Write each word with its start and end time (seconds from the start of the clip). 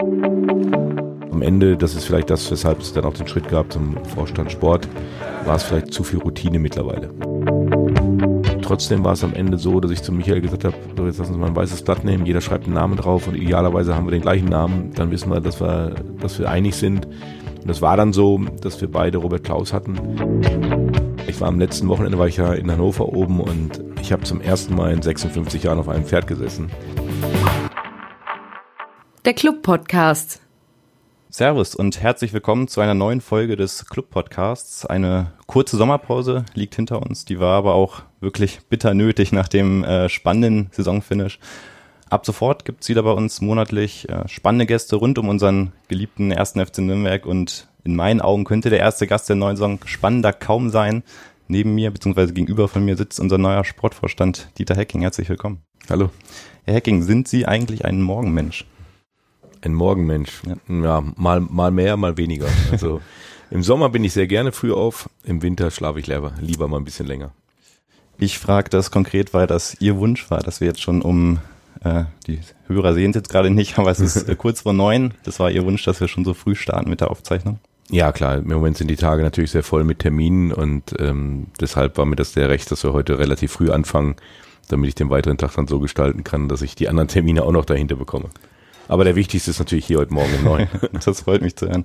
Am 0.00 1.42
Ende, 1.42 1.76
das 1.76 1.94
ist 1.94 2.06
vielleicht 2.06 2.30
das, 2.30 2.50
weshalb 2.50 2.80
es 2.80 2.94
dann 2.94 3.04
auch 3.04 3.12
den 3.12 3.28
Schritt 3.28 3.48
gab 3.48 3.70
zum 3.70 4.02
Vorstand 4.06 4.50
Sport, 4.50 4.88
war 5.44 5.56
es 5.56 5.62
vielleicht 5.62 5.92
zu 5.92 6.04
viel 6.04 6.20
Routine 6.20 6.58
mittlerweile. 6.58 7.10
Trotzdem 8.62 9.04
war 9.04 9.12
es 9.12 9.22
am 9.22 9.34
Ende 9.34 9.58
so, 9.58 9.78
dass 9.78 9.90
ich 9.90 10.02
zu 10.02 10.10
Michael 10.10 10.40
gesagt 10.40 10.64
habe, 10.64 10.74
so 10.96 11.04
jetzt 11.04 11.18
lassen 11.18 11.34
Sie 11.34 11.38
mal 11.38 11.48
ein 11.48 11.56
weißes 11.56 11.82
Blatt 11.82 12.02
nehmen, 12.02 12.24
jeder 12.24 12.40
schreibt 12.40 12.64
einen 12.64 12.74
Namen 12.74 12.96
drauf 12.96 13.28
und 13.28 13.34
idealerweise 13.34 13.94
haben 13.94 14.06
wir 14.06 14.12
den 14.12 14.22
gleichen 14.22 14.48
Namen, 14.48 14.92
dann 14.94 15.10
wissen 15.10 15.30
wir, 15.30 15.40
dass 15.40 15.60
wir, 15.60 15.96
dass 16.20 16.38
wir 16.38 16.48
einig 16.48 16.76
sind. 16.76 17.04
Und 17.04 17.68
das 17.68 17.82
war 17.82 17.98
dann 17.98 18.14
so, 18.14 18.40
dass 18.62 18.80
wir 18.80 18.90
beide 18.90 19.18
Robert 19.18 19.44
Klaus 19.44 19.74
hatten. 19.74 19.98
Ich 21.26 21.42
war 21.42 21.48
am 21.48 21.58
letzten 21.58 21.88
Wochenende, 21.88 22.18
war 22.18 22.26
ich 22.26 22.38
ja 22.38 22.54
in 22.54 22.70
Hannover 22.70 23.06
oben 23.12 23.40
und 23.40 23.84
ich 24.00 24.12
habe 24.12 24.22
zum 24.22 24.40
ersten 24.40 24.74
Mal 24.74 24.92
in 24.92 25.02
56 25.02 25.62
Jahren 25.62 25.78
auf 25.78 25.90
einem 25.90 26.06
Pferd 26.06 26.26
gesessen. 26.26 26.70
Der 29.26 29.34
Club 29.34 29.60
Podcast. 29.60 30.40
Servus 31.28 31.74
und 31.74 32.00
herzlich 32.00 32.32
willkommen 32.32 32.68
zu 32.68 32.80
einer 32.80 32.94
neuen 32.94 33.20
Folge 33.20 33.54
des 33.54 33.84
Club 33.84 34.08
Podcasts. 34.08 34.86
Eine 34.86 35.32
kurze 35.46 35.76
Sommerpause 35.76 36.46
liegt 36.54 36.74
hinter 36.74 37.02
uns, 37.02 37.26
die 37.26 37.38
war 37.38 37.58
aber 37.58 37.74
auch 37.74 38.00
wirklich 38.20 38.60
bitter 38.70 38.94
nötig 38.94 39.30
nach 39.30 39.46
dem 39.46 39.84
äh, 39.84 40.08
spannenden 40.08 40.70
Saisonfinish. 40.72 41.38
Ab 42.08 42.24
sofort 42.24 42.64
gibt's 42.64 42.88
wieder 42.88 43.02
bei 43.02 43.12
uns 43.12 43.42
monatlich 43.42 44.08
äh, 44.08 44.26
spannende 44.26 44.64
Gäste 44.64 44.96
rund 44.96 45.18
um 45.18 45.28
unseren 45.28 45.72
geliebten 45.88 46.30
ersten 46.30 46.64
FC 46.64 46.78
Nürnberg 46.78 47.26
und 47.26 47.68
in 47.84 47.94
meinen 47.94 48.22
Augen 48.22 48.44
könnte 48.44 48.70
der 48.70 48.78
erste 48.80 49.06
Gast 49.06 49.28
der 49.28 49.36
neuen 49.36 49.56
Saison 49.56 49.80
spannender 49.84 50.32
kaum 50.32 50.70
sein. 50.70 51.02
Neben 51.46 51.74
mir 51.74 51.90
bzw. 51.90 52.32
gegenüber 52.32 52.68
von 52.68 52.86
mir 52.86 52.96
sitzt 52.96 53.20
unser 53.20 53.36
neuer 53.36 53.64
Sportvorstand 53.64 54.48
Dieter 54.56 54.76
Hecking. 54.76 55.02
Herzlich 55.02 55.28
willkommen. 55.28 55.60
Hallo. 55.90 56.08
Herr 56.64 56.72
Hecking, 56.72 57.02
sind 57.02 57.28
Sie 57.28 57.44
eigentlich 57.44 57.84
ein 57.84 58.00
Morgenmensch? 58.00 58.64
Ein 59.62 59.74
Morgenmensch. 59.74 60.42
Ja, 60.46 60.82
ja 60.82 61.04
mal, 61.16 61.40
mal 61.40 61.70
mehr, 61.70 61.96
mal 61.96 62.16
weniger. 62.16 62.48
Also 62.70 63.00
im 63.50 63.62
Sommer 63.62 63.88
bin 63.90 64.04
ich 64.04 64.12
sehr 64.12 64.26
gerne 64.26 64.52
früh 64.52 64.72
auf, 64.72 65.08
im 65.24 65.42
Winter 65.42 65.70
schlafe 65.70 66.00
ich 66.00 66.06
lieber, 66.06 66.32
lieber 66.40 66.68
mal 66.68 66.78
ein 66.78 66.84
bisschen 66.84 67.06
länger. 67.06 67.32
Ich 68.18 68.38
frage 68.38 68.70
das 68.70 68.90
konkret, 68.90 69.32
weil 69.32 69.46
das 69.46 69.76
Ihr 69.80 69.96
Wunsch 69.96 70.30
war, 70.30 70.40
dass 70.40 70.60
wir 70.60 70.68
jetzt 70.68 70.82
schon 70.82 71.02
um 71.02 71.38
äh, 71.82 72.04
die 72.26 72.40
Hörer 72.66 72.94
sehen 72.94 73.10
es 73.10 73.16
jetzt 73.16 73.30
gerade 73.30 73.50
nicht, 73.50 73.78
aber 73.78 73.90
es 73.90 74.00
ist 74.00 74.28
äh, 74.28 74.36
kurz 74.36 74.62
vor 74.62 74.72
neun. 74.72 75.14
Das 75.24 75.40
war 75.40 75.50
Ihr 75.50 75.64
Wunsch, 75.64 75.84
dass 75.84 76.00
wir 76.00 76.08
schon 76.08 76.24
so 76.24 76.34
früh 76.34 76.54
starten 76.54 76.90
mit 76.90 77.00
der 77.00 77.10
Aufzeichnung. 77.10 77.58
Ja, 77.90 78.12
klar. 78.12 78.36
Im 78.36 78.48
Moment 78.48 78.76
sind 78.76 78.88
die 78.88 78.96
Tage 78.96 79.22
natürlich 79.22 79.50
sehr 79.50 79.64
voll 79.64 79.84
mit 79.84 79.98
Terminen 79.98 80.52
und 80.52 80.94
ähm, 80.98 81.48
deshalb 81.60 81.98
war 81.98 82.06
mir 82.06 82.16
das 82.16 82.32
sehr 82.32 82.48
recht, 82.48 82.70
dass 82.70 82.84
wir 82.84 82.92
heute 82.92 83.18
relativ 83.18 83.52
früh 83.52 83.70
anfangen, 83.70 84.14
damit 84.68 84.88
ich 84.88 84.94
den 84.94 85.10
weiteren 85.10 85.38
Tag 85.38 85.56
dann 85.56 85.66
so 85.66 85.80
gestalten 85.80 86.22
kann, 86.22 86.48
dass 86.48 86.62
ich 86.62 86.76
die 86.76 86.88
anderen 86.88 87.08
Termine 87.08 87.42
auch 87.42 87.52
noch 87.52 87.64
dahinter 87.64 87.96
bekomme. 87.96 88.30
Aber 88.90 89.04
der 89.04 89.14
wichtigste 89.14 89.52
ist 89.52 89.60
natürlich 89.60 89.86
hier 89.86 89.98
heute 89.98 90.12
Morgen 90.12 90.34
um 90.38 90.44
neun. 90.44 90.68
das 91.04 91.20
freut 91.20 91.42
mich 91.42 91.54
zu 91.54 91.68
hören. 91.68 91.84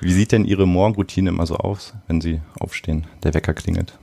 Wie 0.00 0.12
sieht 0.12 0.32
denn 0.32 0.44
Ihre 0.44 0.66
Morgenroutine 0.66 1.30
immer 1.30 1.46
so 1.46 1.54
aus, 1.54 1.94
wenn 2.08 2.20
Sie 2.20 2.40
aufstehen, 2.58 3.06
der 3.22 3.32
Wecker 3.32 3.54
klingelt? 3.54 3.96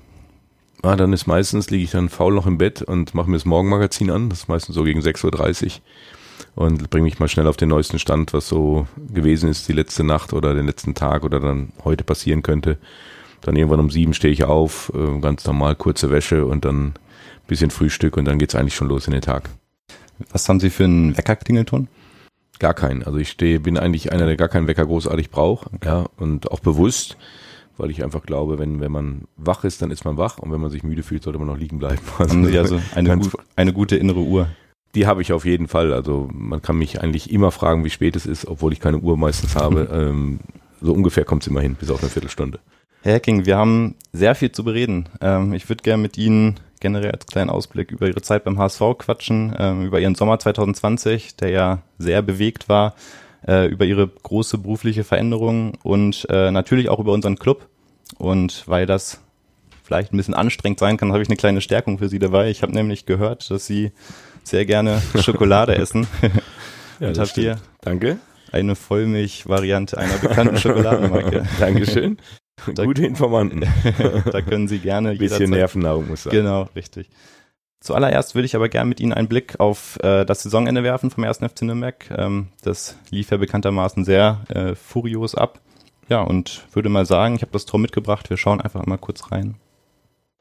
Ah, 0.82 0.96
dann 0.96 1.12
ist 1.12 1.28
meistens, 1.28 1.70
liege 1.70 1.84
ich 1.84 1.92
dann 1.92 2.08
faul 2.08 2.34
noch 2.34 2.48
im 2.48 2.58
Bett 2.58 2.82
und 2.82 3.14
mache 3.14 3.30
mir 3.30 3.36
das 3.36 3.44
Morgenmagazin 3.44 4.10
an. 4.10 4.30
Das 4.30 4.40
ist 4.40 4.48
meistens 4.48 4.74
so 4.74 4.86
gegen 4.86 5.02
6.30 5.02 5.82
Uhr 6.56 6.64
und 6.64 6.90
bringe 6.90 7.04
mich 7.04 7.20
mal 7.20 7.28
schnell 7.28 7.46
auf 7.46 7.58
den 7.58 7.68
neuesten 7.68 8.00
Stand, 8.00 8.32
was 8.32 8.48
so 8.48 8.88
gewesen 9.14 9.50
ist 9.50 9.68
die 9.68 9.74
letzte 9.74 10.06
Nacht 10.06 10.32
oder 10.32 10.56
den 10.56 10.66
letzten 10.66 10.96
Tag 10.96 11.26
oder 11.26 11.42
dann 11.42 11.74
heute 11.84 12.06
passieren 12.06 12.42
könnte. 12.42 12.78
Dann 13.42 13.58
irgendwann 13.58 13.82
um 13.82 13.90
sieben 13.90 14.14
stehe 14.14 14.32
ich 14.32 14.46
auf, 14.46 14.94
äh, 14.96 15.20
ganz 15.20 15.44
normal 15.44 15.76
kurze 15.76 16.10
Wäsche 16.10 16.46
und 16.46 16.64
dann 16.64 16.94
bisschen 17.48 17.70
Frühstück 17.70 18.16
und 18.16 18.24
dann 18.24 18.40
geht's 18.40 18.56
eigentlich 18.56 18.76
schon 18.76 18.88
los 18.88 19.08
in 19.08 19.12
den 19.12 19.22
Tag. 19.22 19.50
Was 20.32 20.48
haben 20.48 20.62
Sie 20.62 20.70
für 20.70 20.86
einen 20.86 21.18
Weckerklingelton? 21.18 21.90
Gar 22.60 22.74
keinen. 22.74 23.04
Also 23.04 23.18
ich 23.18 23.30
stehe, 23.30 23.60
bin 23.60 23.78
eigentlich 23.78 24.12
einer, 24.12 24.26
der 24.26 24.36
gar 24.36 24.50
keinen 24.50 24.68
Wecker 24.68 24.86
großartig 24.86 25.30
braucht, 25.30 25.70
ja, 25.84 26.06
und 26.18 26.52
auch 26.52 26.60
bewusst, 26.60 27.18
weil 27.78 27.90
ich 27.90 28.04
einfach 28.04 28.24
glaube, 28.24 28.60
wenn, 28.60 28.82
wenn 28.82 28.92
man 28.92 29.22
wach 29.38 29.64
ist, 29.64 29.82
dann 29.82 29.92
ist 29.92 30.04
man 30.04 30.18
wach 30.18 30.38
und 30.38 30.52
wenn 30.52 30.60
man 30.60 30.70
sich 30.70 30.84
müde 30.84 31.02
fühlt, 31.02 31.24
sollte 31.24 31.40
man 31.40 31.48
noch 31.48 31.58
liegen 31.58 31.80
bleiben. 31.80 32.02
Also, 32.20 32.38
also 32.58 32.82
eine, 32.94 33.18
gu 33.18 33.30
eine 33.56 33.74
gute 33.74 33.96
innere 33.96 34.20
Uhr? 34.20 34.50
Die 34.96 35.08
habe 35.08 35.22
ich 35.22 35.32
auf 35.32 35.46
jeden 35.46 35.68
Fall. 35.68 35.94
Also 35.94 36.28
man 36.34 36.62
kann 36.62 36.78
mich 36.78 37.02
eigentlich 37.02 37.32
immer 37.32 37.52
fragen, 37.52 37.86
wie 37.86 37.90
spät 37.90 38.16
es 38.16 38.26
ist, 38.26 38.46
obwohl 38.46 38.74
ich 38.74 38.82
keine 38.82 38.98
Uhr 38.98 39.18
meistens 39.18 39.56
habe. 39.56 39.88
ähm, 39.94 40.40
so 40.82 40.94
ungefähr 40.94 41.24
kommt 41.24 41.44
es 41.44 41.48
immer 41.48 41.62
hin, 41.62 41.76
bis 41.80 41.90
auf 41.90 42.02
eine 42.02 42.10
Viertelstunde. 42.10 42.60
Herr 43.02 43.16
Hacking, 43.16 43.46
wir 43.46 43.56
haben 43.56 43.96
sehr 44.12 44.36
viel 44.36 44.52
zu 44.52 44.66
bereden. 44.66 45.08
Ähm, 45.22 45.54
ich 45.54 45.70
würde 45.70 45.84
gerne 45.84 46.02
mit 46.02 46.18
Ihnen 46.18 46.60
generell 46.80 47.12
als 47.12 47.26
kleinen 47.26 47.50
Ausblick 47.50 47.92
über 47.92 48.08
Ihre 48.08 48.22
Zeit 48.22 48.44
beim 48.44 48.58
HSV 48.58 48.82
quatschen, 48.98 49.56
ähm, 49.58 49.86
über 49.86 50.00
Ihren 50.00 50.16
Sommer 50.16 50.40
2020, 50.40 51.36
der 51.36 51.50
ja 51.50 51.80
sehr 51.98 52.22
bewegt 52.22 52.70
war, 52.70 52.96
äh, 53.48 53.68
über 53.68 53.86
Ihre 53.86 54.08
große 54.08 54.58
berufliche 54.58 55.04
Veränderung 55.04 55.78
und 55.84 56.28
äh, 56.30 56.52
natürlich 56.52 56.90
auch 56.90 57.00
über 57.00 57.14
unseren 57.14 57.38
Club. 57.38 57.68
Und 58.18 58.68
weil 58.68 58.86
das 58.86 59.22
vielleicht 59.84 60.14
ein 60.14 60.18
bisschen 60.18 60.34
anstrengend 60.34 60.80
sein 60.80 60.98
kann, 60.98 61.12
habe 61.12 61.24
ich 61.24 61.30
eine 61.30 61.38
kleine 61.38 61.62
Stärkung 61.62 61.98
für 61.98 62.10
Sie 62.10 62.20
dabei. 62.20 62.50
Ich 62.50 62.62
habe 62.62 62.74
nämlich 62.74 63.06
gehört, 63.06 63.50
dass 63.50 63.66
Sie 63.66 63.92
sehr 64.44 64.66
gerne 64.66 65.02
Schokolade 65.20 65.76
essen. 65.76 66.08
ja, 67.00 67.08
und 67.08 67.18
habe 67.18 67.32
hier 67.34 67.58
Danke. 67.82 68.20
eine 68.52 68.76
Vollmilch-Variante 68.76 69.98
einer 69.98 70.18
bekannten 70.18 70.58
Schokoladenmarke. 70.60 71.48
Dankeschön. 71.60 72.18
Da, 72.76 72.86
Gute 72.86 73.06
Informanten. 73.06 73.62
da 74.32 74.42
können 74.42 74.68
Sie 74.68 74.80
gerne. 74.80 75.10
Ein 75.12 75.18
bisschen 75.18 75.50
Nervennahrung 75.50 76.08
muss 76.08 76.24
sein. 76.24 76.32
Genau, 76.32 76.70
richtig. 76.76 77.10
Zuallererst 77.82 78.36
würde 78.36 78.46
ich 78.46 78.56
aber 78.56 78.68
gerne 78.68 78.90
mit 78.90 79.00
Ihnen 79.00 79.14
einen 79.14 79.30
Blick 79.30 79.60
auf 79.60 79.98
äh, 80.04 80.26
das 80.26 80.44
Saisonende 80.44 80.84
werfen 80.84 81.12
vom 81.12 81.24
1. 81.24 81.38
FC 81.38 81.62
Nürnberg. 81.62 82.10
Ähm, 82.16 82.50
das 82.62 82.98
lief 83.10 83.32
ja 83.32 83.38
bekanntermaßen 83.38 84.04
sehr 84.04 84.42
äh, 84.50 84.76
furios 84.76 85.36
ab. 85.36 85.62
Ja, 86.10 86.22
und 86.22 86.66
würde 86.74 86.90
mal 86.90 87.06
sagen, 87.06 87.36
ich 87.36 87.42
habe 87.42 87.52
das 87.52 87.66
Tor 87.66 87.80
mitgebracht. 87.80 88.30
Wir 88.30 88.38
schauen 88.38 88.60
einfach 88.60 88.86
mal 88.86 88.98
kurz 88.98 89.32
rein. 89.32 89.56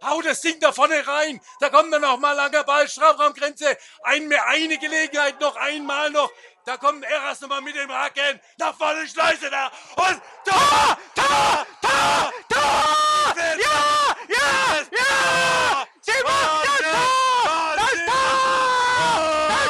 Hau 0.02 0.20
das 0.22 0.40
Ding 0.40 0.54
da 0.60 0.72
vorne 0.72 0.94
rein. 0.94 1.40
Da 1.60 1.70
kommt 1.70 1.92
dann 1.92 2.02
noch 2.02 2.18
mal 2.18 2.32
langer 2.32 2.64
Ball, 2.64 2.88
Strafraumgrenze. 2.88 3.66
Ein, 4.02 4.30
eine 4.46 4.78
Gelegenheit 4.78 5.40
noch, 5.40 5.56
einmal 5.56 6.10
noch. 6.10 6.30
Da 6.68 6.76
kommt 6.76 7.02
Eras 7.02 7.40
nochmal 7.40 7.62
mit 7.62 7.74
dem 7.74 7.90
Haken. 7.90 8.38
Nach 8.58 8.76
vorne 8.76 9.08
Schleuse 9.08 9.48
da. 9.48 9.72
Und 9.96 10.20
Tor! 10.44 10.98
Tor! 11.14 11.66
Tor! 11.80 12.32
Tor! 12.46 13.34
Ja! 13.38 14.14
Ja! 14.28 14.76
Ja! 14.92 15.86
Simon! 16.02 16.60
Das 16.66 16.80
Tor! 16.92 17.74
Das 17.74 17.92
Tor! 18.04 19.48
Das 19.48 19.66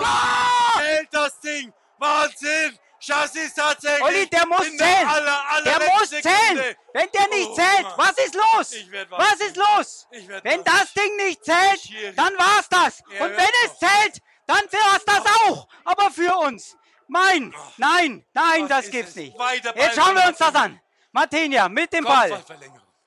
Tor! 0.00 0.80
Hält 0.80 1.08
das 1.12 1.40
Ding! 1.40 1.74
Wahnsinn! 1.98 2.78
Chassis 2.98 3.52
tatsächlich. 3.54 4.02
Olli, 4.02 4.26
der 4.26 4.46
muss 4.46 4.74
zählen. 4.74 5.06
Aller, 5.06 5.50
aller 5.50 5.78
der 5.78 5.90
muss 5.90 6.08
zählen. 6.08 6.76
Wenn 6.94 7.10
der 7.12 7.28
nicht 7.28 7.50
oh, 7.50 7.54
zählt, 7.54 7.86
was 7.94 8.12
ist 8.12 8.34
los? 8.34 8.74
Was 9.10 9.40
ist 9.40 9.56
los? 9.56 10.08
Wenn 10.42 10.64
das 10.64 10.94
Ding 10.94 11.14
nicht 11.16 11.44
zählt, 11.44 12.16
dann 12.16 12.32
war's 12.38 12.68
das. 12.70 13.02
Und 13.20 13.36
wenn 13.36 13.50
es 13.66 13.78
zählt, 13.78 14.22
dann 14.48 14.64
war's 14.72 15.04
das 15.04 15.22
auch. 15.46 15.68
Aber 15.84 16.10
für 16.10 16.34
uns. 16.38 16.76
Mein, 17.06 17.54
nein, 17.76 18.24
nein, 18.34 18.68
das 18.68 18.90
gibt's 18.90 19.14
nicht. 19.14 19.36
Jetzt 19.74 19.94
schauen 19.96 20.14
wir 20.14 20.26
uns 20.26 20.38
das 20.38 20.54
an. 20.54 20.80
Martinia 21.12 21.68
mit 21.68 21.92
dem 21.92 22.04
Ball. 22.04 22.44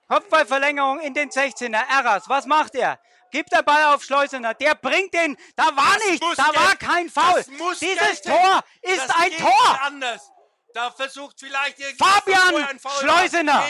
Kopfballverlängerung 0.07 0.99
in 0.99 1.13
den 1.13 1.29
16er. 1.29 1.83
Erras, 1.89 2.27
was 2.27 2.45
macht 2.45 2.75
er? 2.75 2.99
Gibt 3.31 3.51
der 3.53 3.63
Ball 3.63 3.85
auf 3.85 4.03
Schleusener. 4.03 4.53
Der 4.55 4.75
bringt 4.75 5.13
den. 5.13 5.37
Da 5.55 5.67
war 5.75 5.95
das 5.95 6.07
nichts. 6.07 6.35
Da 6.35 6.47
war 6.53 6.75
kein 6.75 7.09
Foul. 7.09 7.43
Dieses 7.79 8.21
Tor 8.21 8.63
ist 8.81 9.15
ein 9.15 9.31
Tor. 9.37 9.81
Anders. 9.83 10.31
Da 10.73 10.91
versucht 10.91 11.39
vielleicht 11.39 11.77
Fabian 11.97 12.79
Schleusener 12.99 13.63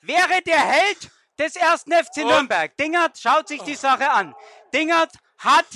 wäre 0.00 0.42
der 0.42 0.58
Held 0.60 1.10
des 1.38 1.56
ersten 1.56 1.92
FC 1.92 2.18
Nürnberg. 2.18 2.76
Dingert 2.76 3.18
schaut 3.18 3.48
sich 3.48 3.62
die 3.62 3.76
Sache 3.76 4.10
an. 4.10 4.34
Dingert 4.72 5.12
hat 5.38 5.66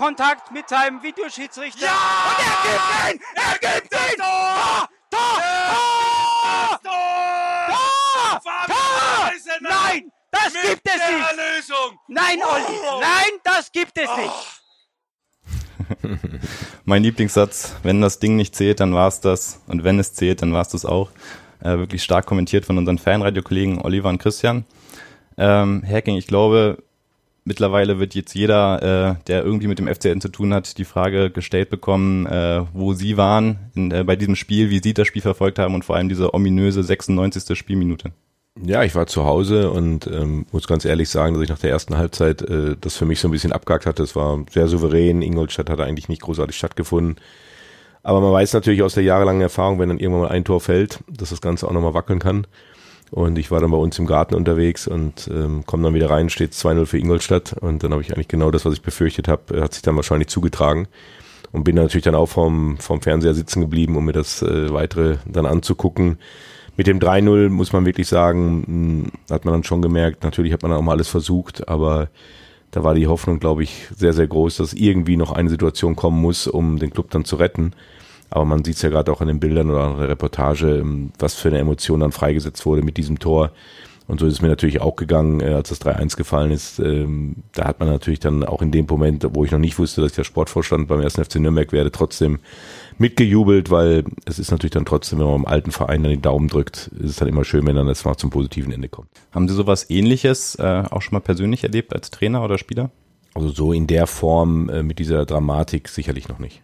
Kontakt 0.00 0.50
mit 0.50 0.66
seinem 0.66 1.02
Videoschiedsrichter. 1.02 1.84
Ja! 1.84 1.92
Und 2.30 2.38
er 2.40 2.56
gibt 2.64 2.80
ihn! 3.12 3.20
Er 3.34 3.58
gibt 3.58 3.92
ihn! 3.92 4.16
Tor! 4.16 4.88
Tor! 5.10 5.42
Tor! 5.68 6.80
Tor! 6.82 8.40
Tor! 8.40 8.66
Tor! 8.66 9.30
Nein! 9.60 10.10
Das 10.30 10.54
Mit 10.54 10.62
gibt 10.62 10.88
es 10.88 10.94
nicht! 10.94 11.38
Erlösung. 11.38 11.98
Nein, 12.08 12.38
Olli! 12.42 12.78
Nein, 12.98 13.40
das 13.44 13.70
gibt 13.70 13.98
es 13.98 14.08
oh. 14.08 14.16
nicht! 16.06 16.22
mein 16.86 17.02
Lieblingssatz, 17.02 17.76
wenn 17.82 18.00
das 18.00 18.18
Ding 18.20 18.36
nicht 18.36 18.56
zählt, 18.56 18.80
dann 18.80 18.94
war 18.94 19.08
es 19.08 19.20
das. 19.20 19.60
Und 19.66 19.84
wenn 19.84 19.98
es 19.98 20.14
zählt, 20.14 20.40
dann 20.40 20.54
war 20.54 20.62
es 20.62 20.68
das 20.68 20.86
auch. 20.86 21.10
Äh, 21.60 21.76
wirklich 21.76 22.02
stark 22.02 22.24
kommentiert 22.24 22.64
von 22.64 22.78
unseren 22.78 22.96
Fanradiokollegen 22.96 23.82
Oliver 23.82 24.08
und 24.08 24.16
Christian. 24.16 24.64
Ähm, 25.36 25.84
Hacking, 25.86 26.16
ich 26.16 26.26
glaube, 26.26 26.82
mittlerweile 27.44 27.98
wird 27.98 28.14
jetzt 28.14 28.34
jeder, 28.34 29.16
äh, 29.18 29.24
der 29.26 29.44
irgendwie 29.44 29.66
mit 29.66 29.78
dem 29.78 29.88
FCN 29.88 30.20
zu 30.20 30.28
tun 30.28 30.52
hat, 30.54 30.78
die 30.78 30.84
Frage 30.84 31.30
gestellt 31.30 31.70
bekommen, 31.70 32.26
äh, 32.26 32.62
wo 32.72 32.92
sie 32.92 33.16
waren 33.16 33.58
in, 33.74 33.90
äh, 33.90 34.04
bei 34.04 34.16
diesem 34.16 34.36
Spiel, 34.36 34.70
wie 34.70 34.80
sie 34.82 34.94
das 34.94 35.06
Spiel 35.06 35.22
verfolgt 35.22 35.58
haben 35.58 35.74
und 35.74 35.84
vor 35.84 35.96
allem 35.96 36.08
diese 36.08 36.34
ominöse 36.34 36.82
96. 36.82 37.56
Spielminute. 37.56 38.12
Ja, 38.62 38.82
ich 38.82 38.94
war 38.94 39.06
zu 39.06 39.24
Hause 39.24 39.70
und 39.70 40.06
ähm, 40.06 40.44
muss 40.52 40.66
ganz 40.66 40.84
ehrlich 40.84 41.08
sagen, 41.08 41.34
dass 41.34 41.42
ich 41.42 41.48
nach 41.48 41.58
der 41.58 41.70
ersten 41.70 41.96
Halbzeit 41.96 42.42
äh, 42.42 42.76
das 42.80 42.96
für 42.96 43.06
mich 43.06 43.20
so 43.20 43.28
ein 43.28 43.30
bisschen 43.30 43.52
abgehakt 43.52 43.86
hatte. 43.86 44.02
Es 44.02 44.16
war 44.16 44.44
sehr 44.50 44.66
souverän. 44.66 45.22
Ingolstadt 45.22 45.70
hat 45.70 45.80
eigentlich 45.80 46.08
nicht 46.08 46.22
großartig 46.22 46.56
stattgefunden. 46.56 47.16
Aber 48.02 48.20
man 48.20 48.32
weiß 48.32 48.52
natürlich 48.54 48.82
aus 48.82 48.94
der 48.94 49.04
jahrelangen 49.04 49.42
Erfahrung, 49.42 49.78
wenn 49.78 49.88
dann 49.88 49.98
irgendwann 49.98 50.22
mal 50.22 50.30
ein 50.30 50.44
Tor 50.44 50.60
fällt, 50.60 51.00
dass 51.08 51.30
das 51.30 51.40
Ganze 51.40 51.68
auch 51.68 51.72
nochmal 51.72 51.94
wackeln 51.94 52.18
kann. 52.18 52.46
Und 53.10 53.38
ich 53.38 53.50
war 53.50 53.60
dann 53.60 53.72
bei 53.72 53.76
uns 53.76 53.98
im 53.98 54.06
Garten 54.06 54.34
unterwegs 54.34 54.86
und 54.86 55.28
ähm, 55.32 55.64
komme 55.66 55.82
dann 55.82 55.94
wieder 55.94 56.10
rein, 56.10 56.30
steht 56.30 56.52
2-0 56.52 56.86
für 56.86 56.98
Ingolstadt. 56.98 57.54
Und 57.60 57.82
dann 57.82 57.92
habe 57.92 58.02
ich 58.02 58.12
eigentlich 58.12 58.28
genau 58.28 58.50
das, 58.50 58.64
was 58.64 58.74
ich 58.74 58.82
befürchtet 58.82 59.26
habe, 59.26 59.60
hat 59.60 59.74
sich 59.74 59.82
dann 59.82 59.96
wahrscheinlich 59.96 60.28
zugetragen. 60.28 60.86
Und 61.52 61.64
bin 61.64 61.74
dann 61.74 61.86
natürlich 61.86 62.04
dann 62.04 62.14
auch 62.14 62.28
vom, 62.28 62.78
vom 62.78 63.02
Fernseher 63.02 63.34
sitzen 63.34 63.60
geblieben, 63.60 63.96
um 63.96 64.04
mir 64.04 64.12
das 64.12 64.42
äh, 64.42 64.72
weitere 64.72 65.16
dann 65.26 65.46
anzugucken. 65.46 66.18
Mit 66.76 66.86
dem 66.86 67.00
3-0 67.00 67.48
muss 67.48 67.72
man 67.72 67.84
wirklich 67.84 68.06
sagen, 68.06 69.10
mh, 69.28 69.34
hat 69.34 69.44
man 69.44 69.54
dann 69.54 69.64
schon 69.64 69.82
gemerkt, 69.82 70.22
natürlich 70.22 70.52
hat 70.52 70.62
man 70.62 70.70
dann 70.70 70.78
auch 70.78 70.84
mal 70.84 70.92
alles 70.92 71.08
versucht, 71.08 71.68
aber 71.68 72.08
da 72.70 72.84
war 72.84 72.94
die 72.94 73.08
Hoffnung, 73.08 73.40
glaube 73.40 73.64
ich, 73.64 73.88
sehr, 73.96 74.12
sehr 74.12 74.28
groß, 74.28 74.58
dass 74.58 74.72
irgendwie 74.72 75.16
noch 75.16 75.32
eine 75.32 75.50
Situation 75.50 75.96
kommen 75.96 76.20
muss, 76.20 76.46
um 76.46 76.78
den 76.78 76.90
Club 76.90 77.10
dann 77.10 77.24
zu 77.24 77.36
retten. 77.36 77.72
Aber 78.30 78.44
man 78.44 78.64
sieht 78.64 78.76
es 78.76 78.82
ja 78.82 78.88
gerade 78.88 79.12
auch 79.12 79.20
an 79.20 79.28
den 79.28 79.40
Bildern 79.40 79.70
oder 79.70 79.82
an 79.82 79.98
der 79.98 80.08
Reportage, 80.08 80.78
ähm, 80.78 81.10
was 81.18 81.34
für 81.34 81.48
eine 81.48 81.58
Emotion 81.58 82.00
dann 82.00 82.12
freigesetzt 82.12 82.64
wurde 82.64 82.82
mit 82.82 82.96
diesem 82.96 83.18
Tor. 83.18 83.50
Und 84.10 84.18
so 84.18 84.26
ist 84.26 84.32
es 84.32 84.42
mir 84.42 84.48
natürlich 84.48 84.80
auch 84.80 84.96
gegangen, 84.96 85.40
äh, 85.40 85.52
als 85.52 85.68
das 85.68 85.80
3-1 85.80 86.16
gefallen 86.16 86.50
ist. 86.50 86.80
Ähm, 86.80 87.36
da 87.52 87.66
hat 87.66 87.78
man 87.78 87.88
natürlich 87.88 88.18
dann 88.18 88.42
auch 88.42 88.60
in 88.60 88.72
dem 88.72 88.86
Moment, 88.86 89.24
wo 89.34 89.44
ich 89.44 89.52
noch 89.52 89.60
nicht 89.60 89.78
wusste, 89.78 90.00
dass 90.00 90.10
ich 90.10 90.16
der 90.16 90.24
Sportvorstand 90.24 90.88
beim 90.88 91.00
1. 91.00 91.14
FC 91.14 91.36
Nürnberg 91.36 91.70
werde, 91.70 91.92
trotzdem 91.92 92.40
mitgejubelt, 92.98 93.70
weil 93.70 94.04
es 94.26 94.40
ist 94.40 94.50
natürlich 94.50 94.72
dann 94.72 94.84
trotzdem, 94.84 95.20
wenn 95.20 95.26
man 95.26 95.36
im 95.36 95.46
alten 95.46 95.70
Verein 95.70 96.02
dann 96.02 96.10
den 96.10 96.22
Daumen 96.22 96.48
drückt, 96.48 96.90
ist 96.98 97.10
es 97.10 97.16
dann 97.16 97.28
immer 97.28 97.44
schön, 97.44 97.64
wenn 97.66 97.76
dann 97.76 97.86
das 97.86 98.04
mal 98.04 98.16
zum 98.16 98.30
positiven 98.30 98.72
Ende 98.72 98.88
kommt. 98.88 99.08
Haben 99.32 99.48
Sie 99.48 99.54
sowas 99.54 99.88
ähnliches 99.90 100.56
äh, 100.56 100.82
auch 100.90 101.02
schon 101.02 101.14
mal 101.14 101.20
persönlich 101.20 101.62
erlebt 101.62 101.94
als 101.94 102.10
Trainer 102.10 102.44
oder 102.44 102.58
Spieler? 102.58 102.90
Also 103.34 103.50
so 103.50 103.72
in 103.72 103.86
der 103.86 104.08
Form 104.08 104.68
äh, 104.70 104.82
mit 104.82 104.98
dieser 104.98 105.24
Dramatik 105.24 105.88
sicherlich 105.88 106.28
noch 106.28 106.40
nicht. 106.40 106.62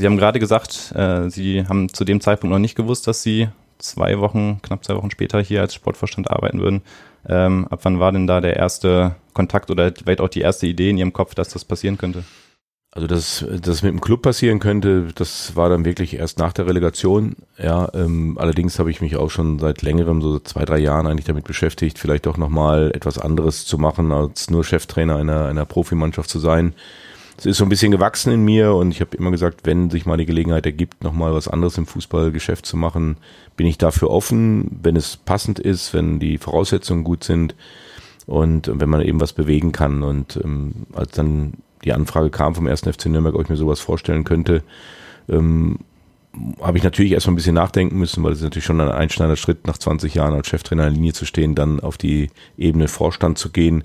Sie 0.00 0.06
haben 0.06 0.16
gerade 0.16 0.38
gesagt, 0.38 0.92
äh, 0.94 1.28
Sie 1.28 1.66
haben 1.66 1.92
zu 1.92 2.06
dem 2.06 2.22
Zeitpunkt 2.22 2.50
noch 2.50 2.58
nicht 2.58 2.74
gewusst, 2.74 3.06
dass 3.06 3.22
Sie 3.22 3.48
zwei 3.76 4.18
Wochen, 4.18 4.60
knapp 4.62 4.82
zwei 4.82 4.96
Wochen 4.96 5.10
später 5.10 5.42
hier 5.42 5.60
als 5.60 5.74
Sportvorstand 5.74 6.30
arbeiten 6.30 6.60
würden. 6.60 6.80
Ähm, 7.28 7.68
ab 7.68 7.80
wann 7.82 8.00
war 8.00 8.10
denn 8.10 8.26
da 8.26 8.40
der 8.40 8.56
erste 8.56 9.16
Kontakt 9.34 9.70
oder 9.70 9.92
vielleicht 9.92 10.22
auch 10.22 10.30
die 10.30 10.40
erste 10.40 10.66
Idee 10.66 10.88
in 10.88 10.96
Ihrem 10.96 11.12
Kopf, 11.12 11.34
dass 11.34 11.50
das 11.50 11.66
passieren 11.66 11.98
könnte? 11.98 12.24
Also 12.92 13.06
dass 13.06 13.44
das 13.60 13.82
mit 13.82 13.92
dem 13.92 14.00
Club 14.00 14.22
passieren 14.22 14.58
könnte, 14.58 15.08
das 15.14 15.54
war 15.54 15.68
dann 15.68 15.84
wirklich 15.84 16.14
erst 16.14 16.38
nach 16.38 16.54
der 16.54 16.66
Relegation. 16.66 17.36
Ja, 17.58 17.90
ähm, 17.92 18.38
allerdings 18.38 18.78
habe 18.78 18.90
ich 18.90 19.02
mich 19.02 19.16
auch 19.16 19.30
schon 19.30 19.58
seit 19.58 19.82
längerem, 19.82 20.22
so 20.22 20.38
zwei 20.38 20.64
drei 20.64 20.78
Jahren 20.78 21.06
eigentlich 21.06 21.26
damit 21.26 21.44
beschäftigt, 21.44 21.98
vielleicht 21.98 22.26
auch 22.26 22.38
noch 22.38 22.48
mal 22.48 22.90
etwas 22.94 23.18
anderes 23.18 23.66
zu 23.66 23.76
machen, 23.76 24.12
als 24.12 24.48
nur 24.48 24.64
Cheftrainer 24.64 25.16
einer 25.16 25.44
einer 25.44 25.66
Profimannschaft 25.66 26.30
zu 26.30 26.38
sein. 26.38 26.74
Es 27.40 27.46
ist 27.46 27.56
so 27.56 27.64
ein 27.64 27.70
bisschen 27.70 27.90
gewachsen 27.90 28.34
in 28.34 28.44
mir 28.44 28.74
und 28.74 28.90
ich 28.90 29.00
habe 29.00 29.16
immer 29.16 29.30
gesagt, 29.30 29.60
wenn 29.64 29.88
sich 29.88 30.04
mal 30.04 30.18
die 30.18 30.26
Gelegenheit 30.26 30.66
ergibt, 30.66 31.02
noch 31.02 31.14
mal 31.14 31.32
was 31.32 31.48
anderes 31.48 31.78
im 31.78 31.86
Fußballgeschäft 31.86 32.66
zu 32.66 32.76
machen, 32.76 33.16
bin 33.56 33.66
ich 33.66 33.78
dafür 33.78 34.10
offen, 34.10 34.78
wenn 34.82 34.94
es 34.94 35.16
passend 35.16 35.58
ist, 35.58 35.94
wenn 35.94 36.20
die 36.20 36.36
Voraussetzungen 36.36 37.02
gut 37.02 37.24
sind 37.24 37.54
und 38.26 38.70
wenn 38.70 38.90
man 38.90 39.00
eben 39.00 39.22
was 39.22 39.32
bewegen 39.32 39.72
kann. 39.72 40.02
Und 40.02 40.38
ähm, 40.44 40.84
als 40.92 41.12
dann 41.12 41.54
die 41.82 41.94
Anfrage 41.94 42.28
kam 42.28 42.54
vom 42.54 42.66
1. 42.66 42.82
FC 42.82 43.06
Nürnberg, 43.06 43.34
ob 43.34 43.44
ich 43.44 43.48
mir 43.48 43.56
sowas 43.56 43.80
vorstellen 43.80 44.24
könnte, 44.24 44.62
ähm, 45.26 45.78
habe 46.60 46.76
ich 46.76 46.84
natürlich 46.84 47.12
erstmal 47.12 47.32
ein 47.32 47.36
bisschen 47.36 47.54
nachdenken 47.54 47.96
müssen, 47.96 48.22
weil 48.22 48.32
es 48.32 48.42
natürlich 48.42 48.66
schon 48.66 48.82
ein 48.82 48.90
einschneidender 48.90 49.38
Schritt, 49.38 49.66
nach 49.66 49.78
20 49.78 50.12
Jahren 50.12 50.34
als 50.34 50.46
Cheftrainer 50.46 50.88
in 50.88 50.92
der 50.92 50.96
Linie 50.96 51.14
zu 51.14 51.24
stehen, 51.24 51.54
dann 51.54 51.80
auf 51.80 51.96
die 51.96 52.28
Ebene 52.58 52.86
Vorstand 52.86 53.38
zu 53.38 53.48
gehen. 53.48 53.84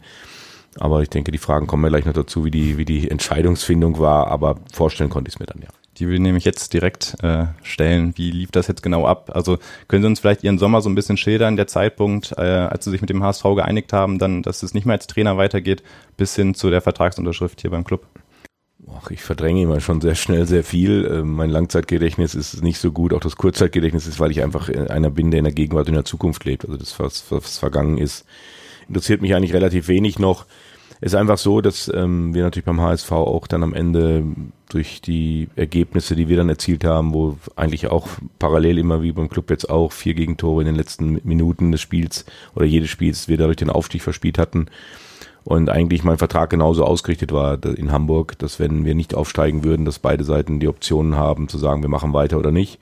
Aber 0.80 1.02
ich 1.02 1.10
denke, 1.10 1.32
die 1.32 1.38
Fragen 1.38 1.68
kommen 1.68 1.84
ja 1.84 1.90
gleich 1.90 2.06
noch 2.06 2.14
dazu, 2.14 2.44
wie 2.44 2.52
die, 2.52 2.78
wie 2.78 2.86
die 2.86 3.10
Entscheidungsfindung 3.10 4.00
war, 4.00 4.28
aber 4.28 4.58
vorstellen 4.74 5.10
konnte 5.10 5.30
ich 5.30 5.36
es 5.36 5.40
mir 5.40 5.46
dann 5.46 5.62
ja. 5.62 5.70
Die 5.98 6.10
will 6.10 6.20
nämlich 6.20 6.44
jetzt 6.44 6.74
direkt 6.74 7.16
äh, 7.24 7.46
stellen. 7.64 8.14
Wie 8.18 8.30
lief 8.30 8.52
das 8.52 8.68
jetzt 8.68 8.84
genau 8.84 9.08
ab? 9.08 9.32
Also 9.34 9.58
können 9.88 10.04
Sie 10.04 10.08
uns 10.08 10.20
vielleicht 10.20 10.44
Ihren 10.44 10.58
Sommer 10.58 10.82
so 10.82 10.90
ein 10.90 10.96
bisschen 10.96 11.16
schildern, 11.16 11.56
der 11.56 11.68
Zeitpunkt, 11.68 12.34
äh, 12.38 12.42
als 12.42 12.84
Sie 12.84 12.92
sich 12.92 13.00
mit 13.00 13.10
dem 13.10 13.24
HSV 13.24 13.44
geeinigt 13.56 13.94
haben, 13.94 14.20
dann, 14.20 14.44
dass 14.44 14.62
es 14.62 14.74
nicht 14.74 14.86
mehr 14.86 14.96
als 14.96 15.08
Trainer 15.08 15.38
weitergeht, 15.38 15.84
bis 16.18 16.36
hin 16.36 16.54
zu 16.54 16.70
der 16.70 16.82
Vertragsunterschrift 16.82 17.62
hier 17.62 17.72
beim 17.72 17.86
Club? 17.86 18.06
Ach, 18.94 19.10
ich 19.10 19.22
verdränge 19.22 19.62
immer 19.62 19.80
schon 19.80 20.02
sehr 20.02 20.16
schnell 20.16 20.46
sehr 20.46 20.66
viel. 20.66 21.10
Ähm, 21.10 21.32
mein 21.32 21.50
Langzeitgedächtnis 21.50 22.36
ist 22.36 22.62
nicht 22.62 22.80
so 22.80 22.92
gut, 22.92 23.14
auch 23.14 23.22
das 23.22 23.38
Kurzzeitgedächtnis 23.38 24.06
ist, 24.06 24.20
weil 24.20 24.32
ich 24.32 24.44
einfach 24.44 24.68
einer 24.70 25.10
bin, 25.10 25.32
der 25.32 25.40
in 25.40 25.46
der 25.46 25.54
Gegenwart 25.54 25.88
und 25.88 25.94
in 25.94 25.96
der 25.96 26.06
Zukunft 26.06 26.44
lebt. 26.44 26.66
Also 26.66 26.78
das, 26.78 27.00
was, 27.00 27.32
was 27.32 27.58
vergangen 27.58 27.98
ist, 27.98 28.26
interessiert 28.90 29.22
mich 29.22 29.34
eigentlich 29.34 29.54
relativ 29.54 29.88
wenig 29.88 30.20
noch 30.20 30.46
ist 31.02 31.16
einfach 31.16 31.38
so, 31.38 31.62
dass 31.62 31.92
ähm, 31.94 32.34
wir 32.34 32.44
natürlich 32.44 32.66
beim 32.66 32.82
HSV 32.82 33.12
auch 33.12 33.48
dann 33.48 33.64
am 33.64 33.74
Ende 33.74 34.24
durch 34.70 35.02
die 35.02 35.50
Ergebnisse, 35.56 36.16
die 36.16 36.28
wir 36.28 36.38
dann 36.38 36.50
erzielt 36.50 36.84
haben, 36.84 37.14
wo 37.14 37.38
eigentlich 37.56 37.88
auch 37.88 38.08
parallel 38.40 38.78
immer 38.78 39.02
wie 39.02 39.12
beim 39.12 39.30
Club 39.30 39.50
jetzt 39.50 39.70
auch 39.70 39.92
vier 39.92 40.14
Gegentore 40.14 40.62
in 40.62 40.68
den 40.68 40.76
letzten 40.76 41.20
Minuten 41.24 41.72
des 41.72 41.82
Spiels 41.82 42.26
oder 42.56 42.66
jedes 42.66 42.90
Spiels 42.90 43.28
wir 43.28 43.38
dadurch 43.38 43.58
den 43.58 43.70
Aufstieg 43.70 44.02
verspielt 44.02 44.38
hatten 44.38 44.68
und 45.46 45.70
eigentlich 45.70 46.04
mein 46.04 46.18
Vertrag 46.18 46.50
genauso 46.50 46.84
ausgerichtet 46.84 47.32
war 47.32 47.64
in 47.64 47.92
Hamburg, 47.92 48.38
dass 48.40 48.60
wenn 48.60 48.84
wir 48.84 48.96
nicht 48.96 49.14
aufsteigen 49.14 49.64
würden, 49.64 49.86
dass 49.86 50.00
beide 50.00 50.24
Seiten 50.24 50.60
die 50.60 50.68
Optionen 50.68 51.16
haben 51.16 51.48
zu 51.48 51.60
sagen, 51.60 51.84
wir 51.84 51.90
machen 51.90 52.14
weiter 52.14 52.40
oder 52.40 52.52
nicht. 52.52 52.80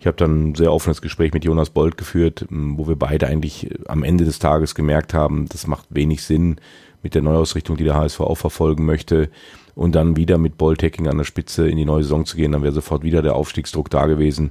Ich 0.00 0.08
habe 0.08 0.16
dann 0.16 0.48
ein 0.48 0.54
sehr 0.56 0.72
offenes 0.72 1.00
Gespräch 1.00 1.32
mit 1.32 1.44
Jonas 1.44 1.70
Bold 1.70 1.96
geführt, 1.96 2.44
wo 2.50 2.88
wir 2.88 2.96
beide 2.96 3.28
eigentlich 3.28 3.70
am 3.86 4.02
Ende 4.02 4.24
des 4.24 4.40
Tages 4.40 4.74
gemerkt 4.74 5.14
haben, 5.14 5.46
das 5.48 5.68
macht 5.68 5.86
wenig 5.90 6.24
Sinn, 6.24 6.56
mit 7.02 7.14
der 7.14 7.22
Neuausrichtung, 7.22 7.76
die 7.76 7.84
der 7.84 7.94
HSV 7.94 8.20
auch 8.20 8.36
verfolgen 8.36 8.84
möchte. 8.84 9.30
Und 9.74 9.94
dann 9.94 10.16
wieder 10.16 10.36
mit 10.36 10.58
Bolltecking 10.58 11.08
an 11.08 11.16
der 11.16 11.24
Spitze 11.24 11.68
in 11.68 11.78
die 11.78 11.86
neue 11.86 12.02
Saison 12.02 12.26
zu 12.26 12.36
gehen, 12.36 12.52
dann 12.52 12.62
wäre 12.62 12.74
sofort 12.74 13.02
wieder 13.02 13.22
der 13.22 13.34
Aufstiegsdruck 13.34 13.88
da 13.88 14.06
gewesen. 14.06 14.50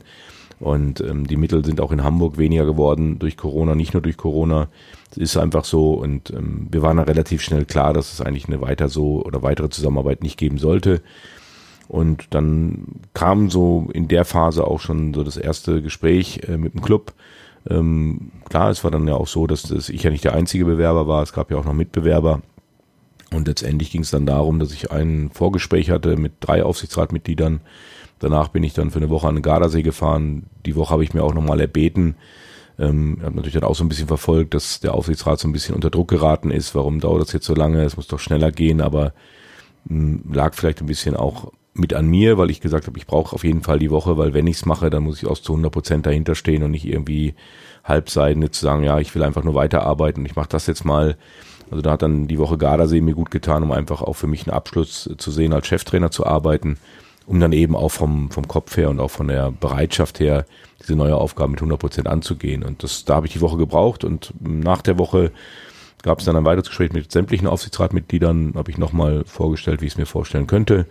Und 0.59 1.01
ähm, 1.01 1.25
die 1.25 1.37
Mittel 1.37 1.65
sind 1.65 1.81
auch 1.81 1.91
in 1.91 2.03
Hamburg 2.03 2.37
weniger 2.37 2.65
geworden 2.65 3.17
durch 3.17 3.35
Corona, 3.35 3.73
nicht 3.73 3.93
nur 3.93 4.01
durch 4.01 4.15
Corona. 4.15 4.67
Es 5.09 5.17
ist 5.17 5.37
einfach 5.37 5.65
so. 5.65 5.93
Und 5.93 6.29
ähm, 6.31 6.67
wir 6.69 6.83
waren 6.83 6.97
da 6.97 7.03
relativ 7.03 7.41
schnell 7.41 7.65
klar, 7.65 7.93
dass 7.93 8.13
es 8.13 8.21
eigentlich 8.21 8.47
eine 8.47 8.61
weiter 8.61 8.87
so 8.87 9.23
oder 9.25 9.41
weitere 9.41 9.69
Zusammenarbeit 9.69 10.21
nicht 10.21 10.37
geben 10.37 10.59
sollte. 10.59 11.01
Und 11.87 12.27
dann 12.29 12.85
kam 13.13 13.49
so 13.49 13.89
in 13.91 14.07
der 14.07 14.23
Phase 14.23 14.65
auch 14.65 14.79
schon 14.79 15.13
so 15.13 15.23
das 15.23 15.35
erste 15.35 15.81
Gespräch 15.81 16.41
äh, 16.47 16.57
mit 16.57 16.73
dem 16.73 16.81
Club. 16.81 17.13
Ähm, 17.69 18.31
klar, 18.49 18.69
es 18.69 18.83
war 18.83 18.91
dann 18.91 19.07
ja 19.07 19.15
auch 19.15 19.27
so, 19.27 19.47
dass, 19.47 19.63
dass 19.63 19.89
ich 19.89 20.03
ja 20.03 20.09
nicht 20.09 20.23
der 20.23 20.33
einzige 20.33 20.65
Bewerber 20.65 21.07
war, 21.07 21.23
es 21.23 21.33
gab 21.33 21.51
ja 21.51 21.57
auch 21.57 21.65
noch 21.65 21.73
Mitbewerber. 21.73 22.41
Und 23.33 23.47
letztendlich 23.47 23.91
ging 23.91 24.01
es 24.01 24.11
dann 24.11 24.25
darum, 24.25 24.59
dass 24.59 24.73
ich 24.73 24.91
ein 24.91 25.29
Vorgespräch 25.33 25.89
hatte 25.89 26.17
mit 26.17 26.33
drei 26.41 26.63
Aufsichtsratmitgliedern. 26.63 27.61
Danach 28.19 28.49
bin 28.49 28.63
ich 28.63 28.73
dann 28.73 28.91
für 28.91 28.99
eine 28.99 29.09
Woche 29.09 29.27
an 29.27 29.35
den 29.35 29.41
Gardasee 29.41 29.83
gefahren. 29.83 30.43
Die 30.65 30.75
Woche 30.75 30.91
habe 30.91 31.03
ich 31.03 31.13
mir 31.13 31.23
auch 31.23 31.33
nochmal 31.33 31.61
erbeten. 31.61 32.15
Ähm, 32.77 33.19
habe 33.23 33.35
natürlich 33.35 33.53
dann 33.53 33.63
auch 33.63 33.75
so 33.75 33.83
ein 33.83 33.89
bisschen 33.89 34.07
verfolgt, 34.07 34.53
dass 34.53 34.79
der 34.79 34.93
Aufsichtsrat 34.93 35.39
so 35.39 35.47
ein 35.47 35.53
bisschen 35.53 35.75
unter 35.75 35.89
Druck 35.89 36.09
geraten 36.09 36.51
ist. 36.51 36.75
Warum 36.75 36.99
dauert 36.99 37.21
das 37.21 37.31
jetzt 37.31 37.45
so 37.45 37.55
lange? 37.55 37.83
Es 37.83 37.95
muss 37.95 38.07
doch 38.07 38.19
schneller 38.19 38.51
gehen, 38.51 38.81
aber 38.81 39.13
mh, 39.85 40.23
hm, 40.23 40.33
lag 40.33 40.53
vielleicht 40.53 40.81
ein 40.81 40.87
bisschen 40.87 41.15
auch 41.15 41.51
mit 41.73 41.93
an 41.93 42.07
mir, 42.07 42.37
weil 42.37 42.51
ich 42.51 42.59
gesagt 42.59 42.87
habe, 42.87 42.97
ich 42.97 43.07
brauche 43.07 43.33
auf 43.33 43.43
jeden 43.43 43.63
Fall 43.63 43.79
die 43.79 43.91
Woche, 43.91 44.17
weil 44.17 44.33
wenn 44.33 44.47
ich 44.47 44.57
es 44.57 44.65
mache, 44.65 44.89
dann 44.89 45.03
muss 45.03 45.21
ich 45.21 45.27
auch 45.27 45.37
zu 45.37 45.53
100 45.53 45.71
Prozent 45.71 46.05
dahinter 46.05 46.35
stehen 46.35 46.63
und 46.63 46.71
nicht 46.71 46.85
irgendwie 46.85 47.33
halbseidene 47.83 48.51
zu 48.51 48.61
sagen, 48.61 48.83
ja, 48.83 48.99
ich 48.99 49.13
will 49.15 49.23
einfach 49.23 49.43
nur 49.43 49.55
weiterarbeiten 49.55 50.21
und 50.21 50.25
ich 50.25 50.35
mache 50.35 50.49
das 50.49 50.67
jetzt 50.67 50.85
mal. 50.85 51.17
Also 51.69 51.81
da 51.81 51.91
hat 51.91 52.01
dann 52.01 52.27
die 52.27 52.37
Woche 52.37 52.57
Gardasee 52.57 52.99
mir 52.99 53.15
gut 53.15 53.31
getan, 53.31 53.63
um 53.63 53.71
einfach 53.71 54.01
auch 54.01 54.13
für 54.13 54.27
mich 54.27 54.45
einen 54.45 54.55
Abschluss 54.55 55.09
zu 55.17 55.31
sehen, 55.31 55.53
als 55.53 55.67
Cheftrainer 55.67 56.11
zu 56.11 56.25
arbeiten, 56.25 56.77
um 57.25 57.39
dann 57.39 57.53
eben 57.53 57.77
auch 57.77 57.89
vom, 57.89 58.29
vom 58.29 58.47
Kopf 58.47 58.75
her 58.75 58.89
und 58.89 58.99
auch 58.99 59.11
von 59.11 59.29
der 59.29 59.51
Bereitschaft 59.51 60.19
her 60.19 60.45
diese 60.81 60.97
neue 60.97 61.15
Aufgabe 61.15 61.51
mit 61.51 61.59
100 61.59 61.79
Prozent 61.79 62.07
anzugehen. 62.07 62.63
Und 62.63 62.83
das, 62.83 63.05
da 63.05 63.15
habe 63.15 63.27
ich 63.27 63.33
die 63.33 63.41
Woche 63.41 63.57
gebraucht 63.57 64.03
und 64.03 64.33
nach 64.41 64.81
der 64.81 64.97
Woche 64.97 65.31
gab 66.03 66.19
es 66.19 66.25
dann 66.25 66.35
ein 66.35 66.45
weiteres 66.45 66.67
Gespräch 66.67 66.91
mit 66.91 67.11
sämtlichen 67.11 67.47
Aufsichtsratmitgliedern, 67.47 68.53
habe 68.55 68.71
ich 68.71 68.77
nochmal 68.77 69.23
vorgestellt, 69.25 69.81
wie 69.81 69.85
ich 69.85 69.93
es 69.93 69.97
mir 69.97 70.05
vorstellen 70.05 70.47
könnte. 70.47 70.87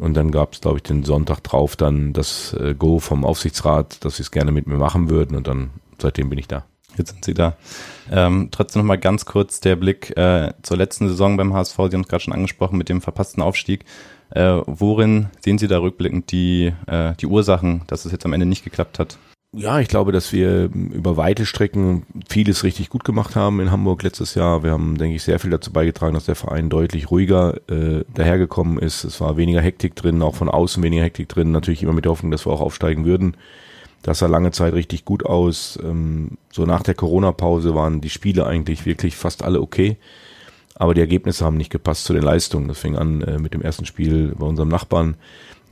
Und 0.00 0.14
dann 0.14 0.30
gab 0.30 0.54
es, 0.54 0.60
glaube 0.60 0.78
ich, 0.78 0.82
den 0.82 1.04
Sonntag 1.04 1.40
drauf 1.40 1.76
dann 1.76 2.12
das 2.12 2.52
äh, 2.54 2.74
Go 2.74 2.98
vom 2.98 3.24
Aufsichtsrat, 3.24 4.04
dass 4.04 4.16
sie 4.16 4.22
es 4.22 4.30
gerne 4.30 4.52
mit 4.52 4.66
mir 4.66 4.76
machen 4.76 5.08
würden. 5.08 5.36
Und 5.36 5.46
dann 5.46 5.70
seitdem 6.00 6.30
bin 6.30 6.38
ich 6.38 6.48
da. 6.48 6.64
Jetzt 6.96 7.10
sind 7.10 7.24
Sie 7.24 7.34
da. 7.34 7.56
Ähm, 8.10 8.48
trotzdem 8.50 8.82
noch 8.82 8.86
mal 8.86 8.98
ganz 8.98 9.24
kurz 9.24 9.60
der 9.60 9.76
Blick 9.76 10.16
äh, 10.16 10.52
zur 10.62 10.76
letzten 10.76 11.08
Saison 11.08 11.36
beim 11.36 11.52
HSV. 11.52 11.76
Sie 11.76 11.94
haben 11.94 12.02
es 12.02 12.08
gerade 12.08 12.22
schon 12.22 12.32
angesprochen 12.32 12.78
mit 12.78 12.88
dem 12.88 13.00
verpassten 13.00 13.42
Aufstieg. 13.42 13.84
Äh, 14.30 14.60
worin 14.66 15.28
sehen 15.40 15.58
Sie 15.58 15.68
da 15.68 15.78
rückblickend 15.78 16.30
die, 16.30 16.72
äh, 16.86 17.14
die 17.16 17.26
Ursachen, 17.26 17.82
dass 17.86 18.04
es 18.04 18.12
jetzt 18.12 18.24
am 18.24 18.32
Ende 18.32 18.46
nicht 18.46 18.64
geklappt 18.64 18.98
hat? 18.98 19.18
Ja, 19.56 19.78
ich 19.78 19.86
glaube, 19.86 20.10
dass 20.10 20.32
wir 20.32 20.64
über 20.64 21.16
weite 21.16 21.46
Strecken 21.46 22.04
vieles 22.28 22.64
richtig 22.64 22.88
gut 22.88 23.04
gemacht 23.04 23.36
haben 23.36 23.60
in 23.60 23.70
Hamburg 23.70 24.02
letztes 24.02 24.34
Jahr. 24.34 24.64
Wir 24.64 24.72
haben, 24.72 24.98
denke 24.98 25.14
ich, 25.14 25.22
sehr 25.22 25.38
viel 25.38 25.50
dazu 25.50 25.72
beigetragen, 25.72 26.14
dass 26.14 26.24
der 26.24 26.34
Verein 26.34 26.70
deutlich 26.70 27.10
ruhiger 27.12 27.60
äh, 27.70 28.04
dahergekommen 28.12 28.78
ist. 28.80 29.04
Es 29.04 29.20
war 29.20 29.36
weniger 29.36 29.60
Hektik 29.60 29.94
drin, 29.94 30.22
auch 30.22 30.34
von 30.34 30.48
außen 30.48 30.82
weniger 30.82 31.04
Hektik 31.04 31.28
drin. 31.28 31.52
Natürlich 31.52 31.84
immer 31.84 31.92
mit 31.92 32.04
der 32.04 32.10
Hoffnung, 32.10 32.32
dass 32.32 32.46
wir 32.46 32.52
auch 32.52 32.60
aufsteigen 32.60 33.04
würden. 33.04 33.36
Das 34.02 34.18
sah 34.18 34.26
lange 34.26 34.50
Zeit 34.50 34.74
richtig 34.74 35.04
gut 35.04 35.24
aus. 35.24 35.78
Ähm, 35.80 36.32
so 36.50 36.66
nach 36.66 36.82
der 36.82 36.94
Corona-Pause 36.94 37.76
waren 37.76 38.00
die 38.00 38.10
Spiele 38.10 38.46
eigentlich 38.46 38.86
wirklich 38.86 39.14
fast 39.14 39.44
alle 39.44 39.60
okay. 39.60 39.98
Aber 40.74 40.94
die 40.94 41.00
Ergebnisse 41.00 41.44
haben 41.44 41.56
nicht 41.56 41.70
gepasst 41.70 42.06
zu 42.06 42.12
den 42.12 42.24
Leistungen. 42.24 42.66
Das 42.66 42.80
fing 42.80 42.96
an 42.96 43.22
äh, 43.22 43.38
mit 43.38 43.54
dem 43.54 43.62
ersten 43.62 43.86
Spiel 43.86 44.34
bei 44.36 44.46
unserem 44.46 44.68
Nachbarn 44.68 45.14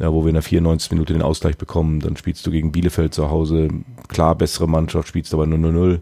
ja, 0.02 0.12
wo 0.12 0.24
wir 0.24 0.30
in 0.30 0.34
der 0.34 0.42
94. 0.42 0.90
Minute 0.90 1.12
den 1.12 1.22
Ausgleich 1.22 1.56
bekommen. 1.56 2.00
Dann 2.00 2.16
spielst 2.16 2.44
du 2.44 2.50
gegen 2.50 2.72
Bielefeld 2.72 3.14
zu 3.14 3.30
Hause, 3.30 3.68
klar 4.08 4.34
bessere 4.34 4.68
Mannschaft, 4.68 5.06
spielst 5.06 5.32
aber 5.32 5.46
nur 5.46 5.58
0-0. 5.70 6.00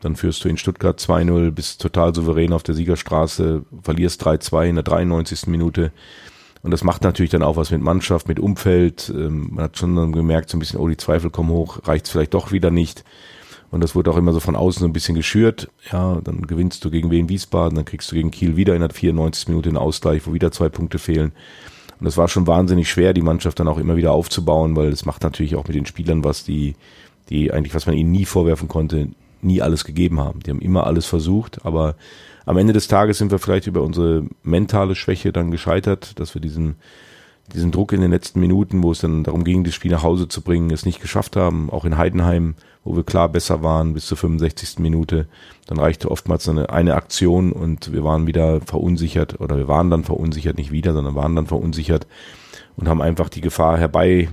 Dann 0.00 0.14
führst 0.14 0.44
du 0.44 0.48
in 0.48 0.56
Stuttgart 0.56 1.00
2-0, 1.00 1.50
bist 1.50 1.80
total 1.80 2.14
souverän 2.14 2.52
auf 2.52 2.62
der 2.62 2.76
Siegerstraße, 2.76 3.64
verlierst 3.82 4.24
3-2 4.24 4.68
in 4.68 4.76
der 4.76 4.84
93. 4.84 5.48
Minute. 5.48 5.90
Und 6.62 6.70
das 6.70 6.84
macht 6.84 7.02
natürlich 7.02 7.32
dann 7.32 7.42
auch 7.42 7.56
was 7.56 7.72
mit 7.72 7.82
Mannschaft, 7.82 8.28
mit 8.28 8.38
Umfeld. 8.38 9.12
Ähm, 9.12 9.48
man 9.50 9.64
hat 9.64 9.76
schon 9.76 10.12
gemerkt, 10.12 10.48
so 10.48 10.56
ein 10.56 10.60
bisschen, 10.60 10.78
oh, 10.78 10.86
die 10.86 10.96
Zweifel 10.96 11.30
kommen 11.30 11.50
hoch, 11.50 11.80
reicht 11.84 12.06
es 12.06 12.12
vielleicht 12.12 12.34
doch 12.34 12.52
wieder 12.52 12.70
nicht. 12.70 13.02
Und 13.72 13.82
das 13.82 13.96
wurde 13.96 14.12
auch 14.12 14.16
immer 14.16 14.32
so 14.32 14.38
von 14.38 14.54
außen 14.54 14.80
so 14.80 14.86
ein 14.86 14.92
bisschen 14.92 15.16
geschürt. 15.16 15.68
Ja, 15.90 16.20
dann 16.22 16.42
gewinnst 16.42 16.84
du 16.84 16.90
gegen 16.90 17.10
Wien 17.10 17.28
Wiesbaden, 17.28 17.74
dann 17.74 17.86
kriegst 17.86 18.12
du 18.12 18.14
gegen 18.14 18.30
Kiel 18.30 18.54
wieder 18.54 18.74
in 18.74 18.82
der 18.82 18.90
94. 18.90 19.48
Minute 19.48 19.70
einen 19.70 19.78
Ausgleich, 19.78 20.26
wo 20.26 20.32
wieder 20.32 20.52
zwei 20.52 20.68
Punkte 20.68 21.00
fehlen. 21.00 21.32
Und 22.02 22.06
das 22.06 22.16
war 22.16 22.26
schon 22.26 22.48
wahnsinnig 22.48 22.90
schwer, 22.90 23.12
die 23.12 23.22
Mannschaft 23.22 23.60
dann 23.60 23.68
auch 23.68 23.78
immer 23.78 23.94
wieder 23.94 24.10
aufzubauen, 24.10 24.74
weil 24.74 24.88
es 24.88 25.04
macht 25.04 25.22
natürlich 25.22 25.54
auch 25.54 25.68
mit 25.68 25.76
den 25.76 25.86
Spielern 25.86 26.24
was, 26.24 26.42
die, 26.42 26.74
die 27.30 27.52
eigentlich, 27.52 27.76
was 27.76 27.86
man 27.86 27.94
ihnen 27.94 28.10
nie 28.10 28.24
vorwerfen 28.24 28.66
konnte, 28.66 29.06
nie 29.40 29.62
alles 29.62 29.84
gegeben 29.84 30.18
haben. 30.18 30.40
Die 30.40 30.50
haben 30.50 30.60
immer 30.60 30.84
alles 30.84 31.06
versucht, 31.06 31.64
aber 31.64 31.94
am 32.44 32.56
Ende 32.56 32.72
des 32.72 32.88
Tages 32.88 33.18
sind 33.18 33.30
wir 33.30 33.38
vielleicht 33.38 33.68
über 33.68 33.82
unsere 33.82 34.24
mentale 34.42 34.96
Schwäche 34.96 35.32
dann 35.32 35.52
gescheitert, 35.52 36.18
dass 36.18 36.34
wir 36.34 36.40
diesen, 36.40 36.74
diesen 37.54 37.72
Druck 37.72 37.92
in 37.92 38.00
den 38.00 38.10
letzten 38.10 38.40
Minuten, 38.40 38.82
wo 38.82 38.92
es 38.92 39.00
dann 39.00 39.24
darum 39.24 39.44
ging, 39.44 39.64
das 39.64 39.74
Spiel 39.74 39.90
nach 39.90 40.02
Hause 40.02 40.28
zu 40.28 40.42
bringen, 40.42 40.70
es 40.70 40.86
nicht 40.86 41.00
geschafft 41.00 41.36
haben. 41.36 41.70
Auch 41.70 41.84
in 41.84 41.98
Heidenheim, 41.98 42.54
wo 42.84 42.96
wir 42.96 43.04
klar 43.04 43.28
besser 43.28 43.62
waren 43.62 43.94
bis 43.94 44.06
zur 44.06 44.16
65. 44.16 44.78
Minute. 44.78 45.26
Dann 45.66 45.78
reichte 45.78 46.10
oftmals 46.10 46.48
eine, 46.48 46.70
eine 46.70 46.94
Aktion 46.94 47.52
und 47.52 47.92
wir 47.92 48.04
waren 48.04 48.26
wieder 48.26 48.60
verunsichert 48.60 49.40
oder 49.40 49.56
wir 49.56 49.68
waren 49.68 49.90
dann 49.90 50.04
verunsichert, 50.04 50.56
nicht 50.56 50.72
wieder, 50.72 50.92
sondern 50.92 51.14
waren 51.14 51.36
dann 51.36 51.46
verunsichert 51.46 52.06
und 52.76 52.88
haben 52.88 53.02
einfach 53.02 53.28
die 53.28 53.40
Gefahr 53.40 53.78
herbei 53.78 54.28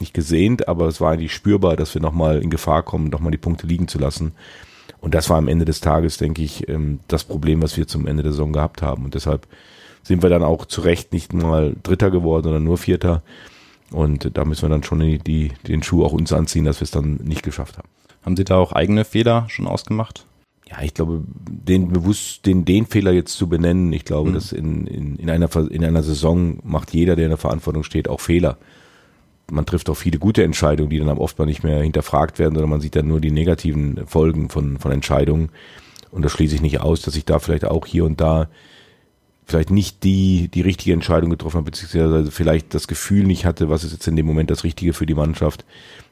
nicht 0.00 0.14
gesehnt, 0.14 0.66
aber 0.66 0.88
es 0.88 1.00
war 1.00 1.12
eigentlich 1.12 1.32
spürbar, 1.32 1.76
dass 1.76 1.94
wir 1.94 2.02
nochmal 2.02 2.42
in 2.42 2.50
Gefahr 2.50 2.82
kommen, 2.82 3.10
nochmal 3.10 3.30
die 3.30 3.38
Punkte 3.38 3.66
liegen 3.66 3.88
zu 3.88 3.98
lassen. 3.98 4.32
Und 5.00 5.14
das 5.14 5.30
war 5.30 5.36
am 5.36 5.48
Ende 5.48 5.64
des 5.64 5.80
Tages, 5.80 6.16
denke 6.16 6.42
ich, 6.42 6.68
ähm, 6.68 7.00
das 7.08 7.24
Problem, 7.24 7.62
was 7.62 7.76
wir 7.76 7.86
zum 7.86 8.06
Ende 8.06 8.22
der 8.22 8.32
Saison 8.32 8.52
gehabt 8.52 8.82
haben. 8.82 9.04
Und 9.04 9.14
deshalb 9.14 9.46
sind 10.04 10.22
wir 10.22 10.30
dann 10.30 10.42
auch 10.42 10.66
zu 10.66 10.82
Recht 10.82 11.12
nicht 11.12 11.32
mal 11.32 11.74
Dritter 11.82 12.10
geworden, 12.10 12.44
sondern 12.44 12.64
nur 12.64 12.78
Vierter. 12.78 13.22
Und 13.90 14.36
da 14.36 14.44
müssen 14.44 14.62
wir 14.62 14.68
dann 14.68 14.82
schon 14.82 15.00
die, 15.00 15.18
die, 15.18 15.52
den 15.66 15.82
Schuh 15.82 16.04
auch 16.04 16.12
uns 16.12 16.32
anziehen, 16.32 16.64
dass 16.64 16.80
wir 16.80 16.84
es 16.84 16.90
dann 16.90 17.16
nicht 17.16 17.42
geschafft 17.42 17.78
haben. 17.78 17.88
Haben 18.22 18.36
Sie 18.36 18.44
da 18.44 18.56
auch 18.56 18.72
eigene 18.72 19.04
Fehler 19.04 19.46
schon 19.48 19.66
ausgemacht? 19.66 20.26
Ja, 20.70 20.82
ich 20.82 20.94
glaube, 20.94 21.22
den 21.26 21.88
bewusst, 21.88 22.46
den, 22.46 22.64
den 22.64 22.86
Fehler 22.86 23.12
jetzt 23.12 23.34
zu 23.34 23.48
benennen, 23.48 23.92
ich 23.92 24.04
glaube, 24.04 24.30
mhm. 24.30 24.34
dass 24.34 24.52
in, 24.52 24.86
in, 24.86 25.16
in, 25.16 25.28
einer, 25.28 25.54
in 25.70 25.84
einer 25.84 26.02
Saison 26.02 26.58
macht 26.62 26.94
jeder, 26.94 27.16
der 27.16 27.26
in 27.26 27.30
der 27.30 27.38
Verantwortung 27.38 27.82
steht, 27.82 28.08
auch 28.08 28.20
Fehler 28.20 28.56
man 29.50 29.66
trifft 29.66 29.90
auch 29.90 29.94
viele 29.94 30.18
gute 30.18 30.42
Entscheidungen, 30.42 30.90
die 30.90 30.98
dann 30.98 31.08
oft 31.18 31.38
mal 31.38 31.46
nicht 31.46 31.64
mehr 31.64 31.82
hinterfragt 31.82 32.38
werden, 32.38 32.54
sondern 32.54 32.70
man 32.70 32.80
sieht 32.80 32.96
dann 32.96 33.08
nur 33.08 33.20
die 33.20 33.30
negativen 33.30 34.06
Folgen 34.06 34.48
von, 34.48 34.78
von 34.78 34.92
Entscheidungen. 34.92 35.50
Und 36.10 36.24
das 36.24 36.32
schließe 36.32 36.54
ich 36.54 36.62
nicht 36.62 36.80
aus, 36.80 37.02
dass 37.02 37.16
ich 37.16 37.24
da 37.24 37.38
vielleicht 37.38 37.64
auch 37.64 37.86
hier 37.86 38.04
und 38.04 38.20
da 38.20 38.48
vielleicht 39.46 39.70
nicht 39.70 40.04
die, 40.04 40.48
die 40.48 40.62
richtige 40.62 40.92
Entscheidung 40.92 41.30
getroffen 41.30 41.56
habe, 41.56 41.70
beziehungsweise 41.70 42.30
vielleicht 42.30 42.74
das 42.74 42.88
Gefühl 42.88 43.24
nicht 43.24 43.44
hatte, 43.44 43.68
was 43.68 43.84
ist 43.84 43.92
jetzt 43.92 44.06
in 44.06 44.16
dem 44.16 44.26
Moment 44.26 44.50
das 44.50 44.64
Richtige 44.64 44.92
für 44.92 45.06
die 45.06 45.14
Mannschaft. 45.14 45.64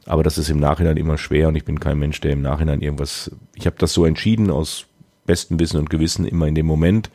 Aber 0.04 0.22
das 0.22 0.38
ist 0.38 0.50
im 0.50 0.58
Nachhinein 0.58 0.96
immer 0.96 1.18
schwer 1.18 1.48
und 1.48 1.54
ich 1.54 1.64
bin 1.64 1.80
kein 1.80 1.98
Mensch, 1.98 2.20
der 2.20 2.32
im 2.32 2.42
Nachhinein 2.42 2.82
irgendwas, 2.82 3.30
ich 3.54 3.66
habe 3.66 3.76
das 3.78 3.92
so 3.92 4.04
entschieden 4.04 4.50
aus 4.50 4.86
bestem 5.24 5.58
Wissen 5.60 5.78
und 5.78 5.90
Gewissen 5.90 6.26
immer 6.26 6.46
in 6.46 6.54
dem 6.54 6.66
Moment 6.66 7.10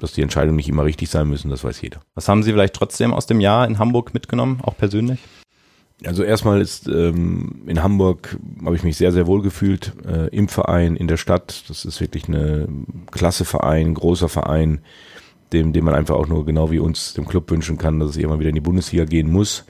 dass 0.00 0.12
die 0.12 0.22
Entscheidungen 0.22 0.56
nicht 0.56 0.68
immer 0.68 0.84
richtig 0.84 1.10
sein 1.10 1.28
müssen, 1.28 1.50
das 1.50 1.62
weiß 1.62 1.80
jeder. 1.82 2.00
Was 2.14 2.28
haben 2.28 2.42
Sie 2.42 2.52
vielleicht 2.52 2.74
trotzdem 2.74 3.12
aus 3.12 3.26
dem 3.26 3.40
Jahr 3.40 3.66
in 3.66 3.78
Hamburg 3.78 4.14
mitgenommen, 4.14 4.60
auch 4.62 4.76
persönlich? 4.76 5.20
Also 6.04 6.22
erstmal 6.22 6.60
ist 6.60 6.88
ähm, 6.88 7.62
in 7.66 7.82
Hamburg 7.82 8.38
habe 8.64 8.74
ich 8.74 8.82
mich 8.82 8.96
sehr, 8.96 9.12
sehr 9.12 9.26
wohl 9.26 9.42
gefühlt 9.42 9.92
äh, 10.06 10.28
im 10.28 10.48
Verein, 10.48 10.96
in 10.96 11.08
der 11.08 11.18
Stadt. 11.18 11.64
Das 11.68 11.84
ist 11.84 12.00
wirklich 12.00 12.26
eine 12.26 12.68
klasse 13.10 13.44
Verein, 13.44 13.92
großer 13.92 14.28
Verein, 14.28 14.80
dem, 15.52 15.72
dem 15.72 15.84
man 15.84 15.94
einfach 15.94 16.14
auch 16.14 16.26
nur 16.26 16.46
genau 16.46 16.70
wie 16.70 16.78
uns 16.78 17.12
dem 17.14 17.26
Club 17.26 17.50
wünschen 17.50 17.76
kann, 17.76 18.00
dass 18.00 18.10
es 18.10 18.16
irgendwann 18.16 18.40
wieder 18.40 18.48
in 18.48 18.54
die 18.54 18.62
Bundesliga 18.62 19.04
gehen 19.04 19.30
muss. 19.30 19.64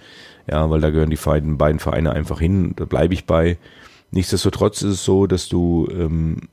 Ja, 0.49 0.71
weil 0.71 0.81
da 0.81 0.91
gehören 0.91 1.11
die 1.11 1.17
beiden, 1.17 1.59
beiden 1.59 1.81
Vereine 1.81 2.13
einfach 2.13 2.39
hin. 2.39 2.75
Da 2.77 2.85
bleibe 2.85 3.15
ich 3.15 3.27
bei. 3.27 3.59
Nichtsdestotrotz 4.13 4.83
ist 4.83 4.91
es 4.91 5.05
so, 5.05 5.27
dass 5.27 5.49
du 5.49 5.89
ähm, 5.91 6.49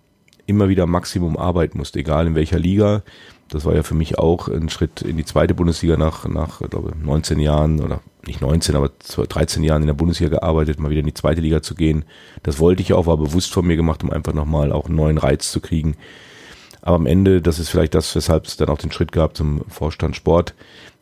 immer 0.48 0.69
wieder 0.69 0.86
Maximum 0.88 1.38
arbeiten 1.38 1.77
musst, 1.77 1.96
egal 1.96 2.27
in 2.27 2.36
welcher 2.36 2.60
Liga 2.60 3.03
das 3.50 3.65
war 3.65 3.75
ja 3.75 3.84
für 3.84 3.96
mich 3.96 4.17
auch 4.17 4.48
ein 4.48 4.69
Schritt 4.69 5.01
in 5.01 5.17
die 5.17 5.25
zweite 5.25 5.53
Bundesliga 5.53 5.98
nach, 5.98 6.27
nach 6.27 6.60
glaube 6.60 6.93
19 7.01 7.39
Jahren 7.39 7.81
oder 7.81 8.01
nicht 8.27 8.41
19, 8.41 8.75
aber 8.75 8.89
13 8.89 9.63
Jahren 9.63 9.81
in 9.81 9.88
der 9.88 9.93
Bundesliga 9.93 10.38
gearbeitet, 10.39 10.79
mal 10.79 10.89
wieder 10.89 11.01
in 11.01 11.07
die 11.07 11.13
zweite 11.13 11.41
Liga 11.41 11.62
zu 11.62 11.75
gehen. 11.75 12.05
Das 12.43 12.60
wollte 12.60 12.81
ich 12.81 12.93
auch, 12.93 13.05
war 13.05 13.17
bewusst 13.17 13.53
von 13.53 13.65
mir 13.65 13.75
gemacht, 13.75 14.03
um 14.03 14.12
einfach 14.12 14.34
nochmal 14.34 14.72
auch 14.72 14.86
einen 14.86 14.96
neuen 14.96 15.17
Reiz 15.17 15.51
zu 15.51 15.60
kriegen. 15.60 15.96
Aber 16.81 16.96
am 16.96 17.05
Ende, 17.05 17.41
das 17.41 17.60
ist 17.60 17.69
vielleicht 17.69 17.96
das, 17.96 18.15
weshalb 18.15 18.46
es 18.46 18.57
dann 18.57 18.69
auch 18.69 18.77
den 18.77 18.91
Schritt 18.91 19.12
gab 19.12 19.36
zum 19.36 19.62
Vorstand 19.67 20.15
Sport, 20.15 20.53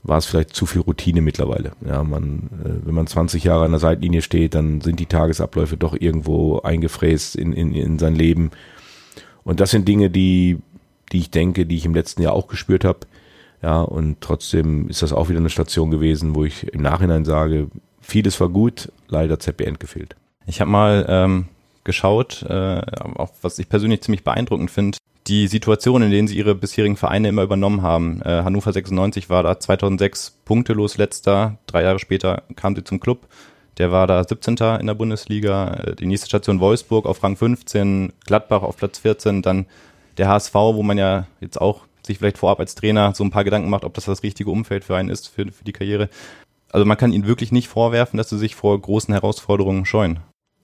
war 0.04 0.18
es 0.18 0.26
vielleicht 0.26 0.56
zu 0.56 0.66
viel 0.66 0.82
Routine 0.82 1.22
mittlerweile. 1.22 1.72
Ja, 1.86 2.04
man, 2.04 2.50
äh, 2.64 2.86
wenn 2.86 2.96
man 2.96 3.08
20 3.08 3.44
Jahre 3.44 3.66
an 3.66 3.72
der 3.72 3.80
Seitlinie 3.80 4.22
steht, 4.22 4.56
dann 4.56 4.82
sind 4.82 5.00
die 5.00 5.08
Tagesabläufe 5.08 5.78
doch 5.78 5.96
irgendwo 6.00 6.60
eingefräst 6.60 7.36
in, 7.36 7.54
in, 7.54 7.74
in 7.74 8.00
sein 8.00 8.16
Leben. 8.16 8.52
Und 9.44 9.60
das 9.60 9.72
sind 9.72 9.88
Dinge, 9.88 10.10
die 10.10 10.58
die 11.12 11.20
ich 11.20 11.32
denke, 11.32 11.66
die 11.66 11.78
ich 11.78 11.86
im 11.86 11.96
letzten 11.96 12.22
Jahr 12.22 12.34
auch 12.34 12.48
gespürt 12.48 12.84
habe. 12.84 13.00
Ja, 13.62 13.82
und 13.82 14.22
trotzdem 14.22 14.88
ist 14.90 15.02
das 15.02 15.14
auch 15.14 15.30
wieder 15.30 15.40
eine 15.40 15.50
Station 15.50 15.92
gewesen, 15.92 16.36
wo 16.36 16.46
ich 16.46 16.68
im 16.68 16.82
Nachhinein 16.82 17.26
sage, 17.26 17.68
vieles 18.02 18.40
war 18.40 18.50
gut, 18.50 18.92
leider 19.08 19.40
ZBN 19.40 19.80
gefehlt. 19.80 20.16
Ich 20.46 20.62
habe 20.62 20.70
mal 20.70 21.06
ähm, 21.10 21.46
geschaut, 21.84 22.44
äh, 22.44 22.82
auch 23.16 23.32
was 23.42 23.58
ich 23.60 23.70
persönlich 23.70 24.02
ziemlich 24.02 24.24
beeindruckend 24.24 24.70
finde, 24.70 24.98
die 25.28 25.48
Situation, 25.48 26.04
in 26.04 26.12
denen 26.12 26.28
sie 26.28 26.38
ihre 26.38 26.54
bisherigen 26.54 26.98
Vereine 26.98 27.30
immer 27.30 27.44
übernommen 27.44 27.82
haben. 27.82 28.22
Äh, 28.22 28.44
Hannover 28.44 28.72
96 28.72 29.30
war 29.30 29.42
da 29.42 29.60
2006 29.60 30.38
punktelos 30.46 30.98
letzter, 30.98 31.58
drei 31.66 31.84
Jahre 31.84 32.00
später 32.00 32.44
kam 32.56 32.76
sie 32.76 32.84
zum 32.84 33.00
Club. 33.00 33.28
Der 33.78 33.92
war 33.92 34.08
da 34.08 34.24
17. 34.24 34.56
in 34.80 34.88
der 34.88 34.94
Bundesliga, 34.94 35.74
äh, 35.74 35.96
die 35.96 36.06
nächste 36.06 36.28
Station 36.28 36.60
Wolfsburg 36.60 37.06
auf 37.06 37.24
Rang 37.24 37.36
15, 37.36 38.14
Gladbach 38.26 38.62
auf 38.62 38.78
Platz 38.78 39.00
14, 39.00 39.42
dann 39.42 39.66
der 40.18 40.28
HSV, 40.28 40.54
wo 40.54 40.84
man 40.84 40.98
ja 40.98 41.28
jetzt 41.42 41.60
auch 41.60 41.82
sich 42.06 42.20
vielleicht 42.20 42.38
vorab 42.38 42.60
als 42.60 42.76
Trainer 42.76 43.14
so 43.14 43.24
ein 43.24 43.32
paar 43.32 43.44
Gedanken 43.44 43.70
macht, 43.70 43.86
ob 43.86 43.94
das 43.94 44.06
das 44.06 44.24
richtige 44.24 44.50
Umfeld 44.50 44.84
für 44.84 44.96
einen 44.96 45.10
ist, 45.10 45.28
für, 45.28 45.52
für 45.52 45.64
die 45.64 45.74
Karriere. 45.74 46.10
Also 46.72 46.86
man 46.86 46.98
kann 46.98 47.14
ihnen 47.14 47.28
wirklich 47.28 47.52
nicht 47.52 47.68
vorwerfen, 47.68 48.18
dass 48.18 48.30
sie 48.30 48.38
sich 48.38 48.56
vor 48.56 48.80
großen 48.80 49.14
Herausforderungen 49.14 49.86
scheuen. 49.86 50.20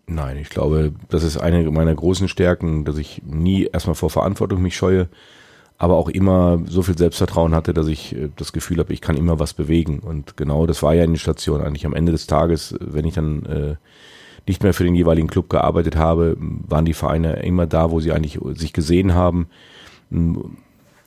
Nein, 0.07 0.37
ich 0.37 0.49
glaube, 0.49 0.93
das 1.09 1.23
ist 1.23 1.37
eine 1.37 1.69
meiner 1.71 1.95
großen 1.95 2.27
Stärken, 2.27 2.83
dass 2.83 2.97
ich 2.97 3.21
nie 3.23 3.65
erstmal 3.71 3.95
vor 3.95 4.09
Verantwortung 4.09 4.61
mich 4.61 4.75
scheue, 4.75 5.07
aber 5.77 5.95
auch 5.95 6.09
immer 6.09 6.59
so 6.67 6.81
viel 6.81 6.97
Selbstvertrauen 6.97 7.55
hatte, 7.55 7.73
dass 7.73 7.87
ich 7.87 8.15
äh, 8.15 8.29
das 8.35 8.51
Gefühl 8.51 8.79
habe, 8.79 8.93
ich 8.93 9.01
kann 9.01 9.17
immer 9.17 9.39
was 9.39 9.53
bewegen. 9.53 9.99
Und 9.99 10.37
genau 10.37 10.67
das 10.67 10.83
war 10.83 10.93
ja 10.93 11.03
in 11.03 11.13
der 11.13 11.19
Station 11.19 11.61
eigentlich. 11.61 11.85
Am 11.85 11.95
Ende 11.95 12.11
des 12.11 12.27
Tages, 12.27 12.75
wenn 12.79 13.05
ich 13.05 13.13
dann 13.13 13.45
äh, 13.45 13.75
nicht 14.47 14.63
mehr 14.63 14.73
für 14.73 14.83
den 14.83 14.95
jeweiligen 14.95 15.27
Club 15.27 15.49
gearbeitet 15.49 15.95
habe, 15.95 16.35
waren 16.39 16.85
die 16.85 16.93
Vereine 16.93 17.41
immer 17.43 17.67
da, 17.67 17.91
wo 17.91 17.99
sie 17.99 18.11
eigentlich 18.11 18.39
sich 18.55 18.73
gesehen 18.73 19.13
haben. 19.13 19.47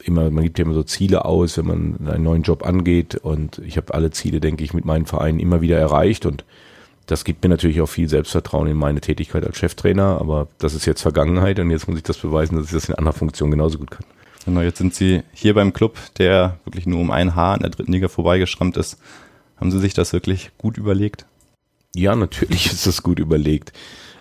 Immer, 0.07 0.31
man 0.31 0.45
gibt 0.45 0.59
ja 0.59 0.65
immer 0.65 0.75
so 0.75 0.83
Ziele 0.83 1.25
aus, 1.25 1.57
wenn 1.57 1.67
man 1.67 2.09
einen 2.09 2.25
neuen 2.25 2.43
Job 2.43 2.67
angeht 2.67 3.15
und 3.17 3.59
ich 3.65 3.77
habe 3.77 3.95
alle 3.95 4.11
Ziele, 4.11 4.41
denke 4.41 4.63
ich, 4.63 4.75
mit 4.75 4.85
meinen 4.85 5.07
Vereinen 5.07 5.41
immer 5.41 5.61
wieder 5.63 5.79
erreicht 5.79 6.27
und 6.27 6.45
das 7.07 7.25
gibt 7.25 7.43
mir 7.43 7.51
natürlich 7.51 7.81
auch 7.81 7.89
viel 7.89 8.09
Selbstvertrauen 8.09 8.67
in 8.67 8.77
meine 8.77 9.01
Tätigkeit 9.01 9.45
als 9.45 9.59
Cheftrainer, 9.59 10.19
aber 10.21 10.49
das 10.59 10.75
ist 10.75 10.87
jetzt 10.87 11.03
Vergangenheit 11.03 11.59
und 11.59 11.71
jetzt 11.71 11.89
muss 11.89 11.99
ich 11.99 12.03
das 12.03 12.19
beweisen, 12.19 12.57
dass 12.57 12.67
ich 12.67 12.73
das 12.73 12.89
in 12.89 12.95
anderer 12.95 13.15
Funktion 13.15 13.51
genauso 13.51 13.79
gut 13.79 13.91
kann. 13.91 14.05
Genau, 14.45 14.61
jetzt 14.61 14.79
sind 14.79 14.95
Sie 14.95 15.23
hier 15.33 15.55
beim 15.55 15.73
Club, 15.73 15.97
der 16.19 16.59
wirklich 16.65 16.87
nur 16.87 17.01
um 17.01 17.11
ein 17.11 17.35
Haar 17.35 17.57
in 17.57 17.63
der 17.63 17.71
dritten 17.71 17.93
Liga 17.93 18.09
vorbeigeschrammt 18.09 18.77
ist. 18.77 18.99
Haben 19.57 19.71
Sie 19.71 19.79
sich 19.79 19.95
das 19.95 20.13
wirklich 20.13 20.51
gut 20.59 20.77
überlegt? 20.77 21.27
Ja, 21.95 22.15
natürlich 22.15 22.67
ist 22.73 22.87
das 22.87 23.03
gut 23.03 23.19
überlegt. 23.19 23.73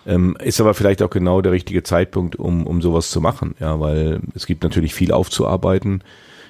Ähm, 0.06 0.36
ist 0.42 0.60
aber 0.60 0.74
vielleicht 0.74 1.02
auch 1.02 1.10
genau 1.10 1.40
der 1.40 1.52
richtige 1.52 1.82
Zeitpunkt, 1.82 2.36
um, 2.36 2.66
um 2.66 2.82
sowas 2.82 3.10
zu 3.10 3.20
machen, 3.20 3.54
ja, 3.58 3.80
weil 3.80 4.20
es 4.34 4.46
gibt 4.46 4.62
natürlich 4.62 4.94
viel 4.94 5.12
aufzuarbeiten. 5.12 6.02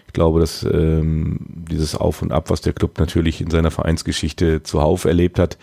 Ich 0.07 0.13
glaube, 0.13 0.41
dass 0.41 0.65
ähm, 0.65 1.39
dieses 1.71 1.95
Auf 1.95 2.23
und 2.23 2.33
Ab, 2.33 2.51
was 2.51 2.61
der 2.61 2.73
Club 2.73 2.99
natürlich 2.99 3.41
in 3.41 3.51
seiner 3.51 3.71
Vereinsgeschichte 3.71 4.63
zuhauf 4.63 5.05
erlebt 5.05 5.39
hat, 5.39 5.59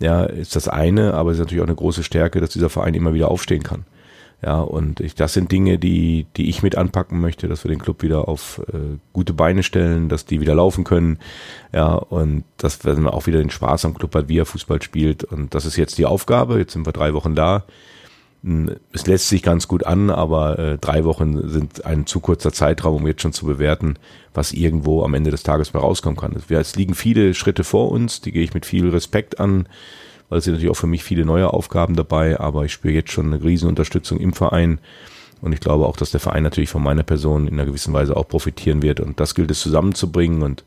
ja, 0.00 0.24
ist 0.24 0.56
das 0.56 0.68
eine, 0.68 1.14
aber 1.14 1.30
es 1.30 1.36
ist 1.36 1.44
natürlich 1.44 1.62
auch 1.62 1.68
eine 1.68 1.76
große 1.76 2.02
Stärke, 2.02 2.40
dass 2.40 2.50
dieser 2.50 2.70
Verein 2.70 2.94
immer 2.94 3.14
wieder 3.14 3.30
aufstehen 3.30 3.62
kann. 3.62 3.84
Ja, 4.44 4.60
und 4.60 5.00
ich, 5.00 5.14
das 5.14 5.32
sind 5.32 5.50
Dinge, 5.50 5.78
die, 5.78 6.26
die 6.36 6.50
ich 6.50 6.62
mit 6.62 6.76
anpacken 6.76 7.18
möchte, 7.18 7.48
dass 7.48 7.64
wir 7.64 7.70
den 7.70 7.78
Club 7.78 8.02
wieder 8.02 8.28
auf 8.28 8.60
äh, 8.70 8.98
gute 9.14 9.32
Beine 9.32 9.62
stellen, 9.62 10.10
dass 10.10 10.26
die 10.26 10.38
wieder 10.38 10.54
laufen 10.54 10.84
können. 10.84 11.18
Ja, 11.72 11.94
und 11.94 12.44
dass 12.58 12.84
wir 12.84 13.14
auch 13.14 13.26
wieder 13.26 13.38
den 13.38 13.48
Spaß 13.48 13.86
am 13.86 13.94
Club 13.94 14.14
hat, 14.14 14.28
wie 14.28 14.38
er 14.38 14.44
Fußball 14.44 14.82
spielt. 14.82 15.24
Und 15.24 15.54
das 15.54 15.64
ist 15.64 15.76
jetzt 15.76 15.96
die 15.96 16.04
Aufgabe. 16.04 16.58
Jetzt 16.58 16.74
sind 16.74 16.86
wir 16.86 16.92
drei 16.92 17.14
Wochen 17.14 17.34
da. 17.34 17.64
es 18.92 19.06
lässt 19.06 19.30
sich 19.30 19.42
ganz 19.42 19.66
gut 19.66 19.86
an, 19.86 20.10
aber 20.10 20.58
äh, 20.58 20.78
drei 20.78 21.04
Wochen 21.04 21.48
sind 21.48 21.86
ein 21.86 22.04
zu 22.04 22.20
kurzer 22.20 22.52
Zeitraum, 22.52 22.96
um 22.96 23.06
jetzt 23.06 23.22
schon 23.22 23.32
zu 23.32 23.46
bewerten, 23.46 23.94
was 24.34 24.52
irgendwo 24.52 25.04
am 25.04 25.14
Ende 25.14 25.30
des 25.30 25.42
Tages 25.42 25.70
bei 25.70 25.78
rauskommen 25.78 26.18
kann. 26.18 26.36
Es 26.50 26.76
liegen 26.76 26.94
viele 26.94 27.32
Schritte 27.32 27.64
vor 27.64 27.90
uns, 27.90 28.20
die 28.20 28.32
gehe 28.32 28.44
ich 28.44 28.52
mit 28.52 28.66
viel 28.66 28.90
Respekt 28.90 29.40
an, 29.40 29.66
weil 30.28 30.38
es 30.38 30.44
sind 30.44 30.54
natürlich 30.54 30.70
auch 30.70 30.80
für 30.80 30.86
mich 30.86 31.04
viele 31.04 31.24
neue 31.24 31.52
Aufgaben 31.52 31.96
dabei, 31.96 32.38
aber 32.40 32.64
ich 32.64 32.72
spüre 32.72 32.94
jetzt 32.94 33.12
schon 33.12 33.32
eine 33.32 33.42
Riesenunterstützung 33.42 34.18
im 34.18 34.32
Verein. 34.32 34.78
Und 35.40 35.52
ich 35.52 35.60
glaube 35.60 35.86
auch, 35.86 35.96
dass 35.96 36.10
der 36.10 36.20
Verein 36.20 36.42
natürlich 36.42 36.70
von 36.70 36.82
meiner 36.82 37.02
Person 37.02 37.46
in 37.46 37.54
einer 37.54 37.66
gewissen 37.66 37.92
Weise 37.92 38.16
auch 38.16 38.26
profitieren 38.26 38.82
wird. 38.82 39.00
Und 39.00 39.20
das 39.20 39.34
gilt 39.34 39.50
es 39.50 39.60
zusammenzubringen 39.60 40.42
und 40.42 40.64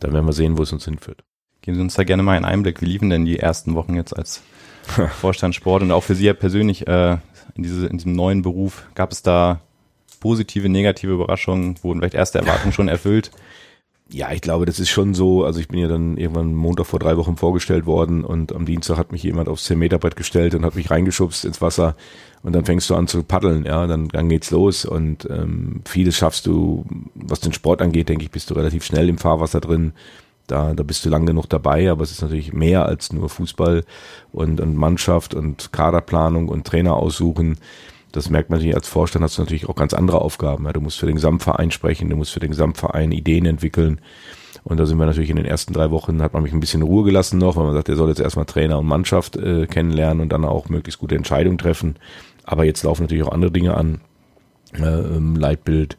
dann 0.00 0.12
werden 0.12 0.26
wir 0.26 0.32
sehen, 0.32 0.56
wo 0.56 0.62
es 0.62 0.72
uns 0.72 0.84
hinführt. 0.84 1.24
Geben 1.62 1.76
Sie 1.76 1.82
uns 1.82 1.94
da 1.94 2.04
gerne 2.04 2.22
mal 2.22 2.36
einen 2.36 2.44
Einblick. 2.44 2.80
Wie 2.80 2.86
liefen 2.86 3.10
denn 3.10 3.24
die 3.24 3.38
ersten 3.38 3.74
Wochen 3.74 3.94
jetzt 3.94 4.16
als 4.16 4.42
Vorstand 5.20 5.54
Sport 5.54 5.82
und 5.82 5.92
auch 5.92 6.02
für 6.02 6.14
Sie 6.14 6.24
ja 6.24 6.32
persönlich 6.32 6.86
äh, 6.86 7.18
in, 7.54 7.62
diese, 7.62 7.86
in 7.86 7.98
diesem 7.98 8.12
neuen 8.12 8.42
Beruf? 8.42 8.86
Gab 8.94 9.12
es 9.12 9.22
da 9.22 9.60
positive, 10.20 10.68
negative 10.68 11.12
Überraschungen? 11.12 11.76
Wurden 11.82 12.00
vielleicht 12.00 12.14
erste 12.14 12.38
Erwartungen 12.38 12.72
schon 12.72 12.88
erfüllt? 12.88 13.30
Ja, 14.10 14.32
ich 14.32 14.40
glaube, 14.40 14.64
das 14.64 14.80
ist 14.80 14.88
schon 14.88 15.12
so. 15.12 15.44
Also 15.44 15.60
ich 15.60 15.68
bin 15.68 15.80
ja 15.80 15.88
dann 15.88 16.16
irgendwann 16.16 16.54
Montag 16.54 16.86
vor 16.86 16.98
drei 16.98 17.18
Wochen 17.18 17.36
vorgestellt 17.36 17.84
worden 17.84 18.24
und 18.24 18.54
am 18.54 18.64
Dienstag 18.64 18.96
hat 18.96 19.12
mich 19.12 19.22
jemand 19.22 19.50
aufs 19.50 19.68
10-Meter-Brett 19.70 20.16
gestellt 20.16 20.54
und 20.54 20.64
hat 20.64 20.76
mich 20.76 20.90
reingeschubst 20.90 21.44
ins 21.44 21.60
Wasser 21.60 21.94
und 22.42 22.54
dann 22.54 22.64
fängst 22.64 22.88
du 22.88 22.94
an 22.94 23.06
zu 23.06 23.22
paddeln, 23.22 23.66
ja, 23.66 23.86
dann, 23.86 24.08
dann 24.08 24.30
geht's 24.30 24.50
los 24.50 24.86
und 24.86 25.28
ähm, 25.30 25.82
vieles 25.84 26.16
schaffst 26.16 26.46
du, 26.46 26.86
was 27.14 27.40
den 27.40 27.52
Sport 27.52 27.82
angeht, 27.82 28.08
denke 28.08 28.24
ich, 28.24 28.30
bist 28.30 28.48
du 28.48 28.54
relativ 28.54 28.82
schnell 28.84 29.08
im 29.08 29.18
Fahrwasser 29.18 29.60
drin. 29.60 29.92
Da, 30.46 30.72
da 30.72 30.82
bist 30.82 31.04
du 31.04 31.10
lang 31.10 31.26
genug 31.26 31.46
dabei, 31.50 31.90
aber 31.90 32.02
es 32.02 32.10
ist 32.10 32.22
natürlich 32.22 32.54
mehr 32.54 32.86
als 32.86 33.12
nur 33.12 33.28
Fußball 33.28 33.84
und, 34.32 34.62
und 34.62 34.76
Mannschaft 34.76 35.34
und 35.34 35.72
Kaderplanung 35.72 36.48
und 36.48 36.66
Trainer 36.66 36.94
aussuchen. 36.94 37.58
Das 38.12 38.30
merkt 38.30 38.50
man 38.50 38.58
natürlich 38.58 38.76
als 38.76 38.88
Vorstand, 38.88 39.22
hast 39.22 39.36
du 39.36 39.42
natürlich 39.42 39.68
auch 39.68 39.74
ganz 39.74 39.92
andere 39.92 40.20
Aufgaben. 40.20 40.64
Ja. 40.64 40.72
Du 40.72 40.80
musst 40.80 40.98
für 40.98 41.06
den 41.06 41.16
Gesamtverein 41.16 41.70
sprechen, 41.70 42.08
du 42.08 42.16
musst 42.16 42.32
für 42.32 42.40
den 42.40 42.50
Gesamtverein 42.50 43.12
Ideen 43.12 43.46
entwickeln. 43.46 44.00
Und 44.64 44.78
da 44.78 44.86
sind 44.86 44.98
wir 44.98 45.06
natürlich 45.06 45.30
in 45.30 45.36
den 45.36 45.44
ersten 45.44 45.72
drei 45.72 45.90
Wochen, 45.90 46.22
hat 46.22 46.32
man 46.32 46.42
mich 46.42 46.52
ein 46.52 46.60
bisschen 46.60 46.82
Ruhe 46.82 47.04
gelassen 47.04 47.38
noch, 47.38 47.56
weil 47.56 47.64
man 47.64 47.74
sagt, 47.74 47.88
er 47.88 47.96
soll 47.96 48.08
jetzt 48.08 48.20
erstmal 48.20 48.46
Trainer 48.46 48.78
und 48.78 48.86
Mannschaft 48.86 49.36
äh, 49.36 49.66
kennenlernen 49.66 50.20
und 50.20 50.30
dann 50.30 50.44
auch 50.44 50.68
möglichst 50.68 51.00
gute 51.00 51.14
Entscheidungen 51.14 51.58
treffen. 51.58 51.96
Aber 52.44 52.64
jetzt 52.64 52.82
laufen 52.82 53.02
natürlich 53.02 53.24
auch 53.24 53.32
andere 53.32 53.52
Dinge 53.52 53.74
an. 53.74 54.00
Äh, 54.74 54.82
ähm, 54.82 55.36
Leitbild, 55.36 55.96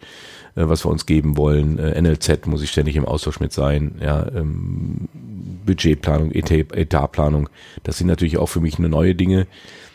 äh, 0.55 0.67
was 0.67 0.85
wir 0.85 0.91
uns 0.91 1.07
geben 1.07 1.37
wollen. 1.37 1.79
Äh, 1.79 1.99
NLZ 1.99 2.45
muss 2.45 2.61
ich 2.61 2.69
ständig 2.69 2.95
im 2.95 3.05
Austausch 3.05 3.39
mit 3.39 3.51
sein. 3.51 3.95
Ja, 3.99 4.27
ähm, 4.27 5.07
Budgetplanung, 5.65 6.31
Etatplanung. 6.31 7.49
Das 7.83 7.97
sind 7.97 8.07
natürlich 8.07 8.37
auch 8.37 8.45
für 8.45 8.59
mich 8.59 8.77
eine 8.77 8.89
neue 8.89 9.15
Dinge, 9.15 9.47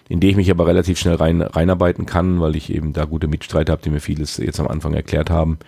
in 0.08 0.20
die 0.20 0.30
ich 0.30 0.36
mich 0.36 0.50
aber 0.50 0.66
relativ 0.66 0.98
schnell 0.98 1.14
rein, 1.14 1.40
reinarbeiten 1.42 2.06
kann, 2.06 2.40
weil 2.40 2.56
ich 2.56 2.72
eben 2.72 2.92
da 2.92 3.04
gute 3.04 3.28
Mitstreiter 3.28 3.72
habe, 3.72 3.82
die 3.82 3.90
mir 3.90 4.00
vieles 4.00 4.36
jetzt 4.36 4.60
am 4.60 4.68
Anfang 4.68 4.94
erklärt 4.94 5.30
haben. 5.30 5.58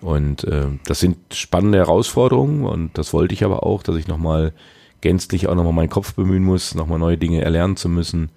Und 0.00 0.44
äh, 0.44 0.66
das 0.84 1.00
sind 1.00 1.16
spannende 1.32 1.78
Herausforderungen 1.78 2.64
und 2.64 2.96
das 2.98 3.12
wollte 3.12 3.34
ich 3.34 3.44
aber 3.44 3.64
auch, 3.64 3.82
dass 3.82 3.96
ich 3.96 4.08
nochmal 4.08 4.52
gänzlich 5.00 5.48
auch 5.48 5.54
nochmal 5.54 5.72
meinen 5.72 5.90
Kopf 5.90 6.14
bemühen 6.14 6.44
muss, 6.44 6.74
nochmal 6.74 6.98
neue 6.98 7.18
Dinge 7.18 7.42
erlernen 7.42 7.76
zu 7.76 7.88
müssen. 7.88 8.30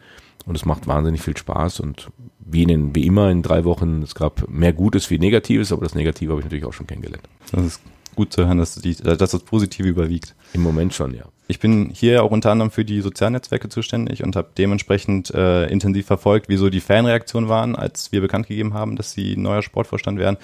Und 0.46 0.56
es 0.56 0.66
macht 0.66 0.88
wahnsinnig 0.88 1.22
viel 1.22 1.36
Spaß 1.36 1.80
und 1.80 2.10
wie, 2.40 2.64
in 2.64 2.94
wie 2.94 3.08
immer 3.08 3.32
in 3.32 3.42
drei 3.42 3.64
Wochen, 3.66 4.04
es 4.04 4.14
gab 4.14 4.48
mehr 4.48 4.74
Gutes 4.74 5.10
wie 5.10 5.18
Negatives, 5.18 5.72
aber 5.72 5.84
das 5.84 5.96
Negative 5.96 6.32
habe 6.32 6.42
ich 6.42 6.46
natürlich 6.46 6.66
auch 6.66 6.74
schon 6.74 6.86
kennengelernt. 6.86 7.28
Das 7.52 7.66
ist 7.66 7.82
gut 8.15 8.34
zu 8.34 8.45
hören, 8.45 8.57
dass, 8.57 8.75
die, 8.75 8.95
dass 8.95 9.17
das 9.17 9.39
Positive 9.39 9.88
überwiegt. 9.88 10.36
Im 10.53 10.62
Moment 10.62 10.93
schon, 10.93 11.13
ja. 11.13 11.24
Ich 11.48 11.60
bin 11.60 11.91
hier 11.93 12.24
auch 12.24 12.31
unter 12.31 12.51
anderem 12.51 12.72
für 12.72 12.86
die 12.86 13.01
Sozialnetzwerke 13.01 13.69
zuständig 13.69 14.24
und 14.24 14.36
habe 14.36 14.50
dementsprechend 14.57 15.31
äh, 15.31 15.67
intensiv 15.67 16.07
verfolgt, 16.07 16.50
wieso 16.50 16.69
die 16.69 16.81
Fanreaktionen 16.81 17.50
waren, 17.50 17.75
als 17.75 18.12
wir 18.12 18.22
bekannt 18.22 18.48
gegeben 18.48 18.74
haben, 18.74 18.95
dass 18.95 19.12
sie 19.12 19.38
neuer 19.38 19.62
Sportvorstand 19.62 20.17
werden. 20.17 20.38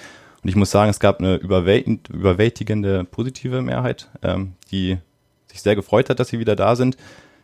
Und 0.44 0.50
ich 0.50 0.56
muss 0.56 0.72
sagen, 0.72 0.90
es 0.90 1.00
gab 1.00 1.20
eine 1.20 1.36
überwältigende 1.36 3.04
positive 3.04 3.62
Mehrheit, 3.62 4.10
ähm, 4.22 4.54
die 4.72 4.98
sich 5.48 5.62
sehr 5.62 5.76
gefreut 5.76 6.10
hat, 6.10 6.20
dass 6.20 6.30
sie 6.30 6.40
wieder 6.40 6.56
da 6.56 6.76
sind. 6.76 6.98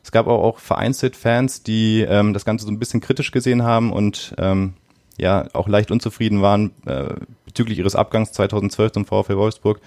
Es 0.04 0.12
gab 0.12 0.28
auch, 0.28 0.44
auch 0.44 0.60
vereinzelt 0.60 1.16
Fans, 1.16 1.64
die 1.64 2.02
ähm, 2.02 2.34
das 2.34 2.46
Ganze 2.46 2.66
so 2.66 2.72
ein 2.72 2.80
bisschen 2.80 3.02
kritisch 3.02 3.32
gesehen 3.32 3.64
haben 3.64 3.92
und 3.92 4.34
ähm, 4.38 4.74
ja 5.18 5.48
auch 5.54 5.68
leicht 5.68 5.92
unzufrieden 5.92 6.42
waren 6.42 6.72
äh, 6.86 7.16
bezüglich 7.46 7.80
ihres 7.80 7.96
Abgangs 7.96 8.32
2012 8.34 8.92
zum 8.94 9.06
VfL 9.06 9.36
Wolfsburg. 9.36 9.82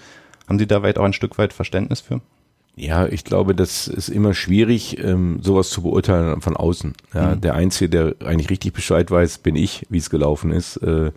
Haben 0.51 0.59
Sie 0.59 0.67
da 0.67 0.83
weit 0.83 0.97
auch 0.97 1.05
ein 1.05 1.13
Stück 1.13 1.37
weit 1.37 1.53
Verständnis 1.53 2.01
für? 2.01 2.19
Ja, 2.75 3.07
ich 3.07 3.23
glaube, 3.23 3.55
das 3.55 3.87
ist 3.87 4.09
immer 4.09 4.33
schwierig, 4.33 5.01
ähm, 5.01 5.39
sowas 5.41 5.69
zu 5.69 5.81
beurteilen 5.81 6.41
von 6.41 6.57
außen. 6.57 6.91
Ja, 7.13 7.35
mhm. 7.35 7.39
Der 7.39 7.53
Einzige, 7.53 7.89
der 7.89 8.27
eigentlich 8.27 8.49
richtig 8.49 8.73
Bescheid 8.73 9.09
weiß, 9.09 9.37
bin 9.37 9.55
ich, 9.55 9.85
wie 9.89 9.99
es 9.99 10.09
gelaufen 10.09 10.51
ist. 10.51 10.75
Äh, 10.75 11.13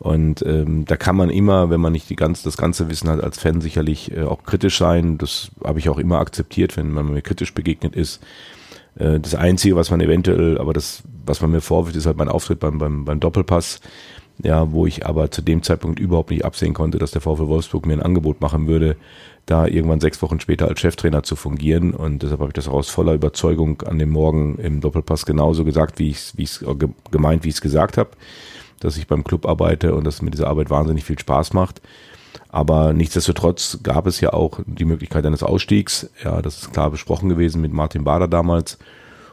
und 0.00 0.42
ähm, 0.42 0.84
da 0.84 0.98
kann 0.98 1.16
man 1.16 1.30
immer, 1.30 1.70
wenn 1.70 1.80
man 1.80 1.94
nicht 1.94 2.10
die 2.10 2.14
ganze, 2.14 2.44
das 2.44 2.58
ganze 2.58 2.90
Wissen 2.90 3.08
hat, 3.08 3.24
als 3.24 3.38
Fan 3.38 3.62
sicherlich 3.62 4.14
äh, 4.14 4.24
auch 4.24 4.42
kritisch 4.42 4.76
sein. 4.76 5.16
Das 5.16 5.50
habe 5.64 5.78
ich 5.78 5.88
auch 5.88 5.96
immer 5.96 6.18
akzeptiert, 6.18 6.76
wenn 6.76 6.90
man 6.90 7.10
mir 7.10 7.22
kritisch 7.22 7.54
begegnet 7.54 7.96
ist. 7.96 8.22
Äh, 8.96 9.18
das 9.18 9.34
Einzige, 9.34 9.76
was 9.76 9.90
man 9.90 10.02
eventuell, 10.02 10.58
aber 10.58 10.74
das, 10.74 11.04
was 11.24 11.40
man 11.40 11.52
mir 11.52 11.62
vorwirft, 11.62 11.96
ist 11.96 12.04
halt 12.04 12.18
mein 12.18 12.28
Auftritt 12.28 12.60
beim, 12.60 12.76
beim, 12.76 13.06
beim 13.06 13.18
Doppelpass. 13.18 13.80
Ja, 14.42 14.70
wo 14.70 14.86
ich 14.86 15.04
aber 15.04 15.30
zu 15.30 15.42
dem 15.42 15.62
Zeitpunkt 15.62 15.98
überhaupt 15.98 16.30
nicht 16.30 16.44
absehen 16.44 16.72
konnte, 16.72 16.98
dass 16.98 17.10
der 17.10 17.20
VfL 17.20 17.48
Wolfsburg 17.48 17.86
mir 17.86 17.94
ein 17.94 18.02
Angebot 18.02 18.40
machen 18.40 18.68
würde, 18.68 18.96
da 19.46 19.66
irgendwann 19.66 20.00
sechs 20.00 20.22
Wochen 20.22 20.38
später 20.38 20.68
als 20.68 20.78
Cheftrainer 20.78 21.24
zu 21.24 21.34
fungieren. 21.34 21.92
Und 21.92 22.22
deshalb 22.22 22.40
habe 22.40 22.50
ich 22.50 22.54
das 22.54 22.68
auch 22.68 22.74
aus 22.74 22.90
voller 22.90 23.14
Überzeugung 23.14 23.82
an 23.82 23.98
dem 23.98 24.10
Morgen 24.10 24.58
im 24.58 24.80
Doppelpass 24.80 25.26
genauso 25.26 25.64
gesagt, 25.64 25.98
wie 25.98 26.10
ich 26.10 26.16
es 26.16 26.36
wie 26.36 26.42
ich's 26.42 26.64
gemeint, 27.10 27.44
wie 27.44 27.48
ich 27.48 27.56
es 27.56 27.60
gesagt 27.60 27.96
habe 27.96 28.10
dass 28.80 28.96
ich 28.96 29.06
beim 29.06 29.24
Club 29.24 29.46
arbeite 29.46 29.94
und 29.94 30.04
dass 30.04 30.22
mir 30.22 30.30
diese 30.30 30.46
Arbeit 30.46 30.70
wahnsinnig 30.70 31.04
viel 31.04 31.18
Spaß 31.18 31.52
macht. 31.52 31.80
Aber 32.48 32.92
nichtsdestotrotz 32.92 33.80
gab 33.82 34.06
es 34.06 34.20
ja 34.20 34.32
auch 34.32 34.60
die 34.66 34.84
Möglichkeit 34.84 35.26
eines 35.26 35.42
Ausstiegs. 35.42 36.10
Ja, 36.22 36.40
das 36.40 36.58
ist 36.58 36.72
klar 36.72 36.90
besprochen 36.90 37.28
gewesen 37.28 37.60
mit 37.60 37.72
Martin 37.72 38.04
Bader 38.04 38.28
damals. 38.28 38.78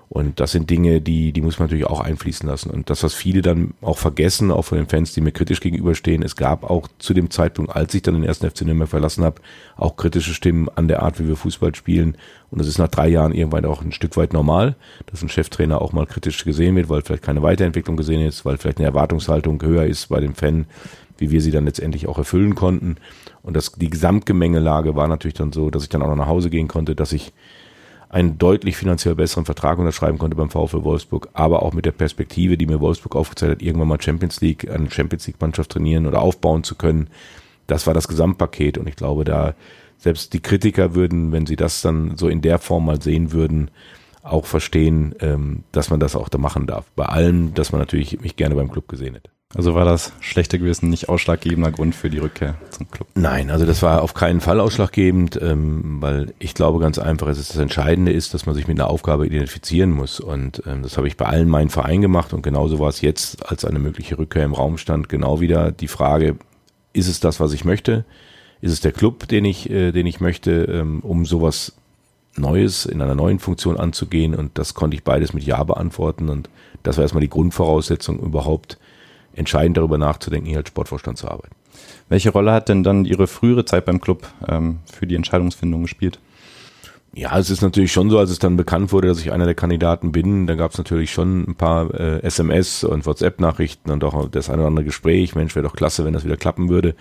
Und 0.07 0.39
das 0.39 0.51
sind 0.51 0.69
Dinge, 0.69 1.01
die, 1.01 1.31
die 1.31 1.41
muss 1.41 1.57
man 1.57 1.67
natürlich 1.67 1.87
auch 1.87 1.99
einfließen 1.99 2.47
lassen. 2.47 2.69
Und 2.69 2.89
das, 2.89 3.03
was 3.03 3.13
viele 3.13 3.41
dann 3.41 3.73
auch 3.81 3.97
vergessen, 3.97 4.51
auch 4.51 4.61
von 4.61 4.77
den 4.77 4.87
Fans, 4.87 5.13
die 5.13 5.21
mir 5.21 5.31
kritisch 5.31 5.59
gegenüberstehen, 5.59 6.21
es 6.21 6.35
gab 6.35 6.63
auch 6.63 6.87
zu 6.99 7.13
dem 7.13 7.31
Zeitpunkt, 7.31 7.75
als 7.75 7.93
ich 7.93 8.03
dann 8.03 8.13
den 8.13 8.23
ersten 8.23 8.49
FC 8.49 8.61
Nürnberg 8.61 8.89
verlassen 8.89 9.23
habe, 9.23 9.41
auch 9.77 9.97
kritische 9.97 10.33
Stimmen 10.33 10.69
an 10.75 10.87
der 10.87 11.01
Art, 11.01 11.19
wie 11.19 11.27
wir 11.27 11.35
Fußball 11.35 11.73
spielen. 11.73 12.17
Und 12.51 12.59
das 12.59 12.67
ist 12.67 12.77
nach 12.77 12.87
drei 12.87 13.07
Jahren 13.07 13.33
irgendwann 13.33 13.65
auch 13.65 13.81
ein 13.81 13.91
Stück 13.91 14.15
weit 14.15 14.31
normal, 14.31 14.75
dass 15.07 15.23
ein 15.23 15.29
Cheftrainer 15.29 15.81
auch 15.81 15.91
mal 15.91 16.05
kritisch 16.05 16.45
gesehen 16.45 16.75
wird, 16.75 16.87
weil 16.89 17.01
vielleicht 17.01 17.23
keine 17.23 17.41
Weiterentwicklung 17.41 17.97
gesehen 17.97 18.21
ist, 18.21 18.45
weil 18.45 18.57
vielleicht 18.57 18.77
eine 18.77 18.87
Erwartungshaltung 18.87 19.61
höher 19.61 19.85
ist 19.85 20.07
bei 20.09 20.19
dem 20.19 20.35
Fan, 20.35 20.67
wie 21.17 21.31
wir 21.31 21.41
sie 21.41 21.51
dann 21.51 21.65
letztendlich 21.65 22.07
auch 22.07 22.17
erfüllen 22.17 22.55
konnten. 22.55 22.97
Und 23.41 23.55
das, 23.55 23.71
die 23.71 23.89
Gesamtgemengelage 23.89 24.95
war 24.95 25.07
natürlich 25.07 25.35
dann 25.35 25.51
so, 25.51 25.69
dass 25.69 25.83
ich 25.83 25.89
dann 25.89 26.01
auch 26.01 26.07
noch 26.07 26.15
nach 26.15 26.27
Hause 26.27 26.49
gehen 26.49 26.67
konnte, 26.67 26.95
dass 26.95 27.11
ich 27.11 27.33
einen 28.15 28.37
deutlich 28.37 28.77
finanziell 28.77 29.13
besseren 29.13 29.43
Vertrag 29.43 29.77
unterschreiben 29.77 30.17
konnte 30.17 30.37
beim 30.37 30.49
VfL 30.49 30.85
Wolfsburg, 30.85 31.27
aber 31.33 31.63
auch 31.63 31.73
mit 31.73 31.85
der 31.85 31.91
Perspektive, 31.91 32.57
die 32.57 32.65
mir 32.65 32.79
Wolfsburg 32.79 33.13
aufgezeigt 33.13 33.51
hat, 33.51 33.61
irgendwann 33.61 33.89
mal 33.89 34.01
Champions 34.01 34.39
League, 34.39 34.71
eine 34.71 34.89
Champions 34.89 35.27
League 35.27 35.41
Mannschaft 35.41 35.71
trainieren 35.71 36.07
oder 36.07 36.21
aufbauen 36.21 36.63
zu 36.63 36.75
können. 36.75 37.09
Das 37.67 37.87
war 37.87 37.93
das 37.93 38.07
Gesamtpaket 38.07 38.77
und 38.77 38.87
ich 38.87 38.95
glaube, 38.95 39.25
da 39.25 39.53
selbst 39.97 40.31
die 40.31 40.39
Kritiker 40.39 40.95
würden, 40.95 41.33
wenn 41.33 41.45
sie 41.45 41.57
das 41.57 41.81
dann 41.81 42.15
so 42.15 42.29
in 42.29 42.39
der 42.39 42.57
Form 42.57 42.85
mal 42.85 43.01
sehen 43.01 43.33
würden, 43.33 43.69
auch 44.23 44.45
verstehen, 44.45 45.13
ähm, 45.19 45.65
dass 45.73 45.89
man 45.89 45.99
das 45.99 46.15
auch 46.15 46.29
da 46.29 46.37
machen 46.37 46.67
darf. 46.67 46.85
Bei 46.95 47.07
allem, 47.07 47.53
dass 47.53 47.73
man 47.73 47.81
natürlich 47.81 48.21
mich 48.21 48.37
gerne 48.37 48.55
beim 48.55 48.71
Club 48.71 48.87
gesehen 48.87 49.15
hätte. 49.15 49.29
Also 49.55 49.73
war 49.73 49.85
das 49.85 50.11
schlechte 50.19 50.59
Gewissen 50.59 50.89
nicht 50.89 51.07
ausschlaggebender 51.07 51.71
Grund 51.71 51.95
für 51.95 52.09
die 52.09 52.17
Rückkehr 52.17 52.55
zum 52.71 52.91
Club? 52.91 53.07
Nein, 53.15 53.49
also 53.49 53.65
das 53.65 53.81
war 53.81 54.01
auf 54.01 54.13
keinen 54.13 54.41
Fall 54.41 54.59
ausschlaggebend, 54.59 55.39
ähm, 55.41 56.01
weil 56.01 56.33
ich 56.39 56.53
glaube 56.53 56.79
ganz 56.79 56.99
einfach, 56.99 57.27
es 57.27 57.39
ist 57.39 57.51
das 57.51 57.61
Entscheidende 57.61 58.11
ist, 58.11 58.33
dass 58.33 58.45
man 58.45 58.53
sich 58.53 58.67
mit 58.67 58.77
einer 58.77 58.89
Aufgabe 58.89 59.25
identifizieren 59.25 59.91
muss. 59.91 60.19
Und 60.19 60.61
ähm, 60.67 60.83
das 60.83 60.97
habe 60.97 61.07
ich 61.07 61.15
bei 61.15 61.25
allen 61.25 61.47
meinen 61.47 61.69
Vereinen 61.69 62.01
gemacht 62.01 62.33
und 62.33 62.41
genauso 62.41 62.79
war 62.79 62.89
es 62.89 62.99
jetzt, 62.99 63.49
als 63.49 63.63
eine 63.63 63.79
mögliche 63.79 64.17
Rückkehr 64.17 64.43
im 64.43 64.53
Raum 64.53 64.77
stand, 64.77 65.07
genau 65.07 65.39
wieder 65.39 65.71
die 65.71 65.87
Frage, 65.87 66.35
ist 66.91 67.07
es 67.07 67.21
das, 67.21 67.39
was 67.39 67.53
ich 67.53 67.63
möchte? 67.63 68.03
Ist 68.59 68.73
es 68.73 68.81
der 68.81 68.91
Club, 68.91 69.25
den 69.29 69.45
ich, 69.45 69.69
äh, 69.69 69.93
den 69.93 70.05
ich 70.05 70.19
möchte, 70.19 70.65
ähm, 70.65 70.99
um 70.99 71.25
sowas 71.25 71.75
Neues 72.35 72.85
in 72.85 73.01
einer 73.01 73.15
neuen 73.15 73.39
Funktion 73.39 73.77
anzugehen? 73.77 74.35
Und 74.35 74.57
das 74.57 74.73
konnte 74.73 74.95
ich 74.97 75.03
beides 75.05 75.31
mit 75.31 75.45
Ja 75.45 75.63
beantworten. 75.63 76.27
Und 76.27 76.49
das 76.83 76.97
war 76.97 77.03
erstmal 77.03 77.21
die 77.21 77.29
Grundvoraussetzung 77.29 78.19
überhaupt 78.19 78.77
entscheidend 79.35 79.77
darüber 79.77 79.97
nachzudenken, 79.97 80.47
hier 80.47 80.57
als 80.57 80.69
Sportvorstand 80.69 81.17
zu 81.17 81.29
arbeiten. 81.29 81.55
Welche 82.09 82.31
Rolle 82.31 82.51
hat 82.51 82.69
denn 82.69 82.83
dann 82.83 83.05
Ihre 83.05 83.27
frühere 83.27 83.65
Zeit 83.65 83.85
beim 83.85 83.99
Club 83.99 84.27
ähm, 84.47 84.79
für 84.91 85.07
die 85.07 85.15
Entscheidungsfindung 85.15 85.83
gespielt? 85.83 86.19
Ja, 87.17 87.37
es 87.39 87.49
ist 87.49 87.61
natürlich 87.61 87.93
schon 87.93 88.09
so, 88.09 88.19
als 88.19 88.29
es 88.29 88.39
dann 88.39 88.57
bekannt 88.57 88.91
wurde, 88.91 89.07
dass 89.07 89.21
ich 89.21 89.31
einer 89.31 89.45
der 89.45 89.55
Kandidaten 89.55 90.11
bin, 90.11 90.47
da 90.47 90.55
gab 90.55 90.71
es 90.71 90.77
natürlich 90.77 91.11
schon 91.11 91.49
ein 91.49 91.55
paar 91.55 91.93
äh, 91.93 92.21
SMS 92.23 92.83
und 92.83 93.05
WhatsApp-Nachrichten 93.05 93.89
und 93.89 94.03
auch 94.03 94.27
das 94.29 94.49
eine 94.49 94.59
oder 94.59 94.67
andere 94.67 94.85
Gespräch. 94.85 95.33
Mensch, 95.33 95.55
wäre 95.55 95.65
doch 95.65 95.77
klasse, 95.77 96.03
wenn 96.03 96.11
das 96.11 96.25
wieder 96.25 96.35
klappen 96.35 96.67
würde. 96.67 96.93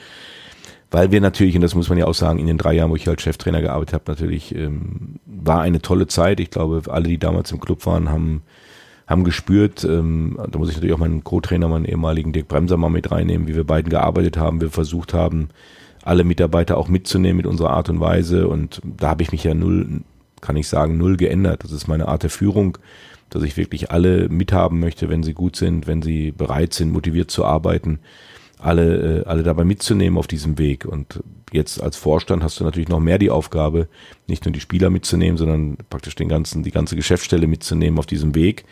Weil 0.92 1.10
wir 1.10 1.20
natürlich, 1.20 1.56
und 1.56 1.62
das 1.62 1.74
muss 1.74 1.88
man 1.88 1.98
ja 1.98 2.06
auch 2.06 2.14
sagen, 2.14 2.38
in 2.38 2.46
den 2.46 2.58
drei 2.58 2.74
Jahren, 2.74 2.90
wo 2.90 2.96
ich 2.96 3.08
als 3.08 3.22
Cheftrainer 3.22 3.60
gearbeitet 3.60 3.94
habe, 3.94 4.04
natürlich 4.06 4.54
ähm, 4.54 5.16
war 5.26 5.60
eine 5.62 5.82
tolle 5.82 6.06
Zeit. 6.06 6.38
Ich 6.38 6.50
glaube, 6.50 6.82
alle, 6.88 7.08
die 7.08 7.18
damals 7.18 7.50
im 7.50 7.58
Club 7.58 7.84
waren, 7.84 8.08
haben 8.08 8.42
haben 9.06 9.24
gespürt, 9.24 9.84
ähm, 9.84 10.38
da 10.50 10.58
muss 10.58 10.70
ich 10.70 10.76
natürlich 10.76 10.94
auch 10.94 10.98
meinen 10.98 11.24
Co-Trainer, 11.24 11.68
meinen 11.68 11.84
ehemaligen 11.84 12.32
Dirk 12.32 12.48
Bremser 12.48 12.76
mal 12.76 12.88
mit 12.88 13.10
reinnehmen, 13.10 13.46
wie 13.48 13.54
wir 13.54 13.64
beiden 13.64 13.90
gearbeitet 13.90 14.36
haben, 14.36 14.60
wir 14.60 14.70
versucht 14.70 15.12
haben, 15.12 15.48
alle 16.02 16.24
Mitarbeiter 16.24 16.76
auch 16.76 16.88
mitzunehmen 16.88 17.38
mit 17.38 17.46
unserer 17.46 17.70
Art 17.70 17.88
und 17.88 18.00
Weise. 18.00 18.48
Und 18.48 18.80
da 18.84 19.08
habe 19.08 19.22
ich 19.22 19.32
mich 19.32 19.44
ja 19.44 19.54
null, 19.54 20.02
kann 20.40 20.56
ich 20.56 20.68
sagen, 20.68 20.96
null 20.96 21.16
geändert. 21.16 21.64
Das 21.64 21.72
ist 21.72 21.88
meine 21.88 22.08
Art 22.08 22.22
der 22.22 22.30
Führung, 22.30 22.78
dass 23.30 23.42
ich 23.42 23.56
wirklich 23.56 23.90
alle 23.90 24.28
mithaben 24.28 24.80
möchte, 24.80 25.08
wenn 25.08 25.22
sie 25.22 25.34
gut 25.34 25.56
sind, 25.56 25.86
wenn 25.86 26.02
sie 26.02 26.30
bereit 26.30 26.72
sind, 26.74 26.92
motiviert 26.92 27.30
zu 27.30 27.44
arbeiten, 27.44 28.00
alle, 28.64 29.20
äh, 29.20 29.24
alle 29.26 29.42
dabei 29.42 29.64
mitzunehmen 29.64 30.18
auf 30.18 30.26
diesem 30.26 30.58
Weg. 30.58 30.86
Und 30.86 31.22
jetzt 31.52 31.82
als 31.82 31.96
Vorstand 31.96 32.42
hast 32.42 32.58
du 32.58 32.64
natürlich 32.64 32.88
noch 32.88 33.00
mehr 33.00 33.18
die 33.18 33.30
Aufgabe, 33.30 33.88
nicht 34.26 34.44
nur 34.44 34.52
die 34.52 34.60
Spieler 34.60 34.90
mitzunehmen, 34.90 35.36
sondern 35.36 35.76
praktisch 35.90 36.14
den 36.14 36.28
ganzen, 36.28 36.62
die 36.62 36.70
ganze 36.70 36.96
Geschäftsstelle 36.96 37.46
mitzunehmen 37.46 37.98
auf 37.98 38.06
diesem 38.06 38.34
Weg. 38.34 38.64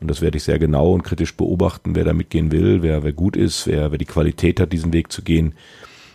Und 0.00 0.08
das 0.08 0.20
werde 0.20 0.36
ich 0.36 0.44
sehr 0.44 0.58
genau 0.58 0.92
und 0.92 1.02
kritisch 1.02 1.36
beobachten, 1.36 1.94
wer 1.94 2.04
da 2.04 2.12
mitgehen 2.12 2.52
will, 2.52 2.82
wer, 2.82 3.02
wer 3.02 3.12
gut 3.12 3.36
ist, 3.36 3.66
wer, 3.66 3.90
wer 3.90 3.98
die 3.98 4.06
Qualität 4.06 4.60
hat, 4.60 4.72
diesen 4.72 4.92
Weg 4.92 5.12
zu 5.12 5.22
gehen. 5.22 5.54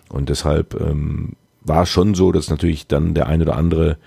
Und 0.09 0.29
deshalb 0.29 0.79
ähm, 0.79 1.33
war 1.61 1.83
es 1.83 1.89
schon 1.89 2.13
so, 2.13 2.31
dass 2.31 2.49
natürlich 2.49 2.87
dann 2.87 3.15
der 3.15 3.27
ein 3.27 3.41
oder 3.41 3.55
andere, 3.55 3.97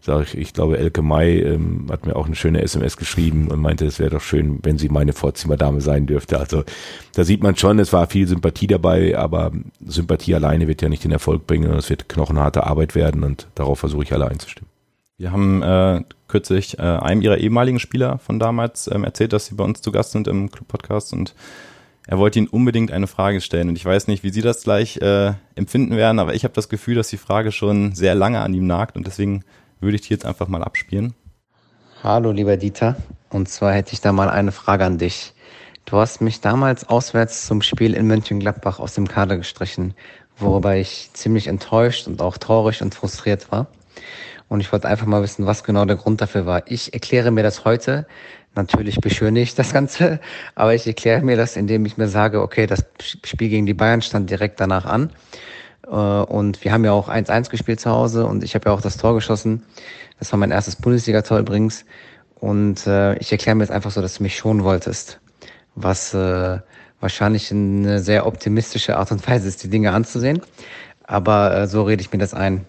sage 0.00 0.24
ich, 0.24 0.36
ich 0.36 0.52
glaube, 0.52 0.78
Elke 0.78 1.02
Mai 1.02 1.40
ähm, 1.40 1.86
hat 1.90 2.06
mir 2.06 2.16
auch 2.16 2.26
eine 2.26 2.34
schöne 2.34 2.62
SMS 2.62 2.96
geschrieben 2.96 3.48
und 3.48 3.60
meinte, 3.60 3.84
es 3.84 3.98
wäre 3.98 4.10
doch 4.10 4.20
schön, 4.20 4.58
wenn 4.62 4.78
sie 4.78 4.88
meine 4.88 5.12
Vorzimmerdame 5.12 5.80
sein 5.80 6.06
dürfte. 6.06 6.38
Also 6.38 6.64
da 7.14 7.24
sieht 7.24 7.42
man 7.42 7.56
schon, 7.56 7.78
es 7.78 7.92
war 7.92 8.06
viel 8.06 8.26
Sympathie 8.26 8.66
dabei, 8.66 9.16
aber 9.18 9.52
Sympathie 9.84 10.34
alleine 10.34 10.68
wird 10.68 10.82
ja 10.82 10.88
nicht 10.88 11.04
den 11.04 11.12
Erfolg 11.12 11.46
bringen, 11.46 11.70
es 11.72 11.90
wird 11.90 12.08
knochenharte 12.08 12.64
Arbeit 12.64 12.94
werden 12.94 13.24
und 13.24 13.48
darauf 13.54 13.80
versuche 13.80 14.04
ich 14.04 14.12
alle 14.12 14.28
einzustimmen. 14.28 14.70
Wir 15.18 15.32
haben 15.32 15.62
äh, 15.62 16.02
kürzlich 16.28 16.78
äh, 16.78 16.82
einem 16.82 17.20
ihrer 17.20 17.36
ehemaligen 17.36 17.78
Spieler 17.78 18.18
von 18.18 18.38
damals 18.38 18.90
ähm, 18.90 19.04
erzählt, 19.04 19.34
dass 19.34 19.46
sie 19.46 19.54
bei 19.54 19.64
uns 19.64 19.82
zu 19.82 19.92
Gast 19.92 20.12
sind 20.12 20.28
im 20.28 20.50
Club-Podcast 20.50 21.12
und 21.12 21.34
er 22.06 22.18
wollte 22.18 22.38
Ihnen 22.38 22.48
unbedingt 22.48 22.90
eine 22.90 23.06
Frage 23.06 23.40
stellen. 23.40 23.68
Und 23.68 23.76
ich 23.76 23.84
weiß 23.84 24.08
nicht, 24.08 24.24
wie 24.24 24.30
Sie 24.30 24.40
das 24.40 24.64
gleich 24.64 24.96
äh, 24.96 25.34
empfinden 25.54 25.96
werden, 25.96 26.18
aber 26.18 26.34
ich 26.34 26.42
habe 26.42 26.54
das 26.54 26.68
Gefühl, 26.68 26.96
dass 26.96 27.08
die 27.08 27.18
Frage 27.18 27.52
schon 27.52 27.94
sehr 27.94 28.14
lange 28.14 28.40
an 28.40 28.54
ihm 28.54 28.66
nagt 28.66 28.96
und 28.96 29.06
deswegen 29.06 29.44
würde 29.80 29.96
ich 29.96 30.02
die 30.02 30.14
jetzt 30.14 30.26
einfach 30.26 30.48
mal 30.48 30.62
abspielen. 30.62 31.14
Hallo, 32.02 32.32
lieber 32.32 32.56
Dieter. 32.56 32.96
Und 33.30 33.48
zwar 33.48 33.72
hätte 33.72 33.92
ich 33.92 34.00
da 34.00 34.12
mal 34.12 34.28
eine 34.28 34.52
Frage 34.52 34.84
an 34.84 34.98
dich. 34.98 35.34
Du 35.84 35.96
hast 35.96 36.20
mich 36.20 36.40
damals 36.40 36.88
auswärts 36.88 37.46
zum 37.46 37.62
Spiel 37.62 37.94
in 37.94 38.06
Mönchengladbach 38.06 38.78
aus 38.78 38.94
dem 38.94 39.08
Kader 39.08 39.36
gestrichen, 39.36 39.94
worüber 40.36 40.76
ich 40.76 41.10
ziemlich 41.12 41.46
enttäuscht 41.46 42.06
und 42.06 42.22
auch 42.22 42.38
traurig 42.38 42.82
und 42.82 42.94
frustriert 42.94 43.50
war. 43.50 43.66
Und 44.48 44.60
ich 44.60 44.72
wollte 44.72 44.88
einfach 44.88 45.06
mal 45.06 45.22
wissen, 45.22 45.46
was 45.46 45.64
genau 45.64 45.84
der 45.84 45.96
Grund 45.96 46.20
dafür 46.20 46.44
war. 46.46 46.62
Ich 46.66 46.92
erkläre 46.92 47.30
mir 47.30 47.42
das 47.42 47.64
heute. 47.64 48.06
Natürlich 48.56 48.96
beschöne 49.00 49.40
ich 49.40 49.54
das 49.54 49.72
Ganze, 49.72 50.18
aber 50.56 50.74
ich 50.74 50.86
erkläre 50.86 51.22
mir 51.22 51.36
das, 51.36 51.56
indem 51.56 51.86
ich 51.86 51.96
mir 51.96 52.08
sage, 52.08 52.42
okay, 52.42 52.66
das 52.66 52.84
Spiel 53.24 53.48
gegen 53.48 53.66
die 53.66 53.74
Bayern 53.74 54.02
stand 54.02 54.28
direkt 54.28 54.58
danach 54.58 54.86
an. 54.86 55.10
Äh, 55.90 55.94
und 55.94 56.64
wir 56.64 56.72
haben 56.72 56.84
ja 56.84 56.92
auch 56.92 57.08
1-1 57.08 57.50
gespielt 57.50 57.80
zu 57.80 57.90
Hause 57.90 58.26
und 58.26 58.44
ich 58.44 58.54
habe 58.54 58.68
ja 58.68 58.74
auch 58.74 58.80
das 58.80 58.96
Tor 58.96 59.14
geschossen. 59.14 59.62
Das 60.18 60.32
war 60.32 60.38
mein 60.38 60.50
erstes 60.50 60.76
Bundesliga-Tor 60.76 61.38
übrigens. 61.38 61.84
Und 62.36 62.86
äh, 62.86 63.16
ich 63.18 63.32
erkläre 63.32 63.56
mir 63.56 63.64
jetzt 63.64 63.72
einfach 63.72 63.90
so, 63.90 64.00
dass 64.00 64.14
du 64.14 64.22
mich 64.22 64.36
schonen 64.36 64.64
wolltest. 64.64 65.20
Was 65.74 66.14
äh, 66.14 66.58
wahrscheinlich 67.00 67.50
eine 67.50 67.98
sehr 67.98 68.26
optimistische 68.26 68.96
Art 68.96 69.12
und 69.12 69.26
Weise 69.28 69.48
ist, 69.48 69.62
die 69.62 69.68
Dinge 69.68 69.92
anzusehen. 69.92 70.40
Aber 71.04 71.56
äh, 71.56 71.66
so 71.66 71.82
rede 71.82 72.02
ich 72.02 72.12
mir 72.12 72.18
das 72.18 72.34
ein. 72.34 72.64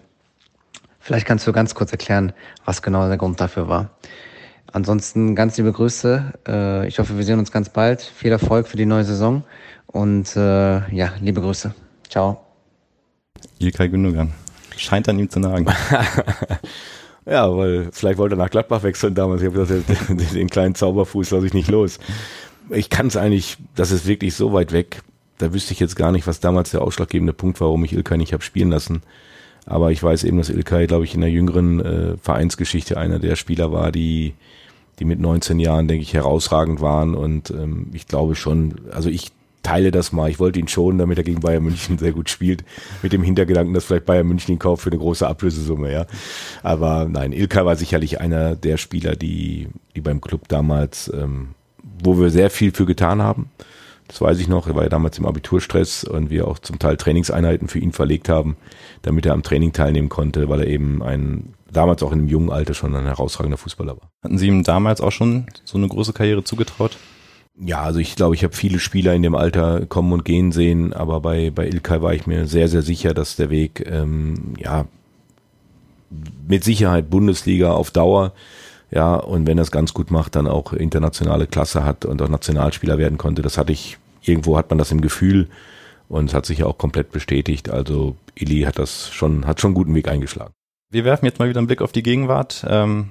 Vielleicht 0.98 1.26
kannst 1.26 1.46
du 1.46 1.52
ganz 1.52 1.74
kurz 1.74 1.90
erklären, 1.92 2.32
was 2.64 2.82
genau 2.82 3.08
der 3.08 3.16
Grund 3.16 3.40
dafür 3.40 3.68
war. 3.68 3.90
Ansonsten 4.72 5.34
ganz 5.34 5.56
liebe 5.58 5.72
Grüße. 5.72 6.32
Äh, 6.48 6.86
ich 6.88 6.98
hoffe, 6.98 7.16
wir 7.16 7.24
sehen 7.24 7.38
uns 7.38 7.52
ganz 7.52 7.68
bald. 7.68 8.00
Viel 8.02 8.32
Erfolg 8.32 8.66
für 8.68 8.76
die 8.76 8.86
neue 8.86 9.04
Saison 9.04 9.42
und 9.86 10.34
äh, 10.36 10.94
ja, 10.94 11.12
liebe 11.20 11.40
Grüße. 11.40 11.74
Ciao. 12.08 12.51
Ilkay 13.62 13.88
Gündogan. 13.88 14.32
Scheint 14.76 15.08
an 15.08 15.18
ihm 15.18 15.30
zu 15.30 15.40
nagen. 15.40 15.66
ja, 17.26 17.56
weil 17.56 17.88
vielleicht 17.92 18.18
wollte 18.18 18.34
er 18.34 18.38
nach 18.38 18.50
Gladbach 18.50 18.82
wechseln 18.82 19.14
damals. 19.14 19.42
Ich 19.42 19.48
habe 19.48 19.64
gesagt, 19.64 20.34
den 20.34 20.50
kleinen 20.50 20.74
Zauberfuß 20.74 21.30
lasse 21.30 21.46
ich 21.46 21.54
nicht 21.54 21.70
los. 21.70 21.98
Ich 22.70 22.90
kann 22.90 23.06
es 23.06 23.16
eigentlich, 23.16 23.58
das 23.74 23.90
ist 23.90 24.06
wirklich 24.06 24.34
so 24.34 24.52
weit 24.52 24.72
weg. 24.72 25.02
Da 25.38 25.52
wüsste 25.52 25.72
ich 25.72 25.80
jetzt 25.80 25.96
gar 25.96 26.12
nicht, 26.12 26.26
was 26.26 26.40
damals 26.40 26.70
der 26.70 26.82
ausschlaggebende 26.82 27.32
Punkt 27.32 27.60
war, 27.60 27.68
warum 27.68 27.84
ich 27.84 27.92
Ilkay 27.92 28.16
nicht 28.16 28.32
habe 28.32 28.42
spielen 28.42 28.70
lassen. 28.70 29.02
Aber 29.66 29.92
ich 29.92 30.02
weiß 30.02 30.24
eben, 30.24 30.38
dass 30.38 30.48
Ilkay, 30.48 30.86
glaube 30.86 31.04
ich, 31.04 31.14
in 31.14 31.20
der 31.20 31.30
jüngeren 31.30 31.80
äh, 31.80 32.16
Vereinsgeschichte 32.16 32.96
einer 32.96 33.18
der 33.18 33.36
Spieler 33.36 33.70
war, 33.70 33.92
die, 33.92 34.34
die 34.98 35.04
mit 35.04 35.20
19 35.20 35.60
Jahren, 35.60 35.86
denke 35.86 36.02
ich, 36.02 36.14
herausragend 36.14 36.80
waren. 36.80 37.14
Und 37.14 37.50
ähm, 37.50 37.88
ich 37.92 38.08
glaube 38.08 38.34
schon, 38.34 38.74
also 38.90 39.08
ich 39.08 39.30
teile 39.62 39.90
das 39.90 40.12
mal. 40.12 40.30
Ich 40.30 40.38
wollte 40.38 40.58
ihn 40.58 40.68
schonen, 40.68 40.98
damit 40.98 41.18
er 41.18 41.24
gegen 41.24 41.40
Bayern 41.40 41.62
München 41.62 41.98
sehr 41.98 42.12
gut 42.12 42.30
spielt. 42.30 42.64
Mit 43.02 43.12
dem 43.12 43.22
Hintergedanken, 43.22 43.74
dass 43.74 43.84
vielleicht 43.84 44.06
Bayern 44.06 44.26
München 44.26 44.54
ihn 44.54 44.58
kauft 44.58 44.82
für 44.82 44.90
eine 44.90 44.98
große 44.98 45.26
Ablösesumme, 45.26 45.92
ja. 45.92 46.06
Aber 46.62 47.06
nein, 47.08 47.32
Ilkay 47.32 47.64
war 47.64 47.76
sicherlich 47.76 48.20
einer 48.20 48.56
der 48.56 48.76
Spieler, 48.76 49.16
die, 49.16 49.68
die 49.94 50.00
beim 50.00 50.20
Club 50.20 50.48
damals, 50.48 51.10
ähm, 51.14 51.50
wo 52.02 52.18
wir 52.18 52.30
sehr 52.30 52.50
viel 52.50 52.72
für 52.72 52.86
getan 52.86 53.22
haben. 53.22 53.50
Das 54.08 54.20
weiß 54.20 54.38
ich 54.40 54.48
noch. 54.48 54.66
Er 54.66 54.74
war 54.74 54.82
ja 54.82 54.88
damals 54.90 55.18
im 55.18 55.24
Abiturstress 55.24 56.04
und 56.04 56.28
wir 56.28 56.46
auch 56.46 56.58
zum 56.58 56.78
Teil 56.78 56.98
Trainingseinheiten 56.98 57.68
für 57.68 57.78
ihn 57.78 57.92
verlegt 57.92 58.28
haben, 58.28 58.56
damit 59.00 59.24
er 59.24 59.32
am 59.32 59.42
Training 59.42 59.72
teilnehmen 59.72 60.10
konnte, 60.10 60.50
weil 60.50 60.60
er 60.60 60.66
eben 60.66 61.02
ein, 61.02 61.54
damals 61.70 62.02
auch 62.02 62.12
in 62.12 62.18
einem 62.18 62.28
jungen 62.28 62.50
Alter 62.50 62.74
schon 62.74 62.94
ein 62.94 63.06
herausragender 63.06 63.56
Fußballer 63.56 63.96
war. 63.96 64.10
Hatten 64.22 64.36
Sie 64.36 64.48
ihm 64.48 64.64
damals 64.64 65.00
auch 65.00 65.12
schon 65.12 65.46
so 65.64 65.78
eine 65.78 65.88
große 65.88 66.12
Karriere 66.12 66.44
zugetraut? 66.44 66.98
Ja, 67.58 67.82
also 67.82 67.98
ich 67.98 68.16
glaube, 68.16 68.34
ich 68.34 68.44
habe 68.44 68.56
viele 68.56 68.78
Spieler 68.78 69.14
in 69.14 69.22
dem 69.22 69.34
Alter 69.34 69.86
kommen 69.86 70.12
und 70.12 70.24
gehen 70.24 70.52
sehen, 70.52 70.92
aber 70.92 71.20
bei, 71.20 71.50
bei 71.50 71.66
Ilkay 71.66 72.00
war 72.00 72.14
ich 72.14 72.26
mir 72.26 72.46
sehr, 72.46 72.68
sehr 72.68 72.82
sicher, 72.82 73.12
dass 73.14 73.36
der 73.36 73.50
Weg, 73.50 73.86
ähm, 73.86 74.54
ja, 74.58 74.86
mit 76.48 76.64
Sicherheit 76.64 77.10
Bundesliga 77.10 77.72
auf 77.72 77.90
Dauer, 77.90 78.32
ja, 78.90 79.14
und 79.14 79.46
wenn 79.46 79.58
er 79.58 79.62
es 79.62 79.70
ganz 79.70 79.94
gut 79.94 80.10
macht, 80.10 80.34
dann 80.34 80.46
auch 80.46 80.72
internationale 80.72 81.46
Klasse 81.46 81.84
hat 81.84 82.04
und 82.04 82.20
auch 82.20 82.28
Nationalspieler 82.28 82.98
werden 82.98 83.16
konnte. 83.16 83.40
Das 83.42 83.56
hatte 83.56 83.72
ich 83.72 83.98
irgendwo 84.22 84.56
hat 84.56 84.70
man 84.70 84.78
das 84.78 84.90
im 84.90 85.00
Gefühl 85.00 85.48
und 86.08 86.28
es 86.28 86.34
hat 86.34 86.46
sich 86.46 86.58
ja 86.58 86.66
auch 86.66 86.78
komplett 86.78 87.10
bestätigt. 87.10 87.70
Also 87.70 88.16
Ili 88.34 88.62
hat 88.62 88.78
das 88.78 89.10
schon, 89.10 89.46
hat 89.46 89.60
schon 89.60 89.68
einen 89.68 89.74
guten 89.76 89.94
Weg 89.94 90.08
eingeschlagen. 90.08 90.52
Wir 90.90 91.04
werfen 91.04 91.24
jetzt 91.24 91.38
mal 91.38 91.48
wieder 91.48 91.58
einen 91.58 91.66
Blick 91.66 91.80
auf 91.80 91.92
die 91.92 92.02
Gegenwart. 92.02 92.66
Ähm, 92.68 93.08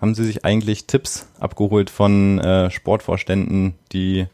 haben 0.00 0.14
Sie 0.14 0.24
sich 0.24 0.44
eigentlich 0.44 0.86
Tipps 0.86 1.28
abgeholt 1.38 1.90
von 1.90 2.38
äh, 2.38 2.70
Sportvorständen, 2.70 3.74
die, 3.92 4.26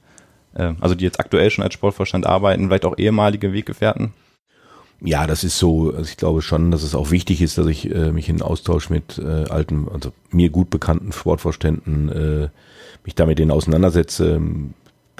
äh, 0.54 0.74
also 0.80 0.94
die 0.94 1.04
jetzt 1.04 1.20
aktuell 1.20 1.50
schon 1.50 1.64
als 1.64 1.74
Sportvorstand 1.74 2.26
arbeiten, 2.26 2.66
vielleicht 2.66 2.84
auch 2.84 2.98
ehemalige 2.98 3.52
Weggefährten? 3.52 4.12
Ja, 5.02 5.26
das 5.26 5.44
ist 5.44 5.58
so. 5.58 5.92
Also 5.94 6.10
ich 6.10 6.18
glaube 6.18 6.42
schon, 6.42 6.70
dass 6.70 6.82
es 6.82 6.94
auch 6.94 7.10
wichtig 7.10 7.40
ist, 7.40 7.56
dass 7.56 7.66
ich 7.66 7.90
äh, 7.90 8.12
mich 8.12 8.28
in 8.28 8.42
Austausch 8.42 8.90
mit 8.90 9.18
äh, 9.18 9.44
alten, 9.48 9.88
also 9.90 10.12
mir 10.30 10.50
gut 10.50 10.68
bekannten 10.68 11.12
Sportvorständen 11.12 12.08
äh, 12.10 12.48
mich 13.04 13.14
damit 13.14 13.38
denen 13.38 13.50
auseinandersetze 13.50 14.40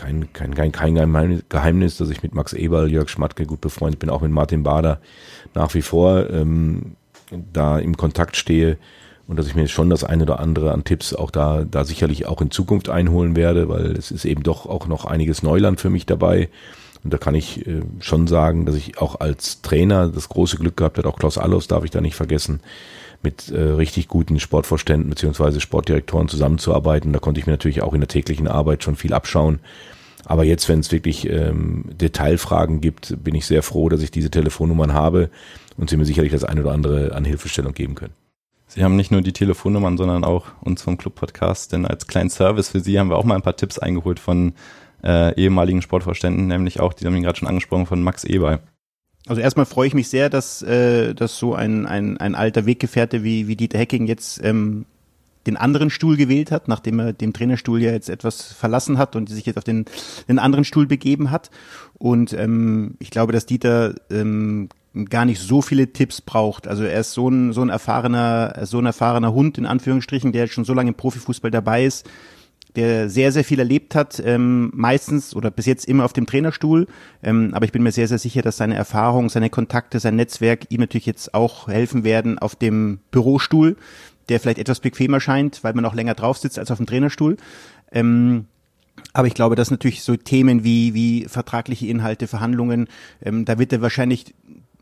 kein, 0.00 0.33
kein, 0.33 0.55
kein, 0.55 0.72
kein 0.72 1.42
Geheimnis, 1.48 1.98
dass 1.98 2.11
ich 2.11 2.22
mit 2.22 2.35
Max 2.35 2.53
Eberl, 2.55 2.90
Jörg 2.90 3.09
Schmatke 3.09 3.44
gut 3.44 3.61
befreundet 3.61 4.00
bin, 4.00 4.09
auch 4.09 4.22
mit 4.22 4.31
Martin 4.31 4.62
Bader 4.62 5.00
nach 5.55 5.74
wie 5.74 5.83
vor 5.83 6.29
ähm, 6.31 6.96
da 7.53 7.79
im 7.79 7.96
Kontakt 7.96 8.37
stehe 8.37 8.79
und 9.31 9.37
dass 9.37 9.47
ich 9.47 9.55
mir 9.55 9.69
schon 9.69 9.90
das 9.90 10.03
eine 10.03 10.25
oder 10.25 10.40
andere 10.40 10.73
an 10.73 10.83
Tipps 10.83 11.14
auch 11.14 11.31
da, 11.31 11.64
da 11.64 11.85
sicherlich 11.85 12.27
auch 12.27 12.43
in 12.43 12.51
Zukunft 12.51 12.88
einholen 12.88 13.37
werde, 13.37 13.69
weil 13.69 13.93
es 13.93 14.11
ist 14.11 14.25
eben 14.25 14.43
doch 14.43 14.66
auch 14.66 14.88
noch 14.88 15.05
einiges 15.05 15.45
Neuland 15.45 15.81
für 15.81 15.88
mich 15.88 16.05
dabei. 16.05 16.49
Und 17.05 17.14
da 17.14 17.16
kann 17.16 17.37
ich 17.37 17.64
äh, 17.64 17.83
schon 18.01 18.27
sagen, 18.27 18.66
dass 18.66 18.75
ich 18.75 18.99
auch 18.99 19.21
als 19.21 19.62
Trainer 19.62 20.09
das 20.09 20.29
große 20.31 20.57
Glück 20.57 20.77
gehabt 20.77 20.99
habe, 20.99 21.09
auch 21.09 21.16
Klaus 21.16 21.38
Allos 21.38 21.69
darf 21.69 21.85
ich 21.85 21.93
da 21.93 22.01
nicht 22.01 22.16
vergessen, 22.16 22.59
mit 23.23 23.51
äh, 23.51 23.61
richtig 23.61 24.09
guten 24.09 24.40
Sportvorständen 24.40 25.09
beziehungsweise 25.09 25.61
Sportdirektoren 25.61 26.27
zusammenzuarbeiten. 26.27 27.12
Da 27.12 27.21
konnte 27.21 27.38
ich 27.38 27.47
mir 27.47 27.53
natürlich 27.53 27.83
auch 27.83 27.95
in 27.95 28.01
der 28.01 28.09
täglichen 28.09 28.49
Arbeit 28.49 28.83
schon 28.83 28.97
viel 28.97 29.12
abschauen. 29.12 29.61
Aber 30.25 30.43
jetzt, 30.43 30.69
wenn 30.69 30.81
es 30.81 30.90
wirklich 30.90 31.31
ähm, 31.31 31.85
Detailfragen 31.93 32.81
gibt, 32.81 33.23
bin 33.23 33.37
ich 33.37 33.47
sehr 33.47 33.62
froh, 33.62 33.88
dass 33.88 34.03
ich 34.03 34.11
diese 34.11 34.31
Telefonnummern 34.31 34.93
habe 34.93 35.31
und 35.77 35.88
sie 35.88 35.97
mir 35.97 36.05
sicherlich 36.05 36.33
das 36.33 36.43
eine 36.43 36.62
oder 36.62 36.73
andere 36.73 37.14
an 37.14 37.25
Hilfestellung 37.25 37.75
geben 37.75 37.95
können. 37.95 38.19
Sie 38.72 38.85
haben 38.85 38.94
nicht 38.94 39.11
nur 39.11 39.20
die 39.20 39.33
Telefonnummern, 39.33 39.96
sondern 39.96 40.22
auch 40.22 40.46
uns 40.61 40.83
vom 40.83 40.96
Club 40.96 41.16
Podcast, 41.16 41.72
denn 41.72 41.85
als 41.85 42.06
kleinen 42.06 42.30
Service 42.30 42.68
für 42.68 42.78
Sie 42.78 43.00
haben 43.00 43.11
wir 43.11 43.16
auch 43.16 43.24
mal 43.24 43.35
ein 43.35 43.42
paar 43.42 43.56
Tipps 43.56 43.80
eingeholt 43.80 44.20
von 44.20 44.52
äh, 45.02 45.35
ehemaligen 45.35 45.83
Sportvorständen, 45.83 46.46
nämlich 46.46 46.78
auch, 46.78 46.92
die 46.92 47.04
haben 47.04 47.16
ihn 47.16 47.24
gerade 47.24 47.37
schon 47.37 47.48
angesprochen, 47.48 47.87
von 47.87 48.00
Max 48.00 48.22
Eber. 48.22 48.61
Also 49.26 49.42
erstmal 49.42 49.66
freue 49.66 49.88
ich 49.88 49.94
mich 49.94 50.09
sehr, 50.09 50.30
dass, 50.30 50.62
äh, 50.62 51.14
dass 51.14 51.37
so 51.37 51.52
ein, 51.52 51.85
ein, 51.87 52.18
ein 52.18 52.37
alter 52.37 52.64
Weggefährte 52.64 53.24
wie, 53.24 53.48
wie 53.48 53.56
Dieter 53.56 53.78
Hecking 53.78 54.06
jetzt 54.06 54.40
ähm, 54.44 54.87
den 55.48 55.56
anderen 55.56 55.90
Stuhl 55.90 56.16
gewählt 56.16 56.52
hat, 56.52 56.68
nachdem 56.68 57.00
er 57.00 57.12
dem 57.12 57.33
Trainerstuhl 57.33 57.83
ja 57.83 57.90
jetzt 57.90 58.09
etwas 58.09 58.52
verlassen 58.52 58.98
hat 58.98 59.16
und 59.16 59.28
sich 59.28 59.46
jetzt 59.46 59.56
auf 59.56 59.64
den, 59.64 59.87
den 60.28 60.38
anderen 60.38 60.64
Stuhl 60.64 60.87
begeben 60.87 61.33
hat. 61.33 61.50
Und 61.98 62.33
ähm, 62.35 62.94
ich 63.00 63.11
glaube, 63.11 63.33
dass 63.33 63.46
Dieter 63.46 63.94
ähm, 64.11 64.68
gar 65.09 65.24
nicht 65.24 65.40
so 65.40 65.62
viele 65.62 65.92
Tipps 65.92 66.20
braucht. 66.20 66.66
Also 66.66 66.85
er 66.85 67.00
ist 67.00 67.12
so 67.12 67.29
ein, 67.29 67.53
so 67.53 67.62
ein 67.62 67.68
erfahrener, 67.68 68.61
so 68.62 68.79
ein 68.79 68.87
erfahrener 68.87 69.33
Hund 69.33 69.59
in 69.59 69.66
Anführungsstrichen, 69.66 70.33
der 70.33 70.46
schon 70.48 70.64
so 70.64 70.74
lange 70.74 70.90
im 70.90 70.96
Profifußball 70.96 71.50
dabei 71.50 71.85
ist 71.85 72.09
der 72.76 73.09
sehr, 73.09 73.33
sehr 73.33 73.44
viel 73.44 73.59
erlebt 73.59 73.94
hat, 73.94 74.22
ähm, 74.24 74.70
meistens 74.74 75.35
oder 75.35 75.50
bis 75.50 75.66
jetzt 75.66 75.87
immer 75.87 76.05
auf 76.05 76.12
dem 76.12 76.26
Trainerstuhl. 76.26 76.87
Ähm, 77.22 77.50
aber 77.53 77.64
ich 77.64 77.72
bin 77.72 77.83
mir 77.83 77.92
sehr, 77.92 78.09
sehr 78.09 78.18
sicher, 78.18 78.42
dass 78.42 78.57
seine 78.57 78.76
Erfahrung, 78.76 79.29
seine 79.29 79.50
Kontakte, 79.50 79.98
sein 79.98 80.16
Netzwerk 80.16 80.66
ihm 80.70 80.81
natürlich 80.81 81.07
jetzt 81.07 81.35
auch 81.35 81.68
helfen 81.68 82.05
werden 82.05 82.38
auf 82.38 82.55
dem 82.55 83.00
Bürostuhl, 83.11 83.76
der 84.29 84.40
vielleicht 84.40 84.59
etwas 84.59 84.81
bequemer 84.81 85.20
scheint, 85.20 85.64
weil 85.64 85.74
man 85.74 85.85
auch 85.85 85.94
länger 85.94 86.14
drauf 86.14 86.38
sitzt 86.38 86.59
als 86.59 86.70
auf 86.70 86.79
dem 86.79 86.87
Trainerstuhl. 86.87 87.37
Ähm, 87.92 88.46
aber 89.12 89.26
ich 89.26 89.35
glaube, 89.35 89.57
dass 89.57 89.70
natürlich 89.70 90.03
so 90.03 90.16
Themen 90.16 90.62
wie, 90.62 90.94
wie 90.94 91.24
vertragliche 91.24 91.87
Inhalte, 91.87 92.26
Verhandlungen, 92.26 92.87
ähm, 93.22 93.44
da 93.44 93.59
wird 93.59 93.72
er 93.72 93.81
wahrscheinlich 93.81 94.35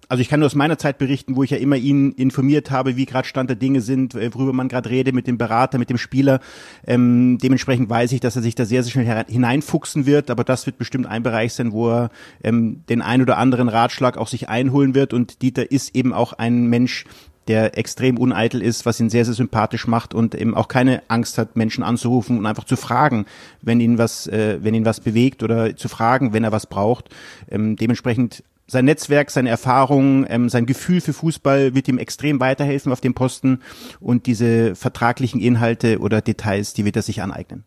also 0.08 0.22
ich 0.22 0.28
kann 0.28 0.40
nur 0.40 0.46
aus 0.46 0.54
meiner 0.54 0.78
Zeit 0.78 0.98
berichten, 0.98 1.36
wo 1.36 1.42
ich 1.42 1.50
ja 1.50 1.58
immer 1.58 1.76
ihn 1.76 2.12
informiert 2.12 2.70
habe, 2.70 2.96
wie 2.96 3.04
gerade 3.04 3.28
Stand 3.28 3.50
der 3.50 3.56
Dinge 3.56 3.80
sind, 3.82 4.14
äh, 4.14 4.34
worüber 4.34 4.52
man 4.52 4.68
gerade 4.68 4.88
redet 4.88 5.14
mit 5.14 5.26
dem 5.26 5.36
Berater, 5.36 5.78
mit 5.78 5.90
dem 5.90 5.98
Spieler. 5.98 6.40
Ähm, 6.86 7.38
dementsprechend 7.42 7.90
weiß 7.90 8.12
ich, 8.12 8.20
dass 8.20 8.34
er 8.34 8.42
sich 8.42 8.54
da 8.54 8.64
sehr, 8.64 8.82
sehr 8.82 8.92
schnell 8.92 9.24
hineinfuchsen 9.28 10.06
wird, 10.06 10.30
aber 10.30 10.44
das 10.44 10.66
wird 10.66 10.78
bestimmt 10.78 11.06
ein 11.06 11.22
Bereich 11.22 11.52
sein, 11.52 11.72
wo 11.72 11.90
er 11.90 12.10
ähm, 12.42 12.82
den 12.88 13.02
ein 13.02 13.20
oder 13.20 13.36
anderen 13.36 13.68
Ratschlag 13.68 14.16
auch 14.16 14.28
sich 14.28 14.48
einholen 14.48 14.94
wird. 14.94 15.12
Und 15.12 15.42
Dieter 15.42 15.70
ist 15.70 15.94
eben 15.94 16.14
auch 16.14 16.32
ein 16.32 16.66
Mensch, 16.66 17.04
der 17.48 17.78
extrem 17.78 18.18
uneitel 18.18 18.62
ist, 18.62 18.86
was 18.86 19.00
ihn 19.00 19.10
sehr, 19.10 19.24
sehr 19.24 19.34
sympathisch 19.34 19.86
macht 19.86 20.14
und 20.14 20.34
eben 20.34 20.54
auch 20.54 20.68
keine 20.68 21.02
Angst 21.08 21.38
hat, 21.38 21.56
Menschen 21.56 21.82
anzurufen 21.82 22.38
und 22.38 22.46
einfach 22.46 22.64
zu 22.64 22.76
fragen, 22.76 23.24
wenn 23.62 23.80
ihn 23.80 23.98
was, 23.98 24.26
äh, 24.26 24.58
wenn 24.62 24.74
ihn 24.74 24.84
was 24.84 25.00
bewegt 25.00 25.42
oder 25.42 25.74
zu 25.74 25.88
fragen, 25.88 26.32
wenn 26.32 26.44
er 26.44 26.52
was 26.52 26.66
braucht. 26.66 27.08
Ähm, 27.50 27.76
dementsprechend 27.76 28.42
sein 28.68 28.84
Netzwerk, 28.84 29.30
seine 29.30 29.48
Erfahrungen, 29.48 30.26
ähm, 30.28 30.48
sein 30.48 30.66
Gefühl 30.66 31.00
für 31.00 31.14
Fußball 31.14 31.74
wird 31.74 31.88
ihm 31.88 31.98
extrem 31.98 32.38
weiterhelfen 32.38 32.92
auf 32.92 33.00
dem 33.00 33.14
Posten 33.14 33.60
und 33.98 34.26
diese 34.26 34.76
vertraglichen 34.76 35.40
Inhalte 35.40 35.98
oder 35.98 36.20
Details, 36.20 36.74
die 36.74 36.84
wird 36.84 36.96
er 36.96 37.02
sich 37.02 37.22
aneignen. 37.22 37.64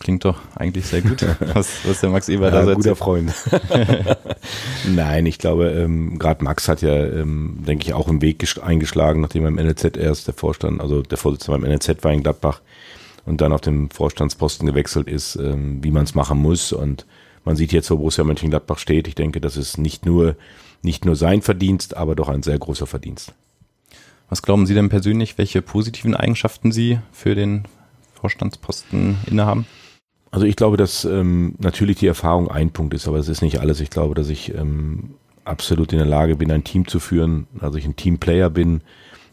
Klingt 0.00 0.24
doch 0.24 0.40
eigentlich 0.54 0.86
sehr 0.86 1.02
gut, 1.02 1.24
was, 1.54 1.84
was 1.84 2.00
der 2.00 2.10
Max 2.10 2.28
Eber 2.28 2.46
ja, 2.46 2.50
da 2.50 2.64
sagt. 2.64 2.76
Guter 2.76 2.96
Freund. 2.96 3.32
Nein, 4.88 5.26
ich 5.26 5.38
glaube, 5.38 5.70
ähm, 5.70 6.18
gerade 6.18 6.44
Max 6.44 6.68
hat 6.68 6.82
ja, 6.82 6.94
ähm, 6.94 7.64
denke 7.66 7.84
ich, 7.84 7.94
auch 7.94 8.08
einen 8.08 8.22
Weg 8.22 8.44
eingeschlagen, 8.62 9.20
nachdem 9.20 9.44
er 9.44 9.48
im 9.48 9.56
NLZ 9.56 9.96
erst 9.96 10.26
der 10.26 10.34
Vorstand, 10.34 10.80
also 10.80 11.02
der 11.02 11.18
Vorsitzende 11.18 11.58
beim 11.58 11.68
NLZ 11.68 12.04
war 12.04 12.12
in 12.12 12.22
Gladbach 12.22 12.60
und 13.24 13.40
dann 13.40 13.52
auf 13.52 13.60
dem 13.60 13.90
Vorstandsposten 13.90 14.66
gewechselt 14.66 15.08
ist, 15.08 15.36
ähm, 15.36 15.82
wie 15.82 15.90
man 15.90 16.04
es 16.04 16.14
machen 16.14 16.38
muss 16.38 16.72
und 16.72 17.04
man 17.48 17.56
sieht 17.56 17.72
jetzt, 17.72 17.90
wo 17.90 17.96
Borussia 17.96 18.24
Mönchengladbach 18.24 18.76
steht. 18.76 19.08
Ich 19.08 19.14
denke, 19.14 19.40
das 19.40 19.56
ist 19.56 19.78
nicht 19.78 20.04
nur, 20.04 20.36
nicht 20.82 21.06
nur 21.06 21.16
sein 21.16 21.40
Verdienst, 21.40 21.96
aber 21.96 22.14
doch 22.14 22.28
ein 22.28 22.42
sehr 22.42 22.58
großer 22.58 22.86
Verdienst. 22.86 23.32
Was 24.28 24.42
glauben 24.42 24.66
Sie 24.66 24.74
denn 24.74 24.90
persönlich, 24.90 25.38
welche 25.38 25.62
positiven 25.62 26.14
Eigenschaften 26.14 26.72
Sie 26.72 26.98
für 27.10 27.34
den 27.34 27.64
Vorstandsposten 28.12 29.16
innehaben? 29.24 29.64
Also 30.30 30.44
ich 30.44 30.56
glaube, 30.56 30.76
dass 30.76 31.06
ähm, 31.06 31.54
natürlich 31.56 31.96
die 31.96 32.06
Erfahrung 32.06 32.50
ein 32.50 32.70
Punkt 32.70 32.92
ist, 32.92 33.08
aber 33.08 33.16
es 33.16 33.28
ist 33.28 33.40
nicht 33.40 33.60
alles. 33.60 33.80
Ich 33.80 33.88
glaube, 33.88 34.14
dass 34.14 34.28
ich 34.28 34.54
ähm, 34.54 35.14
absolut 35.46 35.94
in 35.94 35.98
der 35.98 36.06
Lage 36.06 36.36
bin, 36.36 36.52
ein 36.52 36.64
Team 36.64 36.86
zu 36.86 37.00
führen, 37.00 37.46
also 37.60 37.78
ich 37.78 37.86
ein 37.86 37.96
Teamplayer 37.96 38.50
bin, 38.50 38.82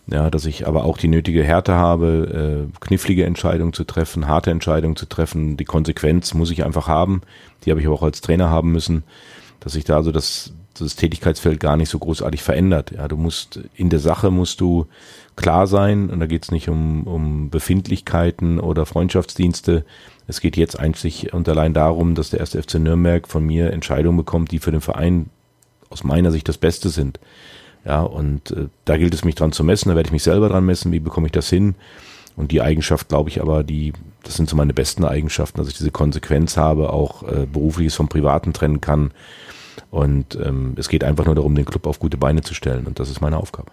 ja, 0.07 0.29
dass 0.29 0.45
ich 0.45 0.67
aber 0.67 0.85
auch 0.85 0.97
die 0.97 1.07
nötige 1.07 1.43
Härte 1.43 1.73
habe, 1.73 2.67
äh, 2.69 2.79
knifflige 2.79 3.25
Entscheidungen 3.25 3.73
zu 3.73 3.83
treffen, 3.85 4.27
harte 4.27 4.51
Entscheidungen 4.51 4.95
zu 4.95 5.07
treffen. 5.07 5.57
Die 5.57 5.65
Konsequenz 5.65 6.33
muss 6.33 6.51
ich 6.51 6.63
einfach 6.63 6.87
haben. 6.87 7.21
Die 7.63 7.71
habe 7.71 7.81
ich 7.81 7.87
auch 7.87 8.03
als 8.03 8.21
Trainer 8.21 8.49
haben 8.49 8.71
müssen, 8.71 9.03
dass 9.59 9.73
sich 9.73 9.83
da 9.83 9.95
also 9.95 10.11
das, 10.11 10.53
das 10.77 10.95
Tätigkeitsfeld 10.95 11.59
gar 11.59 11.75
nicht 11.75 11.89
so 11.89 11.97
großartig 11.97 12.43
verändert. 12.43 12.91
Ja, 12.91 13.07
du 13.07 13.17
musst 13.17 13.59
in 13.73 13.89
der 13.89 13.99
Sache 13.99 14.29
musst 14.29 14.61
du 14.61 14.85
klar 15.35 15.65
sein 15.65 16.11
und 16.11 16.19
da 16.19 16.27
geht 16.27 16.43
es 16.43 16.51
nicht 16.51 16.69
um, 16.69 17.07
um 17.07 17.49
Befindlichkeiten 17.49 18.59
oder 18.59 18.85
Freundschaftsdienste. 18.85 19.85
Es 20.27 20.39
geht 20.39 20.55
jetzt 20.55 20.79
einzig 20.79 21.33
und 21.33 21.49
allein 21.49 21.73
darum, 21.73 22.13
dass 22.13 22.29
der 22.29 22.41
erste 22.41 22.61
FC 22.61 22.75
Nürnberg 22.75 23.27
von 23.27 23.43
mir 23.43 23.73
Entscheidungen 23.73 24.17
bekommt, 24.17 24.51
die 24.51 24.59
für 24.59 24.71
den 24.71 24.81
Verein 24.81 25.31
aus 25.89 26.03
meiner 26.03 26.31
Sicht 26.31 26.47
das 26.47 26.59
Beste 26.59 26.89
sind. 26.89 27.19
Ja, 27.85 28.01
und 28.01 28.51
äh, 28.51 28.67
da 28.85 28.97
gilt 28.97 29.13
es 29.13 29.23
mich 29.23 29.35
dran 29.35 29.51
zu 29.51 29.63
messen, 29.63 29.89
da 29.89 29.95
werde 29.95 30.07
ich 30.07 30.13
mich 30.13 30.23
selber 30.23 30.49
dran 30.49 30.65
messen, 30.65 30.91
wie 30.91 30.99
bekomme 30.99 31.27
ich 31.27 31.31
das 31.31 31.49
hin. 31.49 31.75
Und 32.35 32.51
die 32.51 32.61
Eigenschaft, 32.61 33.07
glaube 33.07 33.29
ich, 33.29 33.41
aber 33.41 33.63
die, 33.63 33.93
das 34.23 34.35
sind 34.35 34.49
so 34.49 34.57
meine 34.57 34.73
besten 34.73 35.05
Eigenschaften, 35.05 35.57
dass 35.57 35.69
ich 35.69 35.77
diese 35.77 35.91
Konsequenz 35.91 36.57
habe, 36.57 36.91
auch 36.91 37.23
äh, 37.23 37.45
berufliches 37.45 37.95
vom 37.95 38.09
Privaten 38.09 38.51
trennen 38.51 38.81
kann. 38.81 39.11
Und 39.91 40.37
ähm, 40.43 40.73
es 40.77 40.89
geht 40.89 41.03
einfach 41.03 41.25
nur 41.25 41.35
darum, 41.35 41.55
den 41.55 41.65
Club 41.65 41.87
auf 41.87 41.99
gute 41.99 42.17
Beine 42.17 42.41
zu 42.41 42.53
stellen. 42.53 42.87
Und 42.87 42.99
das 42.99 43.09
ist 43.09 43.21
meine 43.21 43.37
Aufgabe. 43.37 43.71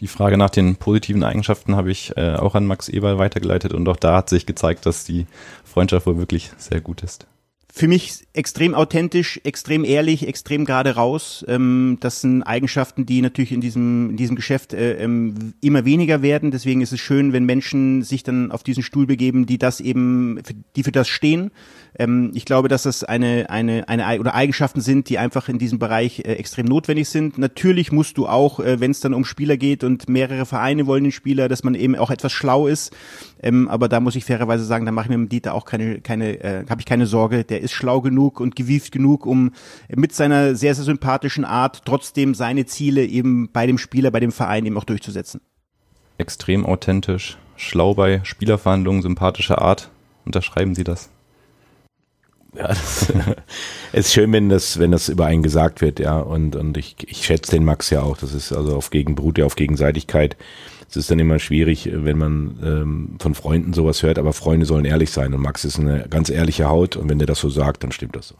Die 0.00 0.08
Frage 0.08 0.36
nach 0.36 0.50
den 0.50 0.76
positiven 0.76 1.22
Eigenschaften 1.22 1.76
habe 1.76 1.92
ich 1.92 2.16
äh, 2.16 2.34
auch 2.34 2.56
an 2.56 2.66
Max 2.66 2.88
Eberl 2.88 3.18
weitergeleitet 3.18 3.72
und 3.72 3.88
auch 3.88 3.96
da 3.96 4.16
hat 4.16 4.30
sich 4.30 4.46
gezeigt, 4.46 4.86
dass 4.86 5.04
die 5.04 5.26
Freundschaft 5.62 6.06
wohl 6.06 6.18
wirklich 6.18 6.50
sehr 6.56 6.80
gut 6.80 7.02
ist 7.02 7.26
für 7.74 7.88
mich 7.88 8.26
extrem 8.34 8.74
authentisch, 8.74 9.40
extrem 9.44 9.82
ehrlich, 9.82 10.28
extrem 10.28 10.66
gerade 10.66 10.94
raus. 10.94 11.42
Ähm, 11.48 11.96
das 12.00 12.20
sind 12.20 12.42
Eigenschaften, 12.42 13.06
die 13.06 13.22
natürlich 13.22 13.50
in 13.50 13.62
diesem, 13.62 14.10
in 14.10 14.16
diesem 14.18 14.36
Geschäft 14.36 14.74
äh, 14.74 15.02
ähm, 15.02 15.54
immer 15.62 15.86
weniger 15.86 16.20
werden. 16.20 16.50
Deswegen 16.50 16.82
ist 16.82 16.92
es 16.92 17.00
schön, 17.00 17.32
wenn 17.32 17.46
Menschen 17.46 18.02
sich 18.02 18.24
dann 18.24 18.52
auf 18.52 18.62
diesen 18.62 18.82
Stuhl 18.82 19.06
begeben, 19.06 19.46
die 19.46 19.56
das 19.56 19.80
eben, 19.80 20.38
die 20.76 20.82
für 20.82 20.92
das 20.92 21.08
stehen. 21.08 21.50
Ähm, 21.98 22.32
ich 22.34 22.44
glaube, 22.44 22.68
dass 22.68 22.84
das 22.84 23.04
eine, 23.04 23.50
eine, 23.50 23.88
eine 23.88 24.18
oder 24.20 24.34
Eigenschaften 24.34 24.80
sind, 24.80 25.08
die 25.08 25.18
einfach 25.18 25.48
in 25.48 25.58
diesem 25.58 25.78
Bereich 25.78 26.20
äh, 26.20 26.34
extrem 26.34 26.66
notwendig 26.66 27.08
sind. 27.08 27.38
Natürlich 27.38 27.92
musst 27.92 28.16
du 28.18 28.26
auch, 28.26 28.60
äh, 28.60 28.80
wenn 28.80 28.90
es 28.90 29.00
dann 29.00 29.14
um 29.14 29.24
Spieler 29.24 29.56
geht 29.56 29.84
und 29.84 30.08
mehrere 30.08 30.46
Vereine 30.46 30.86
wollen 30.86 31.04
den 31.04 31.12
Spieler, 31.12 31.48
dass 31.48 31.64
man 31.64 31.74
eben 31.74 31.96
auch 31.96 32.10
etwas 32.10 32.32
schlau 32.32 32.66
ist. 32.66 32.94
Ähm, 33.42 33.68
aber 33.68 33.88
da 33.88 34.00
muss 34.00 34.16
ich 34.16 34.24
fairerweise 34.24 34.64
sagen, 34.64 34.86
da 34.86 34.92
mache 34.92 35.06
ich 35.06 35.10
mir 35.10 35.18
mit 35.18 35.32
Dieter 35.32 35.54
auch 35.54 35.64
keine, 35.64 36.00
keine, 36.00 36.42
äh, 36.42 36.64
habe 36.68 36.80
ich 36.80 36.86
keine 36.86 37.06
Sorge. 37.06 37.44
Der 37.44 37.60
ist 37.60 37.72
schlau 37.72 38.00
genug 38.00 38.40
und 38.40 38.56
gewieft 38.56 38.92
genug, 38.92 39.26
um 39.26 39.52
mit 39.88 40.14
seiner 40.14 40.54
sehr, 40.54 40.74
sehr 40.74 40.84
sympathischen 40.84 41.44
Art 41.44 41.82
trotzdem 41.84 42.34
seine 42.34 42.66
Ziele 42.66 43.04
eben 43.04 43.50
bei 43.52 43.66
dem 43.66 43.78
Spieler, 43.78 44.10
bei 44.10 44.20
dem 44.20 44.32
Verein 44.32 44.64
eben 44.64 44.78
auch 44.78 44.84
durchzusetzen. 44.84 45.40
Extrem 46.18 46.64
authentisch, 46.64 47.36
schlau 47.56 47.94
bei 47.94 48.20
Spielerverhandlungen, 48.22 49.02
sympathischer 49.02 49.60
Art. 49.60 49.90
Unterschreiben 50.24 50.74
Sie 50.74 50.84
das? 50.84 51.10
Ja, 52.54 52.68
das 52.68 53.12
ist 53.92 54.12
schön, 54.12 54.32
wenn 54.32 54.48
das, 54.48 54.78
wenn 54.78 54.90
das 54.90 55.08
über 55.08 55.26
einen 55.26 55.42
gesagt 55.42 55.80
wird, 55.80 55.98
ja. 56.00 56.18
Und, 56.18 56.56
und 56.56 56.76
ich, 56.76 56.96
ich 57.06 57.24
schätze 57.24 57.52
den 57.52 57.64
Max 57.64 57.90
ja 57.90 58.02
auch. 58.02 58.16
Das 58.16 58.34
ist 58.34 58.52
also 58.52 58.76
auf 58.76 58.90
gegen 58.90 59.14
beruht 59.14 59.38
ja 59.38 59.46
auf 59.46 59.56
Gegenseitigkeit. 59.56 60.36
Es 60.88 60.96
ist 60.96 61.10
dann 61.10 61.18
immer 61.18 61.38
schwierig, 61.38 61.88
wenn 61.90 62.18
man 62.18 62.58
ähm, 62.62 63.16
von 63.18 63.34
Freunden 63.34 63.72
sowas 63.72 64.02
hört, 64.02 64.18
aber 64.18 64.34
Freunde 64.34 64.66
sollen 64.66 64.84
ehrlich 64.84 65.10
sein. 65.10 65.32
Und 65.32 65.40
Max 65.40 65.64
ist 65.64 65.78
eine 65.78 66.06
ganz 66.10 66.28
ehrliche 66.28 66.68
Haut 66.68 66.96
und 66.96 67.08
wenn 67.08 67.18
der 67.18 67.26
das 67.26 67.40
so 67.40 67.48
sagt, 67.48 67.82
dann 67.82 67.92
stimmt 67.92 68.14
das 68.14 68.28
so. 68.28 68.34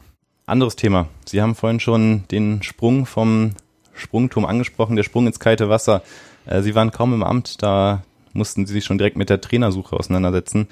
Anderes 0.45 0.75
Thema. 0.75 1.07
Sie 1.25 1.41
haben 1.41 1.55
vorhin 1.55 1.79
schon 1.79 2.25
den 2.29 2.61
Sprung 2.61 3.07
vom 3.07 3.53
Sprungturm 3.93 4.45
angesprochen, 4.45 4.95
der 4.95 5.03
Sprung 5.03 5.25
ins 5.25 5.39
kalte 5.39 5.69
Wasser. 5.69 6.03
Äh, 6.45 6.61
Sie 6.61 6.75
waren 6.75 6.91
kaum 6.91 7.13
im 7.13 7.23
Amt, 7.23 7.63
da 7.63 8.03
mussten 8.33 8.67
Sie 8.67 8.73
sich 8.73 8.85
schon 8.85 8.99
direkt 8.99 9.17
mit 9.17 9.31
der 9.31 9.41
Trainersuche 9.41 9.95
auseinandersetzen. 9.95 10.67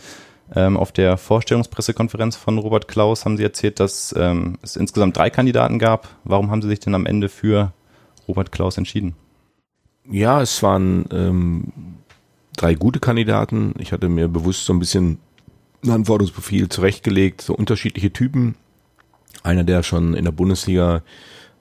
Ähm, 0.53 0.75
auf 0.75 0.91
der 0.91 1.17
Vorstellungspressekonferenz 1.17 2.35
von 2.35 2.57
Robert 2.57 2.87
Klaus 2.87 3.25
haben 3.25 3.37
Sie 3.37 3.43
erzählt, 3.43 3.79
dass 3.79 4.13
ähm, 4.17 4.57
es 4.61 4.75
insgesamt 4.75 5.17
drei 5.17 5.29
Kandidaten 5.29 5.79
gab. 5.79 6.09
Warum 6.23 6.51
haben 6.51 6.61
Sie 6.61 6.67
sich 6.67 6.79
denn 6.79 6.95
am 6.95 7.05
Ende 7.05 7.29
für 7.29 7.71
Robert 8.27 8.51
Klaus 8.51 8.77
entschieden? 8.77 9.15
Ja, 10.09 10.41
es 10.41 10.61
waren 10.61 11.05
ähm, 11.11 11.71
drei 12.57 12.73
gute 12.73 12.99
Kandidaten. 12.99 13.73
Ich 13.77 13.93
hatte 13.93 14.09
mir 14.09 14.27
bewusst 14.27 14.65
so 14.65 14.73
ein 14.73 14.79
bisschen 14.79 15.19
ein 15.83 15.91
Anforderungsprofil 15.91 16.69
zurechtgelegt, 16.69 17.41
so 17.41 17.55
unterschiedliche 17.55 18.11
Typen. 18.11 18.55
Einer, 19.43 19.63
der 19.63 19.83
schon 19.83 20.13
in 20.13 20.25
der 20.25 20.31
Bundesliga 20.31 21.01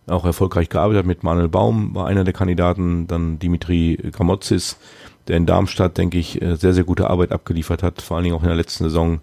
auch 0.06 0.24
erfolgreich 0.24 0.68
gearbeitet 0.68 1.00
hat 1.00 1.06
mit 1.06 1.22
Manuel 1.22 1.48
Baum, 1.48 1.94
war 1.94 2.06
einer 2.06 2.24
der 2.24 2.34
Kandidaten. 2.34 3.06
Dann 3.06 3.38
Dimitri 3.38 3.98
Gramotzis, 4.12 4.78
der 5.28 5.36
in 5.36 5.46
Darmstadt, 5.46 5.98
denke 5.98 6.18
ich, 6.18 6.40
äh, 6.40 6.56
sehr, 6.56 6.72
sehr 6.72 6.84
gute 6.84 7.08
Arbeit 7.08 7.32
abgeliefert 7.32 7.82
hat, 7.82 8.02
vor 8.02 8.16
allen 8.16 8.24
Dingen 8.24 8.36
auch 8.36 8.42
in 8.42 8.48
der 8.48 8.56
letzten 8.56 8.84
Saison. 8.84 9.20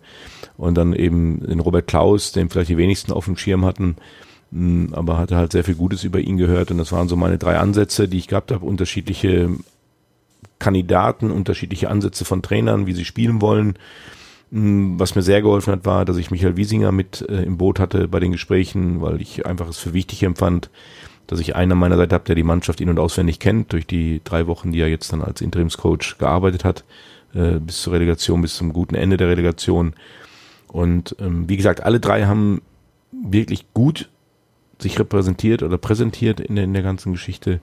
Und 0.58 0.76
dann 0.76 0.94
eben 0.94 1.46
den 1.46 1.60
Robert 1.60 1.88
Klaus, 1.88 2.32
den 2.32 2.50
vielleicht 2.50 2.70
die 2.70 2.78
wenigsten 2.78 3.12
auf 3.12 3.26
dem 3.26 3.38
Schirm 3.38 3.66
hatten, 3.66 3.98
hm, 4.52 4.90
aber 4.94 5.18
hatte 5.18 5.36
halt 5.36 5.52
sehr 5.52 5.64
viel 5.64 5.76
Gutes 5.76 6.04
über 6.04 6.20
ihn 6.20 6.38
gehört. 6.38 6.72
Und 6.72 6.78
das 6.78 6.92
waren 6.92 7.08
so 7.08 7.16
meine 7.16 7.38
drei 7.38 7.58
Ansätze, 7.58 8.08
die 8.08 8.18
ich 8.18 8.28
gehabt 8.28 8.52
habe, 8.52 8.66
unterschiedliche 8.66 9.50
Kandidaten, 10.60 11.32
unterschiedliche 11.32 11.90
Ansätze 11.90 12.26
von 12.26 12.42
Trainern, 12.42 12.88
wie 12.88 12.94
sie 12.94 13.06
spielen 13.06 13.42
wollen. 13.42 13.78
Hm, 14.52 15.00
was 15.00 15.16
mir 15.16 15.22
sehr 15.24 15.42
geholfen 15.42 15.74
hat, 15.74 15.86
war, 15.86 16.06
dass 16.06 16.18
ich 16.18 16.32
Michael 16.32 16.58
Wiesinger 16.58 16.92
mit 16.92 17.26
äh, 17.28 17.44
im 17.44 17.58
Boot 17.58 17.80
hatte 17.80 18.08
bei 18.08 18.20
den 18.20 18.32
Gesprächen, 18.32 19.02
weil 19.02 19.22
ich 19.22 19.46
einfach 19.46 19.68
es 19.68 19.78
für 19.78 19.94
wichtig 19.94 20.24
empfand, 20.24 20.70
dass 21.28 21.40
ich 21.40 21.56
einen 21.56 21.74
an 21.74 21.78
meiner 21.78 21.98
Seite 21.98 22.16
habe, 22.16 22.26
der 22.26 22.36
die 22.36 22.44
Mannschaft 22.44 22.82
in- 22.82 22.90
und 22.90 23.00
auswendig 23.00 23.40
kennt, 23.40 23.74
durch 23.74 23.86
die 23.86 24.22
drei 24.24 24.48
Wochen, 24.48 24.72
die 24.72 24.80
er 24.80 24.88
jetzt 24.88 25.12
dann 25.12 25.22
als 25.22 25.42
Interimscoach 25.42 26.18
gearbeitet 26.18 26.64
hat, 26.64 26.84
äh, 27.34 27.60
bis 27.60 27.82
zur 27.82 27.94
Relegation, 27.94 28.42
bis 28.42 28.56
zum 28.56 28.74
guten 28.74 28.96
Ende 28.96 29.18
der 29.18 29.28
Relegation. 29.28 29.94
Und 30.68 31.16
ähm, 31.20 31.48
wie 31.48 31.58
gesagt, 31.58 31.84
alle 31.84 32.00
drei 32.00 32.26
haben 32.26 32.62
wirklich 33.12 33.66
gut 33.74 34.10
sich 34.80 35.00
repräsentiert 35.00 35.64
oder 35.64 35.78
präsentiert 35.78 36.40
in 36.40 36.56
der, 36.56 36.66
in 36.66 36.74
der 36.74 36.84
ganzen 36.84 37.12
Geschichte. 37.14 37.60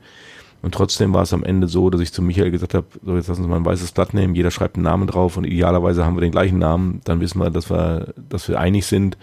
Und 0.62 0.74
trotzdem 0.74 1.12
war 1.12 1.22
es 1.22 1.32
am 1.32 1.44
Ende 1.44 1.68
so, 1.68 1.90
dass 1.90 2.00
ich 2.00 2.12
zu 2.12 2.22
Michael 2.22 2.50
gesagt 2.50 2.74
habe, 2.74 2.86
so 3.04 3.16
jetzt 3.16 3.28
lassen 3.28 3.42
Sie 3.42 3.48
mal 3.48 3.56
ein 3.56 3.66
weißes 3.66 3.92
Blatt 3.92 4.14
nehmen, 4.14 4.34
jeder 4.34 4.50
schreibt 4.50 4.76
einen 4.76 4.84
Namen 4.84 5.06
drauf 5.06 5.36
und 5.36 5.44
idealerweise 5.44 6.04
haben 6.04 6.16
wir 6.16 6.22
den 6.22 6.32
gleichen 6.32 6.58
Namen, 6.58 7.02
dann 7.04 7.20
wissen 7.20 7.38
wir, 7.38 7.50
dass 7.50 7.70
wir, 7.70 8.14
dass 8.30 8.48
wir 8.48 8.58
einig 8.58 8.86
sind. 8.86 9.18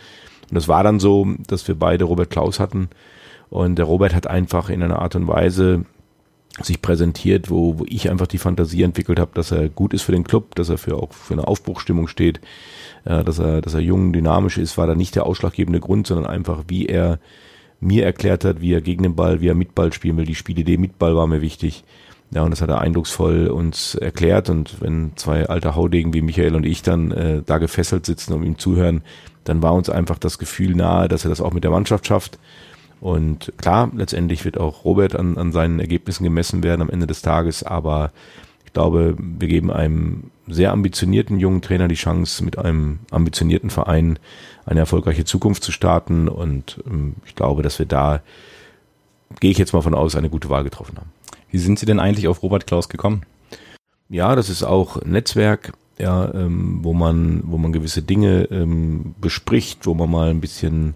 Und 0.52 0.58
es 0.58 0.68
war 0.68 0.84
dann 0.84 1.00
so, 1.00 1.28
dass 1.48 1.68
wir 1.68 1.76
beide 1.76 2.06
Robert 2.06 2.30
Klaus 2.30 2.60
hatten. 2.60 2.90
Und 3.52 3.76
der 3.76 3.86
Robert 3.86 4.16
hat 4.16 4.28
einfach 4.28 4.70
in 4.70 4.82
einer 4.82 5.00
Art 5.00 5.16
und 5.16 5.28
Weise 5.28 5.84
sich 6.62 6.82
präsentiert, 6.82 7.50
wo, 7.50 7.80
wo 7.80 7.86
ich 7.86 8.10
einfach 8.10 8.28
die 8.28 8.38
Fantasie 8.38 8.84
entwickelt 8.84 9.20
habe, 9.20 9.32
dass 9.34 9.52
er 9.52 9.68
gut 9.68 9.94
ist 9.94 10.04
für 10.04 10.14
den 10.14 10.24
Club, 10.24 10.56
dass 10.56 10.70
er 10.70 10.78
für 10.78 10.96
auch 10.96 11.14
für 11.14 11.34
eine 11.34 11.48
Aufbruchstimmung 11.48 12.08
steht, 12.08 12.40
äh, 13.04 13.24
dass 13.24 13.40
er, 13.40 13.62
dass 13.62 13.74
er 13.74 13.82
jung, 13.82 14.14
dynamisch 14.14 14.58
ist, 14.58 14.78
war 14.78 14.88
da 14.88 14.96
nicht 14.96 15.16
der 15.16 15.26
ausschlaggebende 15.26 15.82
Grund, 15.82 16.08
sondern 16.08 16.28
einfach, 16.28 16.64
wie 16.68 16.86
er 16.86 17.20
mir 17.82 18.06
erklärt 18.06 18.46
hat, 18.46 18.62
wie 18.62 18.74
er 18.74 18.82
gegen 18.82 19.04
den 19.04 19.16
Ball, 19.16 19.42
wie 19.42 19.50
er 19.50 19.56
mit 19.56 19.76
Ball 19.76 19.92
spielen 19.92 20.16
will. 20.16 20.26
Die 20.26 20.36
Spielidee 20.36 20.78
mit 20.78 20.98
Ball 20.98 21.16
war 21.16 21.28
mir 21.28 21.42
wichtig. 21.42 21.84
Ja, 22.34 22.44
und 22.44 22.52
das 22.52 22.62
hat 22.62 22.70
er 22.70 22.80
eindrucksvoll 22.80 23.48
uns 23.48 23.96
erklärt. 23.96 24.50
Und 24.50 24.82
wenn 24.82 25.12
zwei 25.18 25.50
alte 25.50 25.76
Haudegen 25.76 26.14
wie 26.14 26.22
Michael 26.22 26.56
und 26.56 26.66
ich 26.66 26.84
dann 26.84 27.12
äh, 27.12 27.42
da 27.46 27.58
gefesselt 27.58 28.06
sitzen 28.06 28.34
und 28.34 28.44
ihm 28.44 28.58
zuhören, 28.58 29.02
dann 29.44 29.62
war 29.62 29.74
uns 29.74 29.90
einfach 29.90 30.20
das 30.20 30.38
Gefühl 30.38 30.76
nahe, 30.76 31.10
dass 31.10 31.26
er 31.26 31.30
das 31.30 31.42
auch 31.42 31.52
mit 31.52 31.66
der 31.66 31.72
Mannschaft 31.72 32.08
schafft. 32.08 32.40
Und 33.02 33.52
klar, 33.58 33.92
letztendlich 33.96 34.46
wird 34.46 34.60
auch 34.60 34.86
Robert 34.86 35.16
an, 35.16 35.38
an 35.38 35.52
seinen 35.52 35.80
Ergebnissen 35.80 36.24
gemessen 36.24 36.64
werden 36.64 36.82
am 36.82 36.90
Ende 36.90 37.08
des 37.08 37.22
Tages, 37.22 37.64
aber 37.64 38.12
ich 38.64 38.74
glaube, 38.74 39.18
wir 39.18 39.50
geben 39.50 39.70
einem 39.70 40.32
sehr 40.48 40.72
ambitionierten 40.72 41.40
jungen 41.40 41.62
Trainer 41.62 41.88
die 41.88 41.96
Chance, 41.96 42.44
mit 42.44 42.58
einem 42.58 43.00
ambitionierten 43.10 43.70
Verein 43.70 44.18
eine 44.66 44.80
erfolgreiche 44.82 45.26
Zukunft 45.26 45.64
zu 45.64 45.72
starten. 45.72 46.30
Und 46.30 46.82
ähm, 46.86 47.16
ich 47.26 47.36
glaube, 47.36 47.64
dass 47.64 47.80
wir 47.80 47.86
da, 47.86 48.22
gehe 49.40 49.52
ich 49.52 49.58
jetzt 49.58 49.74
mal 49.74 49.82
von 49.82 49.94
aus, 49.94 50.16
eine 50.16 50.30
gute 50.30 50.50
Wahl 50.50 50.64
getroffen 50.64 50.98
haben. 50.98 51.12
Wie 51.50 51.58
sind 51.58 51.80
Sie 51.80 51.86
denn 51.86 52.00
eigentlich 52.00 52.28
auf 52.28 52.44
Robert 52.44 52.68
Klaus 52.68 52.88
gekommen? 52.88 53.24
Ja, 54.10 54.36
das 54.36 54.50
ist 54.50 54.64
auch 54.64 55.04
Netzwerk, 55.04 55.74
ja, 55.98 56.34
ähm, 56.34 56.80
wo 56.82 56.94
man, 56.94 57.42
wo 57.46 57.58
man 57.58 57.74
gewisse 57.74 58.02
Dinge 58.02 58.44
ähm, 58.52 59.16
bespricht, 59.20 59.86
wo 59.86 59.94
man 59.94 60.10
mal 60.10 60.30
ein 60.30 60.42
bisschen 60.42 60.96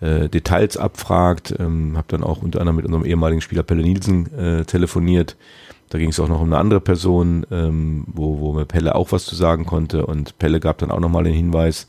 äh, 0.00 0.28
Details 0.28 0.76
abfragt. 0.76 1.54
Ähm, 1.58 1.96
habe 1.96 2.06
dann 2.08 2.22
auch 2.22 2.42
unter 2.42 2.60
anderem 2.60 2.76
mit 2.76 2.84
unserem 2.86 3.04
ehemaligen 3.04 3.40
Spieler 3.40 3.62
Pelle 3.62 3.82
Nielsen 3.82 4.32
äh, 4.36 4.64
telefoniert. 4.64 5.36
Da 5.88 5.98
ging 5.98 6.10
es 6.10 6.20
auch 6.20 6.28
noch 6.28 6.40
um 6.40 6.46
eine 6.46 6.58
andere 6.58 6.80
Person, 6.80 7.44
ähm, 7.50 8.04
wo, 8.06 8.38
wo 8.38 8.52
mir 8.52 8.64
Pelle 8.64 8.94
auch 8.94 9.12
was 9.12 9.24
zu 9.24 9.34
sagen 9.34 9.66
konnte. 9.66 10.06
Und 10.06 10.38
Pelle 10.38 10.60
gab 10.60 10.78
dann 10.78 10.90
auch 10.90 11.00
nochmal 11.00 11.24
den 11.24 11.34
Hinweis, 11.34 11.86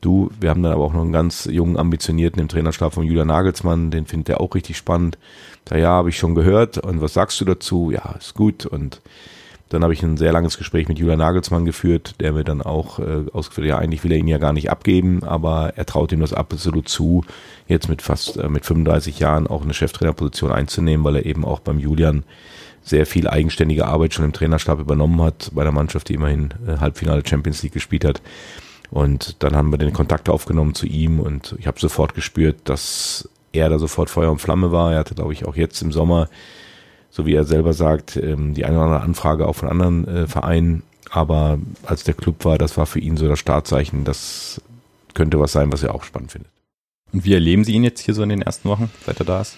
Du, 0.00 0.30
wir 0.38 0.50
haben 0.50 0.62
dann 0.62 0.72
aber 0.72 0.84
auch 0.84 0.92
noch 0.92 1.02
einen 1.02 1.12
ganz 1.12 1.48
jungen, 1.50 1.76
ambitionierten 1.76 2.40
im 2.40 2.48
Trainerstab 2.48 2.94
von 2.94 3.04
Julian 3.04 3.26
Nagelsmann, 3.28 3.90
den 3.90 4.06
findet 4.06 4.28
er 4.28 4.40
auch 4.40 4.54
richtig 4.54 4.76
spannend. 4.76 5.18
Da 5.64 5.76
ja, 5.76 5.88
habe 5.88 6.10
ich 6.10 6.18
schon 6.18 6.34
gehört. 6.34 6.78
Und 6.78 7.00
was 7.00 7.14
sagst 7.14 7.40
du 7.40 7.44
dazu? 7.44 7.90
Ja, 7.90 8.14
ist 8.18 8.34
gut. 8.34 8.64
Und 8.64 9.00
dann 9.68 9.82
habe 9.82 9.92
ich 9.92 10.02
ein 10.02 10.16
sehr 10.16 10.32
langes 10.32 10.56
Gespräch 10.56 10.88
mit 10.88 10.98
Julian 10.98 11.18
Nagelsmann 11.18 11.64
geführt, 11.64 12.14
der 12.20 12.32
mir 12.32 12.44
dann 12.44 12.62
auch 12.62 12.98
äh, 12.98 13.24
ausgeführt, 13.32 13.66
ja, 13.66 13.78
eigentlich 13.78 14.02
will 14.04 14.12
er 14.12 14.18
ihn 14.18 14.28
ja 14.28 14.38
gar 14.38 14.52
nicht 14.52 14.70
abgeben, 14.70 15.22
aber 15.22 15.74
er 15.76 15.86
traut 15.86 16.12
ihm 16.12 16.20
das 16.20 16.32
absolut 16.32 16.88
zu, 16.88 17.24
jetzt 17.66 17.88
mit 17.88 18.02
fast 18.02 18.36
äh, 18.38 18.48
mit 18.48 18.64
35 18.64 19.18
Jahren 19.18 19.46
auch 19.46 19.62
eine 19.62 19.74
Cheftrainerposition 19.74 20.52
einzunehmen, 20.52 21.04
weil 21.04 21.16
er 21.16 21.26
eben 21.26 21.44
auch 21.44 21.60
beim 21.60 21.78
Julian 21.78 22.24
sehr 22.82 23.04
viel 23.04 23.28
eigenständige 23.28 23.86
Arbeit 23.86 24.14
schon 24.14 24.24
im 24.24 24.32
Trainerstab 24.32 24.80
übernommen 24.80 25.20
hat, 25.20 25.50
bei 25.52 25.62
der 25.62 25.72
Mannschaft, 25.72 26.08
die 26.08 26.14
immerhin 26.14 26.54
äh, 26.66 26.78
Halbfinale 26.78 27.22
Champions 27.26 27.62
League 27.62 27.74
gespielt 27.74 28.04
hat. 28.04 28.22
Und 28.90 29.42
dann 29.42 29.54
haben 29.54 29.70
wir 29.70 29.78
den 29.78 29.92
Kontakt 29.92 30.30
aufgenommen 30.30 30.74
zu 30.74 30.86
ihm 30.86 31.20
und 31.20 31.54
ich 31.58 31.66
habe 31.66 31.78
sofort 31.78 32.14
gespürt, 32.14 32.56
dass 32.64 33.28
er 33.52 33.68
da 33.68 33.78
sofort 33.78 34.08
Feuer 34.08 34.30
und 34.30 34.40
Flamme 34.40 34.72
war. 34.72 34.92
Er 34.92 35.00
hatte, 35.00 35.14
glaube 35.14 35.32
ich, 35.32 35.44
auch 35.44 35.56
jetzt 35.56 35.82
im 35.82 35.92
Sommer, 35.92 36.28
so 37.10 37.26
wie 37.26 37.34
er 37.34 37.44
selber 37.44 37.72
sagt, 37.72 38.16
ähm, 38.16 38.54
die 38.54 38.64
eine 38.64 38.76
oder 38.76 38.84
andere 38.84 39.02
Anfrage 39.02 39.46
auch 39.46 39.54
von 39.54 39.68
anderen 39.68 40.06
äh, 40.08 40.26
Vereinen. 40.26 40.82
Aber 41.10 41.58
als 41.86 42.04
der 42.04 42.14
Club 42.14 42.44
war, 42.44 42.58
das 42.58 42.76
war 42.76 42.86
für 42.86 43.00
ihn 43.00 43.16
so 43.16 43.28
das 43.28 43.38
Startzeichen, 43.38 44.04
das 44.04 44.60
könnte 45.14 45.40
was 45.40 45.52
sein, 45.52 45.72
was 45.72 45.82
er 45.82 45.94
auch 45.94 46.04
spannend 46.04 46.32
findet. 46.32 46.50
Und 47.12 47.24
wie 47.24 47.32
erleben 47.32 47.64
Sie 47.64 47.72
ihn 47.72 47.84
jetzt 47.84 48.00
hier 48.00 48.14
so 48.14 48.22
in 48.22 48.28
den 48.28 48.42
ersten 48.42 48.68
Wochen, 48.68 48.90
seit 49.06 49.18
er 49.18 49.24
da 49.24 49.40
ist? 49.40 49.56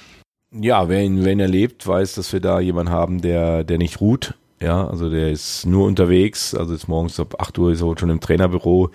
Ja, 0.53 0.89
wer 0.89 1.03
ihn, 1.03 1.25
wer 1.25 1.33
ihn 1.33 1.41
erlebt, 1.41 1.87
weiß, 1.87 2.15
dass 2.15 2.33
wir 2.33 2.41
da 2.41 2.61
jemanden 2.61 2.93
haben, 2.93 3.21
der, 3.21 3.65
der 3.65 3.79
nicht 3.79 4.01
ruht, 4.01 4.35
ja, 4.63 4.87
also 4.87 5.09
der 5.09 5.31
ist 5.31 5.65
nur 5.65 5.87
unterwegs, 5.87 6.55
also 6.55 6.75
ist 6.75 6.87
morgens 6.87 7.19
ab 7.19 7.37
8 7.39 7.59
Uhr 7.59 7.73
ist 7.73 7.81
er 7.81 7.99
schon 7.99 8.11
im 8.11 8.21
Trainerbüro 8.21 8.91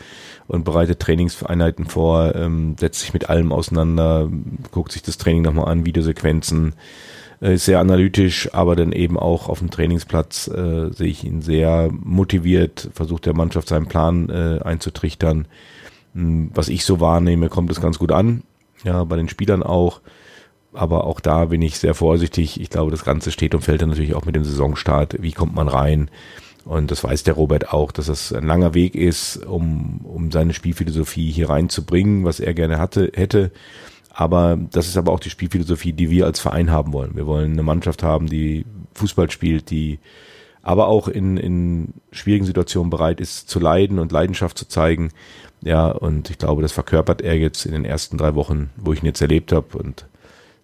und 0.47 0.63
bereitet 0.63 0.99
Trainingseinheiten 0.99 1.85
vor, 1.85 2.35
ähm, 2.35 2.75
setzt 2.79 2.99
sich 2.99 3.13
mit 3.13 3.29
allem 3.29 3.51
auseinander, 3.51 4.29
guckt 4.71 4.91
sich 4.91 5.01
das 5.01 5.17
Training 5.17 5.41
nochmal 5.41 5.69
an, 5.69 5.85
Videosequenzen, 5.85 6.73
ist 7.53 7.65
sehr 7.65 7.79
analytisch, 7.79 8.53
aber 8.53 8.75
dann 8.75 8.91
eben 8.91 9.17
auch 9.17 9.49
auf 9.49 9.59
dem 9.59 9.71
Trainingsplatz 9.71 10.47
äh, 10.47 10.91
sehe 10.91 11.07
ich 11.07 11.23
ihn 11.23 11.41
sehr 11.41 11.89
motiviert, 11.91 12.89
versucht 12.93 13.25
der 13.25 13.35
Mannschaft 13.35 13.67
seinen 13.67 13.87
Plan 13.87 14.29
äh, 14.29 14.59
einzutrichtern. 14.63 15.47
Hm, 16.13 16.51
was 16.53 16.69
ich 16.69 16.85
so 16.85 16.99
wahrnehme, 16.99 17.49
kommt 17.49 17.71
es 17.71 17.81
ganz 17.81 17.99
gut 17.99 18.11
an, 18.11 18.43
ja, 18.83 19.03
bei 19.03 19.15
den 19.15 19.29
Spielern 19.29 19.63
auch 19.63 20.01
aber 20.75 21.05
auch 21.05 21.19
da 21.19 21.45
bin 21.45 21.61
ich 21.61 21.79
sehr 21.79 21.93
vorsichtig. 21.93 22.59
Ich 22.59 22.69
glaube, 22.69 22.91
das 22.91 23.05
Ganze 23.05 23.31
steht 23.31 23.55
und 23.55 23.61
fällt 23.61 23.81
dann 23.81 23.89
natürlich 23.89 24.15
auch 24.15 24.25
mit 24.25 24.35
dem 24.35 24.43
Saisonstart. 24.43 25.21
Wie 25.21 25.31
kommt 25.31 25.55
man 25.55 25.67
rein? 25.67 26.09
Und 26.65 26.91
das 26.91 27.03
weiß 27.03 27.23
der 27.23 27.35
Robert 27.35 27.71
auch, 27.73 27.91
dass 27.91 28.07
es 28.07 28.33
ein 28.33 28.45
langer 28.45 28.73
Weg 28.73 28.95
ist, 28.95 29.37
um, 29.45 30.01
um 30.03 30.31
seine 30.31 30.53
Spielphilosophie 30.53 31.31
hier 31.31 31.49
reinzubringen, 31.49 32.25
was 32.25 32.39
er 32.39 32.53
gerne 32.53 32.79
hatte, 32.79 33.11
hätte. 33.13 33.51
Aber 34.17 34.57
das 34.71 34.87
ist 34.87 34.95
aber 34.95 35.11
auch 35.11 35.19
die 35.19 35.29
Spielphilosophie, 35.29 35.91
die 35.91 36.09
wir 36.09 36.25
als 36.25 36.39
Verein 36.39 36.71
haben 36.71 36.93
wollen. 36.93 37.17
Wir 37.17 37.27
wollen 37.27 37.51
eine 37.51 37.63
Mannschaft 37.63 38.01
haben, 38.01 38.27
die 38.27 38.65
Fußball 38.93 39.29
spielt, 39.29 39.69
die 39.71 39.99
aber 40.61 40.87
auch 40.87 41.09
in, 41.09 41.35
in 41.35 41.93
schwierigen 42.13 42.45
Situationen 42.45 42.89
bereit 42.89 43.19
ist 43.19 43.49
zu 43.49 43.59
leiden 43.59 43.99
und 43.99 44.13
Leidenschaft 44.13 44.57
zu 44.57 44.69
zeigen. 44.69 45.09
Ja, 45.61 45.87
und 45.87 46.29
ich 46.29 46.37
glaube, 46.37 46.61
das 46.61 46.71
verkörpert 46.71 47.21
er 47.21 47.37
jetzt 47.37 47.65
in 47.65 47.73
den 47.73 47.83
ersten 47.83 48.17
drei 48.17 48.35
Wochen, 48.35 48.69
wo 48.77 48.93
ich 48.93 49.03
ihn 49.03 49.05
jetzt 49.05 49.21
erlebt 49.21 49.51
habe. 49.51 49.77
Und 49.77 50.05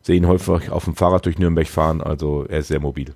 sehe 0.02 0.16
ihn 0.16 0.28
häufig 0.28 0.70
auf 0.70 0.86
dem 0.86 0.96
Fahrrad 0.96 1.26
durch 1.26 1.38
Nürnberg 1.38 1.68
fahren, 1.68 2.00
also 2.00 2.46
er 2.48 2.60
ist 2.60 2.70
sehr 2.70 2.80
mobil. 2.80 3.14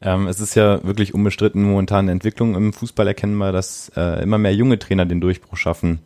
Ähm, 0.00 0.26
es 0.26 0.40
ist 0.40 0.54
ja 0.54 0.82
wirklich 0.84 1.12
unbestritten 1.12 1.62
momentan 1.62 2.06
eine 2.06 2.12
Entwicklung 2.12 2.54
im 2.54 2.72
Fußball 2.72 3.06
erkennbar, 3.06 3.52
dass 3.52 3.92
äh, 3.94 4.22
immer 4.22 4.38
mehr 4.38 4.54
junge 4.54 4.78
Trainer 4.78 5.04
den 5.04 5.20
Durchbruch 5.20 5.58
schaffen. 5.58 6.00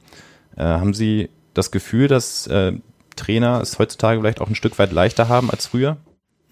Äh, 0.56 0.64
haben 0.64 0.92
Sie 0.92 1.30
das 1.54 1.70
Gefühl, 1.70 2.08
dass 2.08 2.48
äh, 2.48 2.72
Trainer 3.20 3.60
es 3.60 3.78
heutzutage 3.78 4.20
vielleicht 4.20 4.40
auch 4.40 4.48
ein 4.48 4.54
Stück 4.54 4.78
weit 4.78 4.92
leichter 4.92 5.28
haben 5.28 5.50
als 5.50 5.66
früher? 5.66 5.98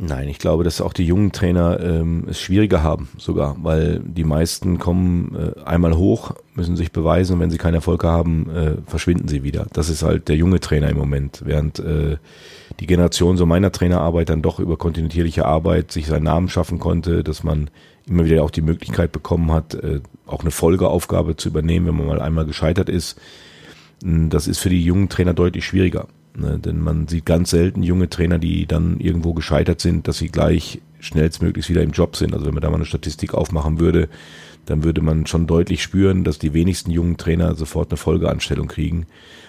Nein, 0.00 0.28
ich 0.28 0.38
glaube, 0.38 0.62
dass 0.62 0.80
auch 0.80 0.92
die 0.92 1.04
jungen 1.04 1.32
Trainer 1.32 1.80
ähm, 1.80 2.26
es 2.28 2.40
schwieriger 2.40 2.84
haben 2.84 3.08
sogar, 3.18 3.56
weil 3.64 4.00
die 4.04 4.22
meisten 4.22 4.78
kommen 4.78 5.34
äh, 5.34 5.60
einmal 5.64 5.96
hoch, 5.96 6.36
müssen 6.54 6.76
sich 6.76 6.92
beweisen 6.92 7.34
und 7.34 7.40
wenn 7.40 7.50
sie 7.50 7.58
keinen 7.58 7.74
Erfolg 7.74 8.04
haben, 8.04 8.48
äh, 8.48 8.76
verschwinden 8.86 9.26
sie 9.26 9.42
wieder. 9.42 9.66
Das 9.72 9.88
ist 9.88 10.04
halt 10.04 10.28
der 10.28 10.36
junge 10.36 10.60
Trainer 10.60 10.88
im 10.88 10.96
Moment, 10.96 11.42
während 11.44 11.80
äh, 11.80 12.18
die 12.78 12.86
Generation 12.86 13.36
so 13.36 13.44
meiner 13.44 13.72
Trainerarbeit 13.72 14.28
dann 14.28 14.40
doch 14.40 14.60
über 14.60 14.76
kontinuierliche 14.76 15.46
Arbeit 15.46 15.90
sich 15.90 16.06
seinen 16.06 16.24
Namen 16.24 16.48
schaffen 16.48 16.78
konnte, 16.78 17.24
dass 17.24 17.42
man 17.42 17.68
immer 18.08 18.24
wieder 18.24 18.44
auch 18.44 18.52
die 18.52 18.62
Möglichkeit 18.62 19.10
bekommen 19.10 19.50
hat, 19.50 19.74
äh, 19.74 20.00
auch 20.26 20.42
eine 20.42 20.52
Folgeaufgabe 20.52 21.34
zu 21.34 21.48
übernehmen, 21.48 21.88
wenn 21.88 21.96
man 21.96 22.06
mal 22.06 22.22
einmal 22.22 22.46
gescheitert 22.46 22.88
ist. 22.88 23.18
Das 24.00 24.46
ist 24.46 24.60
für 24.60 24.70
die 24.70 24.84
jungen 24.84 25.08
Trainer 25.08 25.34
deutlich 25.34 25.64
schwieriger. 25.64 26.06
Ne? 26.38 26.58
Denn 26.58 26.80
man 26.80 27.08
sieht 27.08 27.26
ganz 27.26 27.50
selten 27.50 27.82
junge 27.82 28.08
Trainer, 28.08 28.38
die 28.38 28.66
dann 28.66 29.00
irgendwo 29.00 29.34
gescheitert 29.34 29.80
sind, 29.80 30.08
dass 30.08 30.18
sie 30.18 30.28
gleich 30.28 30.80
schnellstmöglichst 31.00 31.70
wieder 31.70 31.82
im 31.82 31.92
Job 31.92 32.16
sind. 32.16 32.32
Also 32.34 32.46
wenn 32.46 32.54
man 32.54 32.62
da 32.62 32.70
mal 32.70 32.76
eine 32.76 32.84
Statistik 32.84 33.34
aufmachen 33.34 33.80
würde, 33.80 34.08
dann 34.66 34.84
würde 34.84 35.00
man 35.00 35.26
schon 35.26 35.46
deutlich 35.46 35.82
spüren, 35.82 36.24
dass 36.24 36.38
die 36.38 36.52
wenigsten 36.52 36.90
jungen 36.90 37.16
Trainer 37.16 37.54
sofort 37.54 37.90
eine 37.90 37.96
Folgeanstellung 37.96 38.68
kriegen, 38.68 39.06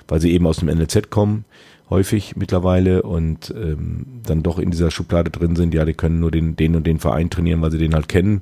weil 0.07 0.21
sie 0.21 0.31
eben 0.31 0.47
aus 0.47 0.57
dem 0.57 0.69
NLZ 0.69 1.09
kommen, 1.09 1.45
häufig 1.89 2.35
mittlerweile 2.35 3.01
und 3.01 3.53
ähm, 3.55 4.05
dann 4.23 4.43
doch 4.43 4.59
in 4.59 4.71
dieser 4.71 4.91
Schublade 4.91 5.31
drin 5.31 5.55
sind, 5.55 5.73
ja, 5.73 5.85
die 5.85 5.93
können 5.93 6.19
nur 6.19 6.31
den, 6.31 6.55
den 6.55 6.75
und 6.75 6.87
den 6.87 6.99
Verein 6.99 7.29
trainieren, 7.29 7.61
weil 7.61 7.71
sie 7.71 7.79
den 7.79 7.95
halt 7.95 8.07
kennen 8.07 8.41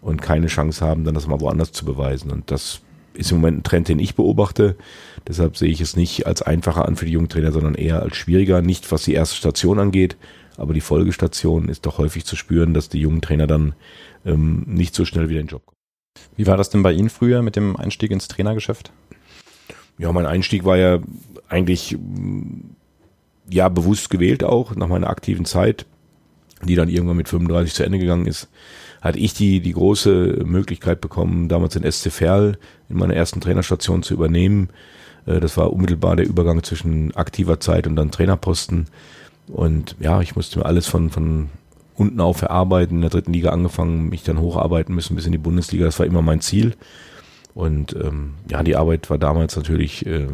und 0.00 0.22
keine 0.22 0.46
Chance 0.46 0.84
haben, 0.84 1.04
dann 1.04 1.14
das 1.14 1.26
mal 1.26 1.40
woanders 1.40 1.72
zu 1.72 1.84
beweisen. 1.84 2.30
Und 2.30 2.50
das 2.50 2.80
ist 3.14 3.30
im 3.30 3.38
Moment 3.38 3.58
ein 3.58 3.62
Trend, 3.62 3.88
den 3.88 3.98
ich 3.98 4.14
beobachte. 4.14 4.76
Deshalb 5.26 5.56
sehe 5.56 5.70
ich 5.70 5.80
es 5.80 5.96
nicht 5.96 6.26
als 6.26 6.42
einfacher 6.42 6.86
an 6.86 6.96
für 6.96 7.06
die 7.06 7.12
jungen 7.12 7.28
Trainer, 7.28 7.52
sondern 7.52 7.74
eher 7.74 8.02
als 8.02 8.16
schwieriger. 8.16 8.60
Nicht 8.60 8.90
was 8.92 9.04
die 9.04 9.14
erste 9.14 9.36
Station 9.36 9.78
angeht, 9.78 10.16
aber 10.56 10.74
die 10.74 10.80
Folgestation 10.80 11.68
ist 11.68 11.86
doch 11.86 11.98
häufig 11.98 12.24
zu 12.24 12.36
spüren, 12.36 12.74
dass 12.74 12.88
die 12.88 13.00
jungen 13.00 13.20
Trainer 13.20 13.46
dann 13.46 13.74
ähm, 14.24 14.64
nicht 14.66 14.94
so 14.94 15.04
schnell 15.04 15.28
wieder 15.28 15.40
in 15.40 15.46
den 15.46 15.52
Job 15.52 15.66
kommen. 15.66 15.78
Wie 16.36 16.46
war 16.46 16.56
das 16.56 16.70
denn 16.70 16.82
bei 16.82 16.92
Ihnen 16.92 17.10
früher 17.10 17.42
mit 17.42 17.56
dem 17.56 17.76
Einstieg 17.76 18.10
ins 18.10 18.28
Trainergeschäft? 18.28 18.92
Ja, 19.98 20.12
mein 20.12 20.26
Einstieg 20.26 20.64
war 20.64 20.76
ja 20.76 21.00
eigentlich 21.48 21.96
ja 23.48 23.68
bewusst 23.68 24.10
gewählt 24.10 24.42
auch 24.42 24.74
nach 24.74 24.88
meiner 24.88 25.08
aktiven 25.08 25.44
Zeit, 25.44 25.86
die 26.62 26.74
dann 26.74 26.88
irgendwann 26.88 27.16
mit 27.16 27.28
35 27.28 27.74
zu 27.74 27.84
Ende 27.84 27.98
gegangen 27.98 28.26
ist 28.26 28.48
hatte 29.04 29.18
ich 29.18 29.34
die, 29.34 29.60
die 29.60 29.74
große 29.74 30.42
Möglichkeit 30.46 31.02
bekommen, 31.02 31.48
damals 31.48 31.74
den 31.74 31.90
SC 31.90 32.10
Verl 32.10 32.56
in 32.88 32.96
meiner 32.96 33.14
ersten 33.14 33.42
Trainerstation 33.42 34.02
zu 34.02 34.14
übernehmen. 34.14 34.70
Äh, 35.26 35.40
das 35.40 35.58
war 35.58 35.72
unmittelbar 35.72 36.16
der 36.16 36.26
Übergang 36.26 36.62
zwischen 36.62 37.14
aktiver 37.14 37.60
Zeit 37.60 37.86
und 37.86 37.96
dann 37.96 38.10
Trainerposten. 38.10 38.86
Und 39.46 39.94
ja, 40.00 40.22
ich 40.22 40.36
musste 40.36 40.58
mir 40.58 40.64
alles 40.64 40.86
von, 40.86 41.10
von 41.10 41.50
unten 41.96 42.18
auf 42.20 42.38
verarbeiten, 42.38 42.96
in 42.96 43.00
der 43.02 43.10
dritten 43.10 43.34
Liga 43.34 43.50
angefangen, 43.50 44.08
mich 44.08 44.24
dann 44.24 44.40
hocharbeiten 44.40 44.94
müssen 44.94 45.14
bis 45.14 45.26
in 45.26 45.32
die 45.32 45.38
Bundesliga. 45.38 45.84
Das 45.84 45.98
war 45.98 46.06
immer 46.06 46.22
mein 46.22 46.40
Ziel. 46.40 46.74
Und 47.54 47.94
ähm, 47.94 48.34
ja, 48.50 48.62
die 48.62 48.74
Arbeit 48.74 49.10
war 49.10 49.18
damals 49.18 49.54
natürlich 49.54 50.06
äh, 50.06 50.28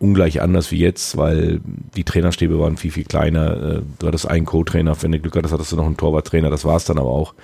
ungleich 0.00 0.42
anders 0.42 0.72
wie 0.72 0.80
jetzt, 0.80 1.16
weil 1.16 1.60
die 1.94 2.04
Trainerstäbe 2.04 2.58
waren 2.58 2.76
viel, 2.76 2.90
viel 2.90 3.04
kleiner. 3.04 3.76
Äh, 3.76 3.82
du 4.00 4.06
hattest 4.08 4.28
einen 4.28 4.46
Co-Trainer, 4.46 5.00
wenn 5.00 5.12
du 5.12 5.20
Glück 5.20 5.36
hattest, 5.36 5.54
hattest 5.54 5.70
du 5.70 5.76
noch 5.76 5.86
einen 5.86 5.96
Torwarttrainer, 5.96 6.50
das 6.50 6.64
war 6.64 6.76
es 6.76 6.84
dann 6.84 6.98
aber 6.98 7.10
auch. 7.10 7.34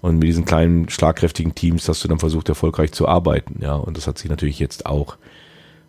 Und 0.00 0.18
mit 0.18 0.28
diesen 0.28 0.44
kleinen, 0.44 0.88
schlagkräftigen 0.88 1.54
Teams 1.54 1.88
hast 1.88 2.04
du 2.04 2.08
dann 2.08 2.18
versucht, 2.18 2.48
erfolgreich 2.48 2.92
zu 2.92 3.08
arbeiten. 3.08 3.60
Ja, 3.60 3.74
und 3.74 3.96
das 3.96 4.06
hat 4.06 4.18
sich 4.18 4.30
natürlich 4.30 4.58
jetzt 4.58 4.86
auch 4.86 5.16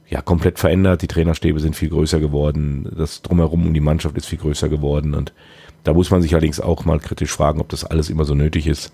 ja, 0.10 0.22
komplett 0.22 0.58
verändert. 0.58 1.02
Die 1.02 1.08
Trainerstäbe 1.08 1.60
sind 1.60 1.76
viel 1.76 1.90
größer 1.90 2.20
geworden. 2.20 2.92
Das 2.98 3.22
Drumherum 3.22 3.68
um 3.68 3.74
die 3.74 3.80
Mannschaft 3.80 4.18
ist 4.18 4.26
viel 4.26 4.40
größer 4.40 4.68
geworden. 4.68 5.14
Und 5.14 5.34
da 5.84 5.94
muss 5.94 6.10
man 6.10 6.22
sich 6.22 6.34
allerdings 6.34 6.60
auch 6.60 6.86
mal 6.86 7.00
kritisch 7.00 7.32
fragen, 7.32 7.62
ob 7.62 7.70
das 7.70 7.84
alles 7.84 8.10
immer 8.10 8.26
so 8.26 8.34
nötig 8.34 8.68
ist. 8.68 8.92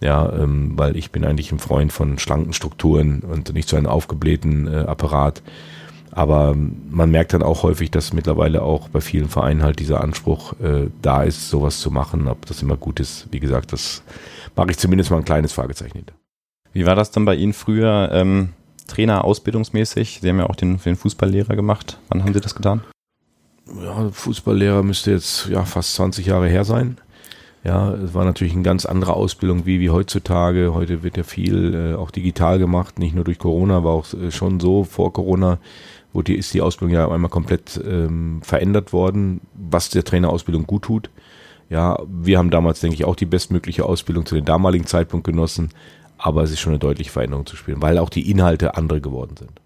Ja, 0.00 0.32
ähm, 0.32 0.72
weil 0.76 0.96
ich 0.96 1.10
bin 1.10 1.24
eigentlich 1.24 1.52
ein 1.52 1.58
Freund 1.58 1.92
von 1.92 2.18
schlanken 2.18 2.52
Strukturen 2.52 3.20
und 3.20 3.52
nicht 3.54 3.68
so 3.68 3.76
einem 3.76 3.86
aufgeblähten 3.86 4.66
äh, 4.66 4.76
Apparat. 4.78 5.42
Aber 6.12 6.54
man 6.54 7.10
merkt 7.10 7.32
dann 7.32 7.42
auch 7.42 7.62
häufig, 7.62 7.90
dass 7.90 8.12
mittlerweile 8.12 8.62
auch 8.62 8.88
bei 8.88 9.00
vielen 9.00 9.28
Vereinen 9.28 9.62
halt 9.62 9.78
dieser 9.78 10.00
Anspruch 10.00 10.54
äh, 10.60 10.88
da 11.02 11.22
ist, 11.22 11.48
sowas 11.48 11.80
zu 11.80 11.90
machen. 11.90 12.28
Ob 12.28 12.46
das 12.46 12.62
immer 12.62 12.76
gut 12.76 13.00
ist, 13.00 13.28
wie 13.30 13.40
gesagt, 13.40 13.72
das 13.72 14.02
mache 14.56 14.70
ich 14.70 14.78
zumindest 14.78 15.10
mal 15.10 15.18
ein 15.18 15.24
kleines 15.24 15.52
Fragezeichen 15.52 15.98
hinter. 15.98 16.14
Wie 16.72 16.86
war 16.86 16.94
das 16.94 17.10
dann 17.10 17.24
bei 17.24 17.34
Ihnen 17.34 17.52
früher 17.52 18.10
ähm, 18.12 18.50
Trainer 18.86 19.24
ausbildungsmäßig? 19.24 20.20
Sie 20.20 20.28
haben 20.28 20.38
ja 20.38 20.48
auch 20.48 20.56
den, 20.56 20.78
den 20.78 20.96
Fußballlehrer 20.96 21.56
gemacht. 21.56 21.98
Wann 22.08 22.24
haben 22.24 22.34
Sie 22.34 22.40
das 22.40 22.54
getan? 22.54 22.82
Ja, 23.82 24.10
Fußballlehrer 24.10 24.82
müsste 24.82 25.10
jetzt 25.10 25.48
ja 25.48 25.64
fast 25.64 25.94
20 25.94 26.26
Jahre 26.26 26.48
her 26.48 26.64
sein. 26.64 26.98
Ja, 27.64 27.92
es 27.92 28.14
war 28.14 28.24
natürlich 28.24 28.54
eine 28.54 28.62
ganz 28.62 28.86
andere 28.86 29.14
Ausbildung 29.14 29.66
wie, 29.66 29.80
wie 29.80 29.90
heutzutage. 29.90 30.72
Heute 30.74 31.02
wird 31.02 31.16
ja 31.16 31.22
viel 31.22 31.74
äh, 31.74 31.94
auch 31.96 32.10
digital 32.10 32.58
gemacht, 32.58 32.98
nicht 32.98 33.14
nur 33.14 33.24
durch 33.24 33.38
Corona, 33.38 33.84
war 33.84 33.92
auch 33.92 34.12
äh, 34.14 34.30
schon 34.30 34.60
so 34.60 34.84
vor 34.84 35.12
Corona, 35.12 35.58
wo 36.12 36.22
die, 36.22 36.36
ist 36.36 36.54
die 36.54 36.62
Ausbildung 36.62 36.94
ja 36.94 37.10
einmal 37.10 37.30
komplett 37.30 37.80
ähm, 37.84 38.40
verändert 38.42 38.92
worden, 38.92 39.40
was 39.54 39.90
der 39.90 40.04
Trainerausbildung 40.04 40.66
gut 40.66 40.82
tut. 40.82 41.10
Ja, 41.68 41.98
wir 42.08 42.38
haben 42.38 42.50
damals, 42.50 42.80
denke 42.80 42.94
ich, 42.94 43.04
auch 43.04 43.16
die 43.16 43.26
bestmögliche 43.26 43.84
Ausbildung 43.84 44.24
zu 44.24 44.34
dem 44.34 44.44
damaligen 44.44 44.86
Zeitpunkt 44.86 45.26
genossen, 45.26 45.70
aber 46.16 46.42
es 46.42 46.50
ist 46.50 46.60
schon 46.60 46.72
eine 46.72 46.78
deutliche 46.78 47.10
Veränderung 47.10 47.46
zu 47.46 47.56
spielen, 47.56 47.82
weil 47.82 47.98
auch 47.98 48.08
die 48.08 48.30
Inhalte 48.30 48.74
andere 48.74 49.00
geworden 49.00 49.36
sind. 49.36 49.60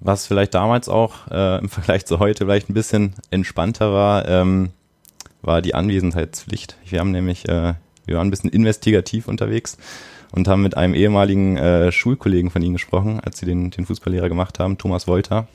Was 0.00 0.26
vielleicht 0.26 0.54
damals 0.54 0.88
auch 0.88 1.28
äh, 1.30 1.58
im 1.58 1.68
Vergleich 1.68 2.06
zu 2.06 2.18
heute 2.18 2.44
vielleicht 2.44 2.70
ein 2.70 2.74
bisschen 2.74 3.14
entspannter 3.30 3.92
war, 3.92 4.28
ähm, 4.28 4.70
war 5.42 5.62
die 5.62 5.74
Anwesenheitspflicht. 5.74 6.76
Wir 6.88 7.00
haben 7.00 7.10
nämlich, 7.10 7.48
äh, 7.48 7.74
wir 8.06 8.16
waren 8.16 8.28
ein 8.28 8.30
bisschen 8.30 8.50
investigativ 8.50 9.28
unterwegs 9.28 9.78
und 10.34 10.48
haben 10.48 10.62
mit 10.62 10.76
einem 10.76 10.94
ehemaligen 10.94 11.56
äh, 11.56 11.92
Schulkollegen 11.92 12.50
von 12.50 12.62
Ihnen 12.62 12.74
gesprochen, 12.74 13.20
als 13.20 13.38
Sie 13.38 13.46
den, 13.46 13.70
den 13.70 13.86
Fußballlehrer 13.86 14.28
gemacht 14.28 14.58
haben, 14.58 14.78
Thomas 14.78 15.06
Wolter 15.06 15.46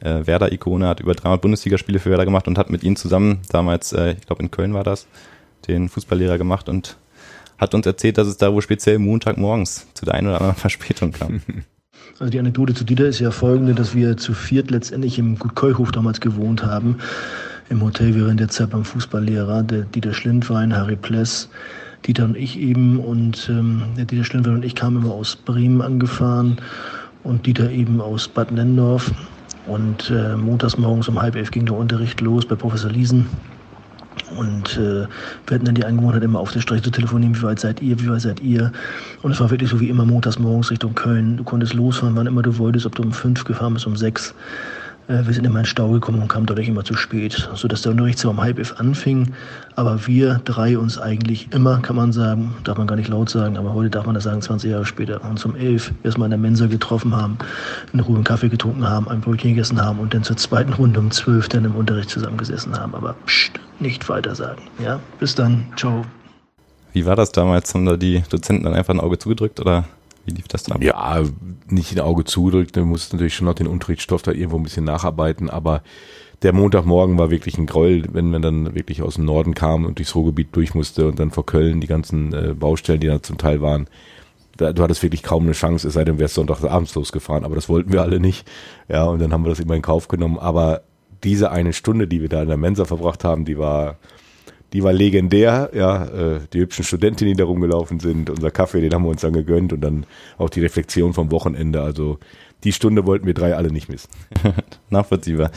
äh, 0.00 0.26
Werder-Ikone, 0.26 0.88
hat 0.88 1.00
über 1.00 1.14
300 1.14 1.40
Bundesligaspiele 1.40 2.00
für 2.00 2.10
Werder 2.10 2.24
gemacht 2.24 2.48
und 2.48 2.58
hat 2.58 2.70
mit 2.70 2.82
ihnen 2.82 2.96
zusammen 2.96 3.40
damals, 3.50 3.92
äh, 3.92 4.12
ich 4.12 4.26
glaube 4.26 4.42
in 4.42 4.50
Köln 4.50 4.74
war 4.74 4.84
das, 4.84 5.06
den 5.68 5.88
Fußballlehrer 5.88 6.36
gemacht 6.36 6.68
und 6.68 6.96
hat 7.58 7.74
uns 7.74 7.86
erzählt, 7.86 8.18
dass 8.18 8.26
es 8.26 8.36
da 8.36 8.52
wohl 8.52 8.62
speziell 8.62 8.98
Montagmorgens 8.98 9.86
zu 9.94 10.04
der 10.04 10.14
einen 10.14 10.28
oder 10.28 10.40
anderen 10.40 10.56
Verspätung 10.60 11.12
kam. 11.12 11.40
Also 12.18 12.30
die 12.30 12.38
Anekdote 12.38 12.74
zu 12.74 12.84
Dieter 12.84 13.06
ist 13.06 13.20
ja 13.20 13.30
folgende, 13.30 13.74
dass 13.74 13.94
wir 13.94 14.16
zu 14.16 14.34
viert 14.34 14.70
letztendlich 14.70 15.18
im 15.18 15.38
Gut 15.38 15.54
Keuchhof 15.54 15.92
damals 15.92 16.20
gewohnt 16.20 16.64
haben. 16.64 16.98
Im 17.70 17.82
Hotel 17.82 18.14
während 18.14 18.40
der 18.40 18.48
Zeit 18.48 18.70
beim 18.70 18.84
Fußballlehrer, 18.84 19.62
der 19.62 19.82
Dieter 19.82 20.12
Schlindwein, 20.12 20.76
Harry 20.76 20.96
Pless, 20.96 21.48
Dieter 22.06 22.24
und 22.24 22.36
ich 22.36 22.58
eben. 22.58 22.98
Und 22.98 23.48
ähm, 23.48 23.82
der 23.96 24.04
Dieter 24.04 24.24
Schlindwein 24.24 24.56
und 24.56 24.64
ich 24.64 24.74
kamen 24.74 25.02
immer 25.02 25.14
aus 25.14 25.36
Bremen 25.36 25.82
angefahren 25.82 26.58
und 27.22 27.46
Dieter 27.46 27.70
eben 27.70 28.00
aus 28.00 28.28
Bad 28.28 28.52
Nendorf. 28.52 29.10
Und 29.66 30.10
äh, 30.10 30.36
montags 30.36 30.76
morgens 30.76 31.08
um 31.08 31.20
halb 31.20 31.36
elf 31.36 31.50
ging 31.50 31.64
der 31.64 31.76
Unterricht 31.76 32.20
los 32.20 32.46
bei 32.46 32.54
Professor 32.54 32.90
Liesen. 32.90 33.26
Und 34.36 34.76
äh, 34.76 35.06
wir 35.46 35.54
hatten 35.54 35.64
dann 35.64 35.74
die 35.74 35.84
Angewohnheit, 35.84 36.22
immer 36.22 36.40
auf 36.40 36.52
der 36.52 36.60
Strecke 36.60 36.82
zu 36.82 36.90
telefonieren, 36.90 37.36
wie 37.36 37.42
weit 37.42 37.60
seid 37.60 37.80
ihr, 37.82 37.98
wie 38.00 38.08
weit 38.08 38.20
seid 38.20 38.40
ihr. 38.40 38.72
Und 39.22 39.32
es 39.32 39.40
war 39.40 39.50
wirklich 39.50 39.70
so 39.70 39.80
wie 39.80 39.88
immer 39.88 40.04
montags 40.04 40.38
morgens 40.38 40.70
Richtung 40.70 40.94
Köln. 40.94 41.36
Du 41.36 41.44
konntest 41.44 41.74
losfahren, 41.74 42.16
wann 42.16 42.26
immer 42.26 42.42
du 42.42 42.58
wolltest, 42.58 42.86
ob 42.86 42.94
du 42.94 43.02
um 43.02 43.12
fünf 43.12 43.44
gefahren 43.44 43.74
bist, 43.74 43.86
um 43.86 43.96
sechs. 43.96 44.34
Äh, 45.08 45.26
wir 45.26 45.34
sind 45.34 45.44
immer 45.44 45.60
in 45.60 45.64
Stau 45.66 45.90
gekommen 45.90 46.22
und 46.22 46.28
kamen 46.28 46.46
dadurch 46.46 46.68
immer 46.68 46.84
zu 46.84 46.94
spät, 46.94 47.48
sodass 47.54 47.82
der 47.82 47.92
Unterricht 47.92 48.18
zwar 48.18 48.30
um 48.32 48.40
halb 48.40 48.58
elf 48.58 48.80
anfing, 48.80 49.32
aber 49.76 50.06
wir 50.06 50.40
drei 50.44 50.78
uns 50.78 50.98
eigentlich 50.98 51.52
immer, 51.52 51.80
kann 51.80 51.96
man 51.96 52.12
sagen, 52.12 52.54
darf 52.64 52.78
man 52.78 52.86
gar 52.86 52.96
nicht 52.96 53.08
laut 53.08 53.28
sagen, 53.28 53.56
aber 53.56 53.74
heute 53.74 53.90
darf 53.90 54.06
man 54.06 54.14
das 54.14 54.24
sagen, 54.24 54.40
20 54.40 54.70
Jahre 54.70 54.86
später, 54.86 55.22
uns 55.24 55.44
um 55.44 55.56
elf 55.56 55.92
erstmal 56.02 56.26
in 56.26 56.30
der 56.30 56.38
Mensa 56.38 56.66
getroffen 56.66 57.14
haben, 57.14 57.38
in 57.92 58.00
Ruhe 58.00 58.16
einen 58.16 58.24
Kaffee 58.24 58.48
getrunken 58.48 58.88
haben, 58.88 59.08
ein 59.08 59.20
Brötchen 59.20 59.50
gegessen 59.50 59.80
haben 59.80 59.98
und 59.98 60.14
dann 60.14 60.22
zur 60.22 60.36
zweiten 60.36 60.72
Runde 60.72 61.00
um 61.00 61.10
zwölf 61.10 61.48
dann 61.48 61.64
im 61.64 61.74
Unterricht 61.76 62.10
zusammengesessen 62.10 62.78
haben. 62.78 62.94
Aber 62.94 63.14
pst, 63.26 63.52
nicht 63.80 64.08
weiter 64.08 64.34
sagen. 64.34 64.62
Ja, 64.82 65.00
bis 65.18 65.34
dann. 65.34 65.66
Ciao. 65.76 66.04
Wie 66.92 67.04
war 67.04 67.16
das 67.16 67.32
damals? 67.32 67.74
Haben 67.74 67.86
da 67.86 67.96
die 67.96 68.22
Dozenten 68.30 68.64
dann 68.64 68.74
einfach 68.74 68.94
ein 68.94 69.00
Auge 69.00 69.18
zugedrückt 69.18 69.60
oder 69.60 69.84
wie 70.26 70.32
lief 70.32 70.48
das 70.48 70.64
dann? 70.64 70.80
Ja, 70.82 71.22
nicht 71.68 71.92
ein 71.92 72.00
Auge 72.00 72.24
zudrückt. 72.24 72.76
Du 72.76 72.84
musst 72.84 73.12
natürlich 73.12 73.34
schon 73.34 73.46
noch 73.46 73.54
den 73.54 73.66
Unterrichtsstoff 73.66 74.22
da 74.22 74.32
irgendwo 74.32 74.56
ein 74.56 74.62
bisschen 74.62 74.84
nacharbeiten, 74.84 75.50
aber 75.50 75.82
der 76.42 76.52
Montagmorgen 76.52 77.18
war 77.18 77.30
wirklich 77.30 77.56
ein 77.58 77.66
Groll, 77.66 78.04
wenn 78.12 78.30
man 78.30 78.42
dann 78.42 78.74
wirklich 78.74 79.02
aus 79.02 79.14
dem 79.14 79.24
Norden 79.24 79.54
kam 79.54 79.86
und 79.86 79.98
durchs 79.98 80.14
Ruhrgebiet 80.14 80.48
durch 80.52 80.74
musste 80.74 81.08
und 81.08 81.18
dann 81.18 81.30
vor 81.30 81.46
Köln 81.46 81.80
die 81.80 81.86
ganzen 81.86 82.32
äh, 82.32 82.54
Baustellen, 82.54 83.00
die 83.00 83.06
da 83.06 83.22
zum 83.22 83.38
Teil 83.38 83.60
waren. 83.62 83.88
Da, 84.56 84.72
du 84.72 84.82
hattest 84.82 85.02
wirklich 85.02 85.22
kaum 85.22 85.44
eine 85.44 85.52
Chance, 85.52 85.88
es 85.88 85.94
sei 85.94 86.04
denn, 86.04 86.18
wärst 86.18 86.34
Sonntagabends 86.34 86.94
losgefahren, 86.94 87.44
aber 87.44 87.54
das 87.54 87.68
wollten 87.68 87.92
wir 87.92 88.02
alle 88.02 88.20
nicht. 88.20 88.46
Ja, 88.88 89.04
und 89.04 89.20
dann 89.20 89.32
haben 89.32 89.44
wir 89.44 89.48
das 89.48 89.60
immer 89.60 89.74
in 89.74 89.82
Kauf 89.82 90.08
genommen. 90.08 90.38
Aber 90.38 90.82
diese 91.24 91.50
eine 91.50 91.72
Stunde, 91.72 92.06
die 92.06 92.20
wir 92.20 92.28
da 92.28 92.42
in 92.42 92.48
der 92.48 92.56
Mensa 92.56 92.84
verbracht 92.84 93.24
haben, 93.24 93.44
die 93.44 93.58
war, 93.58 93.96
die 94.74 94.82
war 94.82 94.92
legendär, 94.92 95.70
ja, 95.72 96.04
äh, 96.04 96.40
die 96.52 96.58
hübschen 96.58 96.84
Studentinnen, 96.84 97.34
die 97.34 97.38
da 97.38 97.44
rumgelaufen 97.44 98.00
sind, 98.00 98.28
unser 98.28 98.50
Kaffee, 98.50 98.80
den 98.80 98.92
haben 98.92 99.04
wir 99.04 99.10
uns 99.10 99.20
dann 99.20 99.32
gegönnt 99.32 99.72
und 99.72 99.80
dann 99.80 100.04
auch 100.36 100.50
die 100.50 100.60
Reflexion 100.60 101.14
vom 101.14 101.30
Wochenende, 101.30 101.80
also 101.80 102.18
die 102.64 102.72
Stunde 102.72 103.06
wollten 103.06 103.24
wir 103.24 103.34
drei 103.34 103.54
alle 103.54 103.70
nicht 103.70 103.88
missen. 103.88 104.10
Nachvollziehbar. 104.90 105.52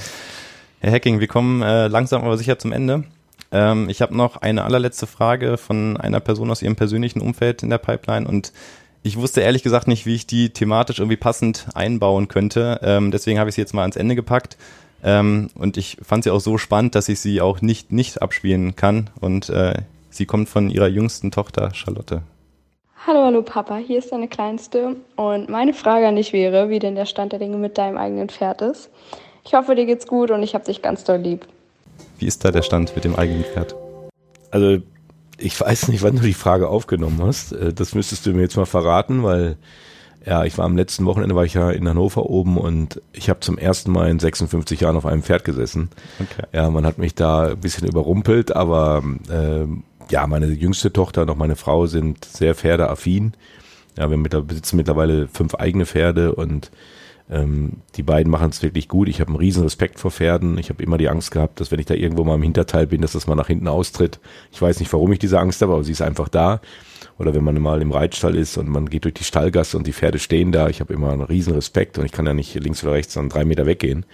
Herr 0.79 0.91
Hacking, 0.91 1.19
wir 1.19 1.27
kommen 1.27 1.63
äh, 1.63 1.87
langsam 1.87 2.23
aber 2.23 2.37
sicher 2.37 2.59
zum 2.59 2.71
Ende. 2.71 3.05
Ähm, 3.51 3.89
ich 3.89 4.03
habe 4.03 4.15
noch 4.15 4.37
eine 4.37 4.63
allerletzte 4.63 5.07
Frage 5.07 5.57
von 5.57 5.97
einer 5.97 6.19
Person 6.19 6.51
aus 6.51 6.61
Ihrem 6.61 6.75
persönlichen 6.75 7.19
Umfeld 7.19 7.63
in 7.63 7.71
der 7.71 7.79
Pipeline 7.79 8.27
und 8.27 8.53
ich 9.01 9.17
wusste 9.17 9.41
ehrlich 9.41 9.63
gesagt 9.63 9.87
nicht, 9.87 10.05
wie 10.05 10.15
ich 10.15 10.27
die 10.27 10.51
thematisch 10.51 10.99
irgendwie 10.99 11.17
passend 11.17 11.67
einbauen 11.73 12.27
könnte. 12.27 12.79
Ähm, 12.83 13.09
deswegen 13.09 13.39
habe 13.39 13.49
ich 13.49 13.55
sie 13.55 13.61
jetzt 13.61 13.73
mal 13.73 13.81
ans 13.81 13.95
Ende 13.95 14.15
gepackt. 14.15 14.57
Ähm, 15.03 15.49
und 15.55 15.77
ich 15.77 15.97
fand 16.01 16.23
sie 16.23 16.31
auch 16.31 16.39
so 16.39 16.57
spannend, 16.57 16.95
dass 16.95 17.09
ich 17.09 17.19
sie 17.19 17.41
auch 17.41 17.61
nicht 17.61 17.91
nicht 17.91 18.21
abspielen 18.21 18.75
kann. 18.75 19.09
Und 19.19 19.49
äh, 19.49 19.75
sie 20.09 20.25
kommt 20.25 20.49
von 20.49 20.69
ihrer 20.69 20.87
jüngsten 20.87 21.31
Tochter 21.31 21.73
Charlotte. 21.73 22.21
Hallo, 23.05 23.23
hallo 23.23 23.41
Papa, 23.41 23.77
hier 23.77 23.99
ist 23.99 24.11
deine 24.11 24.27
Kleinste. 24.27 24.97
Und 25.15 25.49
meine 25.49 25.73
Frage 25.73 26.07
an 26.07 26.15
dich 26.15 26.33
wäre, 26.33 26.69
wie 26.69 26.79
denn 26.79 26.95
der 26.95 27.05
Stand 27.05 27.31
der 27.31 27.39
Dinge 27.39 27.57
mit 27.57 27.77
deinem 27.77 27.97
eigenen 27.97 28.27
Pferd 28.27 28.61
ist. 28.61 28.89
Ich 29.45 29.53
hoffe, 29.53 29.75
dir 29.75 29.85
geht's 29.85 30.07
gut 30.07 30.29
und 30.29 30.43
ich 30.43 30.55
hab 30.55 30.65
dich 30.65 30.81
ganz 30.81 31.05
doll 31.05 31.19
lieb. 31.19 31.47
Wie 32.19 32.25
ist 32.25 32.43
da 32.43 32.51
der 32.51 32.63
Stand 32.63 32.93
mit 32.95 33.05
dem 33.05 33.15
eigenen 33.15 33.45
Pferd? 33.45 33.75
Also, 34.51 34.81
ich 35.37 35.59
weiß 35.59 35.87
nicht, 35.87 36.03
wann 36.03 36.17
du 36.17 36.21
die 36.21 36.33
Frage 36.33 36.67
aufgenommen 36.67 37.21
hast. 37.23 37.53
Äh, 37.53 37.71
das 37.71 37.95
müsstest 37.95 38.25
du 38.25 38.31
mir 38.31 38.41
jetzt 38.41 38.57
mal 38.57 38.65
verraten, 38.65 39.23
weil 39.23 39.55
ja, 40.27 40.43
ich 40.43 40.57
war 40.57 40.65
am 40.65 40.75
letzten 40.75 41.05
Wochenende, 41.05 41.35
war 41.35 41.45
ich 41.45 41.53
ja 41.53 41.71
in 41.71 41.87
Hannover 41.87 42.29
oben 42.29 42.57
und 42.57 43.01
ich 43.13 43.29
habe 43.29 43.39
zum 43.39 43.57
ersten 43.57 43.91
Mal 43.91 44.09
in 44.09 44.19
56 44.19 44.81
Jahren 44.81 44.97
auf 44.97 45.05
einem 45.05 45.23
Pferd 45.23 45.45
gesessen. 45.45 45.89
Okay. 46.19 46.45
Ja, 46.51 46.69
man 46.69 46.85
hat 46.85 46.97
mich 46.97 47.15
da 47.15 47.51
ein 47.51 47.59
bisschen 47.59 47.87
überrumpelt, 47.87 48.53
aber 48.53 49.03
äh, 49.29 49.65
ja, 50.11 50.27
meine 50.27 50.47
jüngste 50.47 50.91
Tochter 50.91 51.21
und 51.21 51.29
auch 51.29 51.37
meine 51.37 51.55
Frau 51.55 51.85
sind 51.85 52.25
sehr 52.25 52.55
pferdeaffin. 52.55 53.35
Ja, 53.97 54.11
wir 54.11 54.17
besitzen 54.17 54.75
mittlerweile 54.75 55.29
fünf 55.29 55.55
eigene 55.55 55.85
Pferde 55.85 56.35
und 56.35 56.71
ähm, 57.29 57.81
die 57.95 58.03
beiden 58.03 58.31
machen 58.31 58.49
es 58.49 58.63
wirklich 58.63 58.87
gut. 58.87 59.09
Ich 59.09 59.19
habe 59.19 59.29
einen 59.29 59.37
riesen 59.37 59.63
Respekt 59.63 59.99
vor 59.99 60.11
Pferden. 60.11 60.57
Ich 60.57 60.69
habe 60.69 60.81
immer 60.83 60.97
die 60.97 61.09
Angst 61.09 61.31
gehabt, 61.31 61.59
dass 61.59 61.71
wenn 61.71 61.79
ich 61.79 61.85
da 61.85 61.93
irgendwo 61.93 62.23
mal 62.23 62.35
im 62.35 62.43
Hinterteil 62.43 62.87
bin, 62.87 63.01
dass 63.01 63.13
das 63.13 63.27
mal 63.27 63.35
nach 63.35 63.47
hinten 63.47 63.67
austritt. 63.67 64.19
Ich 64.51 64.61
weiß 64.61 64.79
nicht, 64.79 64.91
warum 64.93 65.11
ich 65.11 65.19
diese 65.19 65.39
Angst 65.39 65.61
habe, 65.61 65.73
aber 65.73 65.83
sie 65.83 65.91
ist 65.91 66.01
einfach 66.01 66.29
da 66.29 66.61
oder 67.17 67.33
wenn 67.33 67.43
man 67.43 67.59
mal 67.61 67.81
im 67.81 67.91
Reitstall 67.91 68.35
ist 68.35 68.57
und 68.57 68.69
man 68.69 68.89
geht 68.89 69.03
durch 69.03 69.15
die 69.15 69.23
Stallgasse 69.23 69.77
und 69.77 69.87
die 69.87 69.93
Pferde 69.93 70.19
stehen 70.19 70.51
da, 70.51 70.69
ich 70.69 70.79
habe 70.79 70.93
immer 70.93 71.11
einen 71.11 71.21
riesen 71.21 71.53
Respekt 71.53 71.97
und 71.97 72.05
ich 72.05 72.11
kann 72.11 72.25
ja 72.25 72.33
nicht 72.33 72.53
links 72.55 72.83
oder 72.83 72.93
rechts 72.93 73.15
dann 73.15 73.29
drei 73.29 73.43
Meter 73.43 73.65
weggehen. 73.65 74.05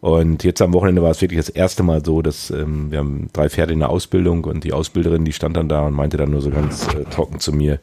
Und 0.00 0.44
jetzt 0.44 0.62
am 0.62 0.72
Wochenende 0.74 1.02
war 1.02 1.10
es 1.10 1.20
wirklich 1.22 1.40
das 1.40 1.48
erste 1.48 1.82
Mal 1.82 2.04
so, 2.04 2.22
dass 2.22 2.50
ähm, 2.50 2.92
wir 2.92 2.98
haben 2.98 3.30
drei 3.32 3.48
Pferde 3.48 3.72
in 3.72 3.80
der 3.80 3.90
Ausbildung 3.90 4.44
und 4.44 4.62
die 4.62 4.72
Ausbilderin, 4.72 5.24
die 5.24 5.32
stand 5.32 5.56
dann 5.56 5.68
da 5.68 5.86
und 5.86 5.94
meinte 5.94 6.16
dann 6.16 6.30
nur 6.30 6.40
so 6.40 6.50
ganz 6.50 6.86
äh, 6.94 7.02
trocken 7.04 7.40
zu 7.40 7.52
mir, 7.52 7.80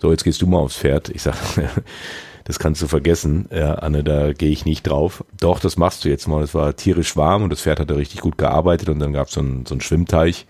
so 0.00 0.10
jetzt 0.10 0.24
gehst 0.24 0.42
du 0.42 0.46
mal 0.46 0.58
aufs 0.58 0.76
Pferd. 0.76 1.08
Ich 1.08 1.22
sag, 1.22 1.36
das 2.44 2.58
kannst 2.58 2.82
du 2.82 2.86
vergessen, 2.86 3.48
ja, 3.50 3.74
Anne, 3.74 4.04
da 4.04 4.32
gehe 4.34 4.50
ich 4.50 4.66
nicht 4.66 4.82
drauf. 4.82 5.24
Doch, 5.40 5.60
das 5.60 5.78
machst 5.78 6.04
du 6.04 6.10
jetzt 6.10 6.28
mal. 6.28 6.42
Es 6.42 6.54
war 6.54 6.76
tierisch 6.76 7.16
warm 7.16 7.42
und 7.42 7.50
das 7.50 7.62
Pferd 7.62 7.80
hatte 7.80 7.96
richtig 7.96 8.20
gut 8.20 8.36
gearbeitet 8.36 8.90
und 8.90 8.98
dann 8.98 9.14
gab 9.14 9.28
es 9.28 9.34
so 9.34 9.40
einen, 9.40 9.64
so 9.64 9.74
einen 9.74 9.80
Schwimmteich 9.80 10.46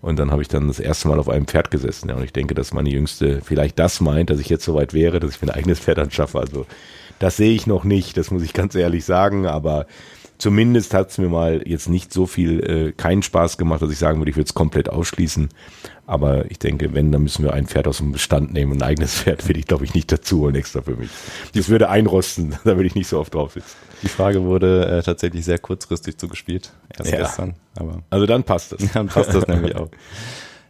Und 0.00 0.18
dann 0.18 0.30
habe 0.30 0.42
ich 0.42 0.48
dann 0.48 0.68
das 0.68 0.78
erste 0.80 1.08
Mal 1.08 1.18
auf 1.18 1.28
einem 1.28 1.46
Pferd 1.46 1.70
gesessen. 1.70 2.08
Ja, 2.08 2.14
und 2.14 2.22
ich 2.22 2.32
denke, 2.32 2.54
dass 2.54 2.72
meine 2.72 2.90
Jüngste 2.90 3.40
vielleicht 3.42 3.78
das 3.78 4.00
meint, 4.00 4.30
dass 4.30 4.38
ich 4.38 4.48
jetzt 4.48 4.64
soweit 4.64 4.94
wäre, 4.94 5.20
dass 5.20 5.32
ich 5.32 5.42
mir 5.42 5.48
ein 5.48 5.58
eigenes 5.58 5.80
Pferd 5.80 5.98
anschaffe. 5.98 6.38
Also 6.38 6.66
das 7.18 7.36
sehe 7.36 7.52
ich 7.52 7.66
noch 7.66 7.84
nicht, 7.84 8.16
das 8.16 8.30
muss 8.30 8.42
ich 8.42 8.52
ganz 8.52 8.74
ehrlich 8.74 9.04
sagen, 9.04 9.46
aber 9.46 9.86
zumindest 10.38 10.94
hat 10.94 11.10
es 11.10 11.18
mir 11.18 11.28
mal 11.28 11.62
jetzt 11.66 11.88
nicht 11.88 12.12
so 12.12 12.26
viel 12.26 12.60
äh, 12.60 12.92
keinen 12.92 13.22
Spaß 13.22 13.58
gemacht, 13.58 13.82
dass 13.82 13.90
ich 13.90 13.98
sagen 13.98 14.20
würde, 14.20 14.30
ich 14.30 14.36
würde 14.36 14.48
es 14.48 14.54
komplett 14.54 14.88
ausschließen. 14.90 15.48
Aber 16.06 16.48
ich 16.50 16.60
denke, 16.60 16.94
wenn, 16.94 17.10
dann 17.10 17.24
müssen 17.24 17.44
wir 17.44 17.52
ein 17.52 17.66
Pferd 17.66 17.88
aus 17.88 17.98
dem 17.98 18.12
Bestand 18.12 18.52
nehmen. 18.52 18.74
Ein 18.74 18.82
eigenes 18.82 19.14
Pferd 19.14 19.48
will 19.48 19.56
ich, 19.56 19.66
glaube 19.66 19.84
ich, 19.84 19.92
nicht 19.92 20.10
dazu 20.12 20.40
holen 20.40 20.54
extra 20.54 20.80
für 20.82 20.94
mich. 20.94 21.10
Das 21.54 21.68
würde 21.68 21.88
einrosten, 21.88 22.50
da 22.64 22.76
würde 22.76 22.86
ich 22.86 22.94
nicht 22.94 23.08
so 23.08 23.18
oft 23.18 23.34
drauf 23.34 23.54
sitzen. 23.54 23.76
Die 24.02 24.08
Frage 24.08 24.44
wurde 24.44 24.86
äh, 24.86 25.02
tatsächlich 25.02 25.44
sehr 25.44 25.58
kurzfristig 25.58 26.16
zugespielt, 26.16 26.72
erst 26.96 27.10
ja. 27.10 27.18
gestern. 27.18 27.54
Aber 27.74 28.02
also 28.08 28.26
dann 28.26 28.44
passt 28.44 28.72
das. 28.72 28.92
Dann 28.92 29.08
passt 29.08 29.34
das 29.34 29.46
nämlich 29.46 29.74
auch. 29.74 29.88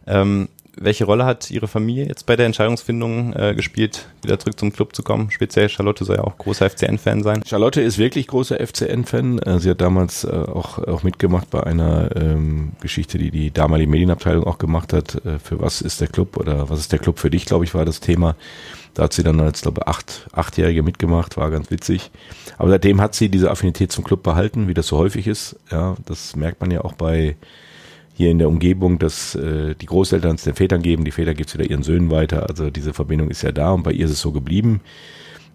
Ähm, 0.09 0.47
welche 0.79 1.05
Rolle 1.05 1.25
hat 1.25 1.49
Ihre 1.51 1.67
Familie 1.67 2.05
jetzt 2.07 2.25
bei 2.25 2.35
der 2.35 2.45
Entscheidungsfindung 2.45 3.33
äh, 3.33 3.53
gespielt, 3.55 4.07
wieder 4.21 4.39
zurück 4.39 4.59
zum 4.59 4.71
Club 4.73 4.95
zu 4.95 5.03
kommen? 5.03 5.31
Speziell 5.31 5.69
Charlotte 5.69 6.05
soll 6.05 6.17
ja 6.17 6.23
auch 6.23 6.37
großer 6.37 6.69
FCN-Fan 6.69 7.23
sein. 7.23 7.43
Charlotte 7.45 7.81
ist 7.81 7.97
wirklich 7.97 8.27
großer 8.27 8.57
FCN-Fan. 8.65 9.39
Äh, 9.39 9.59
sie 9.59 9.69
hat 9.69 9.81
damals 9.81 10.23
äh, 10.23 10.29
auch, 10.29 10.79
auch 10.79 11.03
mitgemacht 11.03 11.49
bei 11.49 11.63
einer 11.63 12.15
ähm, 12.15 12.73
Geschichte, 12.81 13.17
die 13.17 13.31
die 13.31 13.51
damalige 13.51 13.89
Medienabteilung 13.89 14.45
auch 14.45 14.57
gemacht 14.57 14.93
hat. 14.93 15.15
Äh, 15.25 15.39
für 15.39 15.59
was 15.59 15.81
ist 15.81 16.01
der 16.01 16.07
Club 16.07 16.37
oder 16.37 16.69
was 16.69 16.79
ist 16.79 16.91
der 16.91 16.99
Club 16.99 17.19
für 17.19 17.29
dich, 17.29 17.45
glaube 17.45 17.65
ich, 17.65 17.73
war 17.73 17.85
das 17.85 17.99
Thema. 17.99 18.35
Da 18.93 19.03
hat 19.03 19.13
sie 19.13 19.23
dann 19.23 19.39
als, 19.39 19.61
glaube 19.61 19.81
ich, 19.81 19.87
acht, 19.87 20.27
achtjährige 20.31 20.81
mitgemacht, 20.81 21.37
war 21.37 21.51
ganz 21.51 21.69
witzig. 21.69 22.09
Aber 22.57 22.69
seitdem 22.69 22.99
hat 22.99 23.13
sie 23.13 23.29
diese 23.29 23.51
Affinität 23.51 23.91
zum 23.91 24.03
Club 24.03 24.23
behalten, 24.23 24.67
wie 24.67 24.73
das 24.73 24.87
so 24.87 24.97
häufig 24.97 25.27
ist. 25.27 25.55
Ja, 25.71 25.95
das 26.05 26.35
merkt 26.35 26.61
man 26.61 26.71
ja 26.71 26.81
auch 26.83 26.93
bei 26.93 27.35
hier 28.17 28.31
in 28.31 28.39
der 28.39 28.47
Umgebung, 28.47 28.97
dass 28.97 29.35
äh, 29.35 29.75
die 29.75 29.85
Großeltern 29.85 30.35
es 30.35 30.43
den 30.43 30.55
Vätern 30.55 30.81
geben, 30.81 31.05
die 31.05 31.11
Väter 31.11 31.35
gibt 31.35 31.49
es 31.49 31.53
wieder 31.53 31.69
ihren 31.69 31.83
Söhnen 31.83 32.09
weiter. 32.09 32.49
Also 32.49 32.71
diese 32.71 32.91
Verbindung 32.91 33.29
ist 33.29 33.43
ja 33.43 33.51
da 33.51 33.71
und 33.73 33.83
bei 33.83 33.91
ihr 33.91 34.05
ist 34.05 34.11
es 34.11 34.21
so 34.21 34.31
geblieben. 34.31 34.81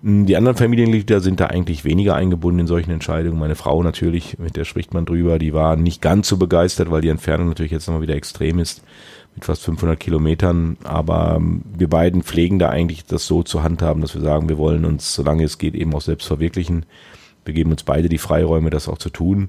Hm, 0.05 0.27
die 0.27 0.37
anderen 0.37 0.57
Familienmitglieder 0.57 1.21
sind 1.21 1.41
da 1.41 1.47
eigentlich 1.47 1.85
weniger 1.85 2.15
eingebunden 2.15 2.61
in 2.61 2.67
solchen 2.69 2.93
Entscheidungen. 2.93 3.41
Meine 3.41 3.57
Frau 3.57 3.83
natürlich, 3.83 4.39
mit 4.39 4.55
der 4.55 4.65
spricht 4.65 4.95
man 4.95 5.07
drüber, 5.07 5.41
die 5.41 5.53
war 5.53 5.75
nicht 5.75 6.01
ganz 6.01 6.29
so 6.29 6.37
begeistert, 6.37 6.89
weil 6.89 7.01
die 7.01 7.09
Entfernung 7.09 7.49
natürlich 7.49 7.73
jetzt 7.73 7.89
nochmal 7.89 8.03
wieder 8.03 8.15
extrem 8.15 8.61
ist, 8.61 8.85
mit 9.35 9.45
fast 9.45 9.65
500 9.65 9.99
Kilometern. 9.99 10.77
Aber 10.85 11.35
ähm, 11.39 11.63
wir 11.77 11.89
beiden 11.89 12.23
pflegen 12.23 12.61
da 12.61 12.69
eigentlich 12.69 13.05
das 13.05 13.27
so 13.27 13.43
zu 13.43 13.65
handhaben, 13.65 14.03
dass 14.03 14.15
wir 14.15 14.23
sagen, 14.23 14.49
wir 14.49 14.59
wollen 14.59 14.85
uns, 14.85 15.17
solange 15.17 15.43
es 15.43 15.59
geht, 15.59 15.75
eben 15.75 15.93
auch 15.97 16.01
selbst 16.01 16.29
verwirklichen. 16.29 16.87
Wir 17.45 17.55
geben 17.55 17.73
uns 17.73 17.83
beide 17.83 18.09
die 18.09 18.19
Freiräume, 18.19 18.71
das 18.71 18.89
auch 18.89 18.99
zu 18.99 19.11
tun. 19.11 19.49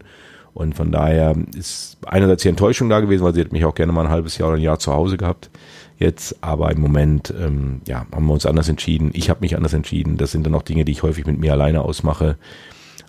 Und 0.53 0.75
von 0.75 0.91
daher 0.91 1.35
ist 1.57 1.97
einerseits 2.05 2.43
die 2.43 2.49
Enttäuschung 2.49 2.89
da 2.89 2.99
gewesen, 2.99 3.23
weil 3.23 3.33
sie 3.33 3.41
hat 3.41 3.51
mich 3.51 3.65
auch 3.65 3.73
gerne 3.73 3.91
mal 3.91 4.05
ein 4.05 4.11
halbes 4.11 4.37
Jahr 4.37 4.49
oder 4.49 4.57
ein 4.57 4.63
Jahr 4.63 4.79
zu 4.79 4.93
Hause 4.93 5.17
gehabt. 5.17 5.49
Jetzt, 5.97 6.35
aber 6.41 6.71
im 6.71 6.81
Moment, 6.81 7.33
ähm, 7.39 7.81
ja, 7.87 8.05
haben 8.13 8.25
wir 8.25 8.33
uns 8.33 8.45
anders 8.45 8.69
entschieden. 8.69 9.11
Ich 9.13 9.29
habe 9.29 9.41
mich 9.41 9.55
anders 9.55 9.73
entschieden. 9.73 10.17
Das 10.17 10.31
sind 10.31 10.45
dann 10.45 10.53
auch 10.53 10.61
Dinge, 10.63 10.85
die 10.85 10.91
ich 10.91 11.03
häufig 11.03 11.25
mit 11.25 11.39
mir 11.39 11.53
alleine 11.53 11.81
ausmache. 11.81 12.37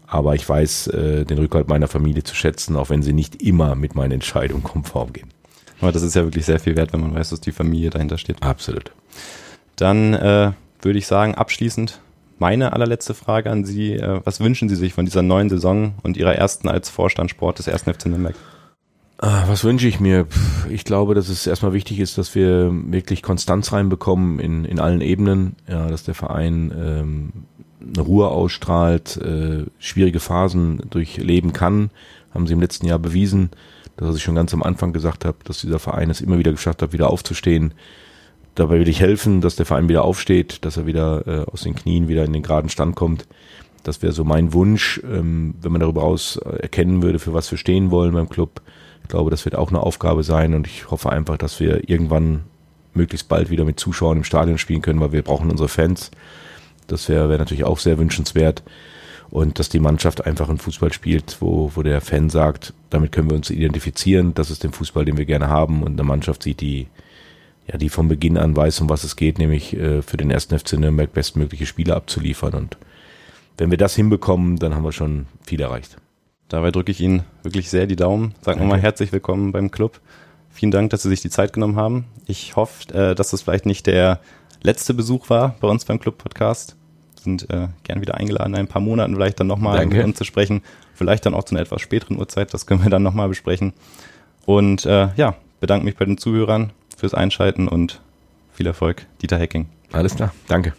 Aber 0.07 0.35
ich 0.35 0.49
weiß 0.49 0.89
äh, 0.89 1.25
den 1.25 1.39
Rückhalt 1.39 1.69
meiner 1.69 1.89
Familie 1.89 2.23
zu 2.23 2.35
schätzen, 2.35 2.77
auch 2.77 2.91
wenn 2.91 3.03
sie 3.03 3.13
nicht 3.13 3.43
immer 3.43 3.75
mit 3.75 3.95
meinen 3.95 4.13
Entscheidungen 4.13 4.63
konform 4.63 5.13
gehen. 5.13 5.29
Aber 5.81 5.93
das 5.93 6.03
ist 6.03 6.15
ja 6.15 6.23
wirklich 6.23 6.47
sehr 6.47 6.61
viel 6.61 6.77
wert, 6.77 6.93
wenn 6.93 7.01
man 7.01 7.15
weiß, 7.15 7.31
dass 7.31 7.41
die 7.41 7.53
Familie 7.53 7.91
dahinter 7.91 8.17
steht. 8.17 8.43
Absolut. 8.43 8.93
Dann 9.77 10.15
äh, 10.15 10.53
würde 10.81 10.99
ich 10.99 11.07
sagen, 11.07 11.35
abschließend 11.35 12.01
meine 12.45 12.75
allerletzte 12.75 13.15
Frage 13.15 13.51
an 13.51 13.65
Sie. 13.65 13.95
Äh, 13.95 14.21
was 14.25 14.39
wünschen 14.39 14.69
Sie 14.69 14.77
sich 14.77 14.93
von 14.93 15.07
dieser 15.07 15.23
neuen 15.23 15.49
Saison 15.49 15.95
und 16.03 16.19
Ihrer 16.19 16.35
ersten 16.35 16.69
als 16.69 16.91
Vorstand 16.91 17.31
Sport 17.31 17.59
des 17.59 17.69
ersten 17.69 17.95
FC 17.95 18.05
Nürnberg? 18.05 18.35
Ah, 19.17 19.45
was 19.49 19.65
wünsche 19.65 19.89
ich 19.89 19.99
mir? 19.99 20.27
Ich 20.69 20.85
glaube, 20.85 21.15
dass 21.15 21.31
es 21.31 21.47
erstmal 21.47 21.73
wichtig 21.73 22.01
ist, 22.01 22.19
dass 22.19 22.35
wir 22.35 22.71
wirklich 22.93 23.23
Konstanz 23.23 23.73
reinbekommen 23.73 24.41
in, 24.41 24.67
in 24.67 24.79
allen 24.79 25.01
Ebenen. 25.01 25.57
Ja, 25.67 25.89
dass 25.89 26.05
der 26.05 26.13
Verein 26.13 26.71
ähm, 26.77 27.33
eine 27.81 28.03
Ruhe 28.03 28.29
ausstrahlt, 28.29 29.17
äh, 29.17 29.65
schwierige 29.79 30.21
Phasen 30.21 30.83
durchleben 30.91 31.55
kann. 31.55 31.89
Haben 32.35 32.47
sie 32.47 32.53
im 32.53 32.61
letzten 32.61 32.85
Jahr 32.87 32.99
bewiesen, 32.99 33.53
dass 33.97 34.17
ich 34.17 34.23
schon 34.23 34.35
ganz 34.35 34.53
am 34.53 34.63
Anfang 34.63 34.93
gesagt 34.93 35.25
habe, 35.25 35.39
dass 35.45 35.63
dieser 35.63 35.79
Verein 35.79 36.11
es 36.11 36.21
immer 36.21 36.37
wieder 36.37 36.53
geschafft 36.53 36.83
hat, 36.83 36.93
wieder 36.93 37.09
aufzustehen, 37.09 37.73
dabei 38.55 38.79
will 38.79 38.89
ich 38.89 39.01
helfen, 39.01 39.41
dass 39.41 39.57
der 39.57 39.67
Verein 39.67 39.89
wieder 39.89 40.05
aufsteht, 40.05 40.65
dass 40.65 40.77
er 40.77 40.87
wieder 40.87 41.27
äh, 41.27 41.51
aus 41.51 41.63
den 41.63 41.75
Knien 41.75 42.09
wieder 42.09 42.25
in 42.25 42.33
den 42.33 42.43
geraden 42.43 42.69
Stand 42.69 42.97
kommt. 42.97 43.27
Das 43.83 44.03
wäre 44.03 44.13
so 44.13 44.25
mein 44.25 44.53
Wunsch, 44.53 45.01
ähm, 45.05 45.55
wenn 45.61 45.73
man 45.73 45.81
darüber 45.81 46.05
aus 46.05 46.37
äh, 46.37 46.57
erkennen 46.61 47.03
würde, 47.03 47.19
für 47.19 47.35
was 47.35 47.51
wir 47.51 47.59
stehen 47.59 47.91
wollen 47.91 48.13
beim 48.13 48.29
Club. 48.29 48.63
Ich 49.03 49.09
glaube, 49.09 49.31
das 49.31 49.45
wird 49.45 49.55
auch 49.55 49.69
eine 49.69 49.81
Aufgabe 49.81 50.23
sein 50.23 50.55
und 50.55 50.67
ich 50.67 50.91
hoffe 50.91 51.11
einfach, 51.11 51.37
dass 51.37 51.61
wir 51.61 51.89
irgendwann 51.89 52.45
möglichst 52.95 53.29
bald 53.29 53.51
wieder 53.51 53.65
mit 53.65 53.79
Zuschauern 53.79 54.19
im 54.19 54.25
Stadion 54.25 54.57
spielen 54.57 54.83
können, 54.83 55.01
weil 55.01 55.13
wir 55.13 55.23
brauchen 55.23 55.51
unsere 55.51 55.69
Fans. 55.69 56.11
Das 56.87 57.09
wäre 57.09 57.29
wär 57.29 57.39
natürlich 57.39 57.65
auch 57.65 57.79
sehr 57.79 57.99
wünschenswert. 57.99 58.63
Und 59.31 59.59
dass 59.59 59.69
die 59.69 59.81
Mannschaft 59.81 60.25
einfach 60.25 60.49
einen 60.49 60.59
Fußball 60.59 60.93
spielt, 60.93 61.39
wo, 61.41 61.73
wo 61.75 61.83
der 61.83 62.01
Fan 62.01 62.31
sagt, 62.31 62.73
damit 62.91 63.11
können 63.11 63.31
wir 63.31 63.37
uns 63.37 63.51
identifizieren, 63.51 64.33
das 64.33 64.51
ist 64.51 64.63
der 64.63 64.71
Fußball, 64.71 65.05
den 65.05 65.17
wir 65.17 65.25
gerne 65.25 65.49
haben 65.49 65.83
und 65.83 65.93
eine 65.93 66.05
Mannschaft 66.05 66.45
sieht, 66.45 66.61
die 66.61 66.87
ja, 67.67 67.79
die 67.79 67.89
von 67.89 68.09
Beginn 68.09 68.37
an 68.37 68.57
weiß, 68.57 68.81
um 68.81 68.91
was 68.91 69.05
es 69.05 69.17
geht, 69.17 69.39
nämlich 69.39 69.75
äh, 69.75 70.03
für 70.03 70.17
den 70.17 70.31
ersten 70.31 70.59
FC 70.59 70.75
Nürnberg 70.75 71.13
bestmögliche 71.13 71.67
Spiele 71.67 71.95
abzuliefern. 71.95 72.55
Und 72.55 72.77
wenn 73.57 73.71
wir 73.71 73.79
das 73.79 73.95
hinbekommen, 73.95 74.59
dann 74.59 74.75
haben 74.75 74.85
wir 74.85 74.93
schon 74.93 75.27
viel 75.43 75.61
erreicht. 75.61 75.97
Dabei 76.49 76.71
drücke 76.71 76.93
ich 76.93 77.01
Ihnen 77.01 77.25
wirklich 77.43 77.71
sehr 77.71 77.87
die 77.87 77.97
Daumen. 77.97 78.35
Sagen 78.43 78.61
wir 78.61 78.67
mal 78.67 78.81
herzlich 78.81 79.13
willkommen 79.13 79.53
beim 79.53 79.71
Club. 79.71 80.01
Vielen 80.51 80.71
Dank, 80.71 80.91
dass 80.91 81.03
Sie 81.03 81.09
sich 81.09 81.23
die 81.23 81.31
Zeit 81.31 81.53
genommen 81.53 81.77
haben. 81.77 82.05
Ich 82.27 82.55
hoffe, 82.55 82.93
äh, 82.95 83.15
dass 83.15 83.31
das 83.31 83.43
vielleicht 83.43 83.67
nicht 83.67 83.87
der 83.87 84.21
letzte 84.63 84.93
Besuch 84.93 85.31
war 85.31 85.57
bei 85.61 85.69
uns 85.69 85.85
beim 85.85 85.99
Club 85.99 86.19
Podcast. 86.19 86.77
Sind 87.21 87.49
äh, 87.51 87.69
gern 87.83 88.03
wieder 88.03 88.17
eingeladen, 88.17 88.53
in 88.55 88.61
ein 88.61 88.69
paar 88.69 88.83
Monaten 88.83 89.15
vielleicht 89.15 89.41
dann 89.41 89.47
nochmal 89.47 89.87
mit 89.87 90.05
uns 90.05 90.19
zu 90.19 90.25
sprechen. 90.25 90.63
Vielleicht 90.93 91.25
dann 91.25 91.35
auch 91.35 91.45
zu 91.45 91.55
einer 91.55 91.63
etwas 91.63 91.81
späteren 91.81 92.19
Uhrzeit. 92.19 92.53
Das 92.53 92.67
können 92.67 92.83
wir 92.83 92.91
dann 92.91 93.03
nochmal 93.03 93.29
besprechen. 93.29 93.73
Und 94.45 94.85
äh, 94.85 95.09
ja, 95.17 95.37
bedanke 95.61 95.87
mich 95.87 95.97
bei 95.97 96.05
den 96.05 96.19
Zuhörern 96.19 96.73
fürs 97.05 97.13
Einschalten 97.13 97.69
und 97.69 98.01
viel 98.51 98.67
Erfolg, 98.67 99.05
Dieter 99.21 99.39
Hacking. 99.39 99.69
Alles 99.93 100.15
klar, 100.17 100.33
danke. 100.49 100.73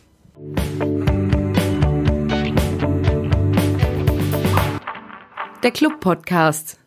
Der 5.61 5.71
Club 5.71 5.99
Podcast. 5.99 6.79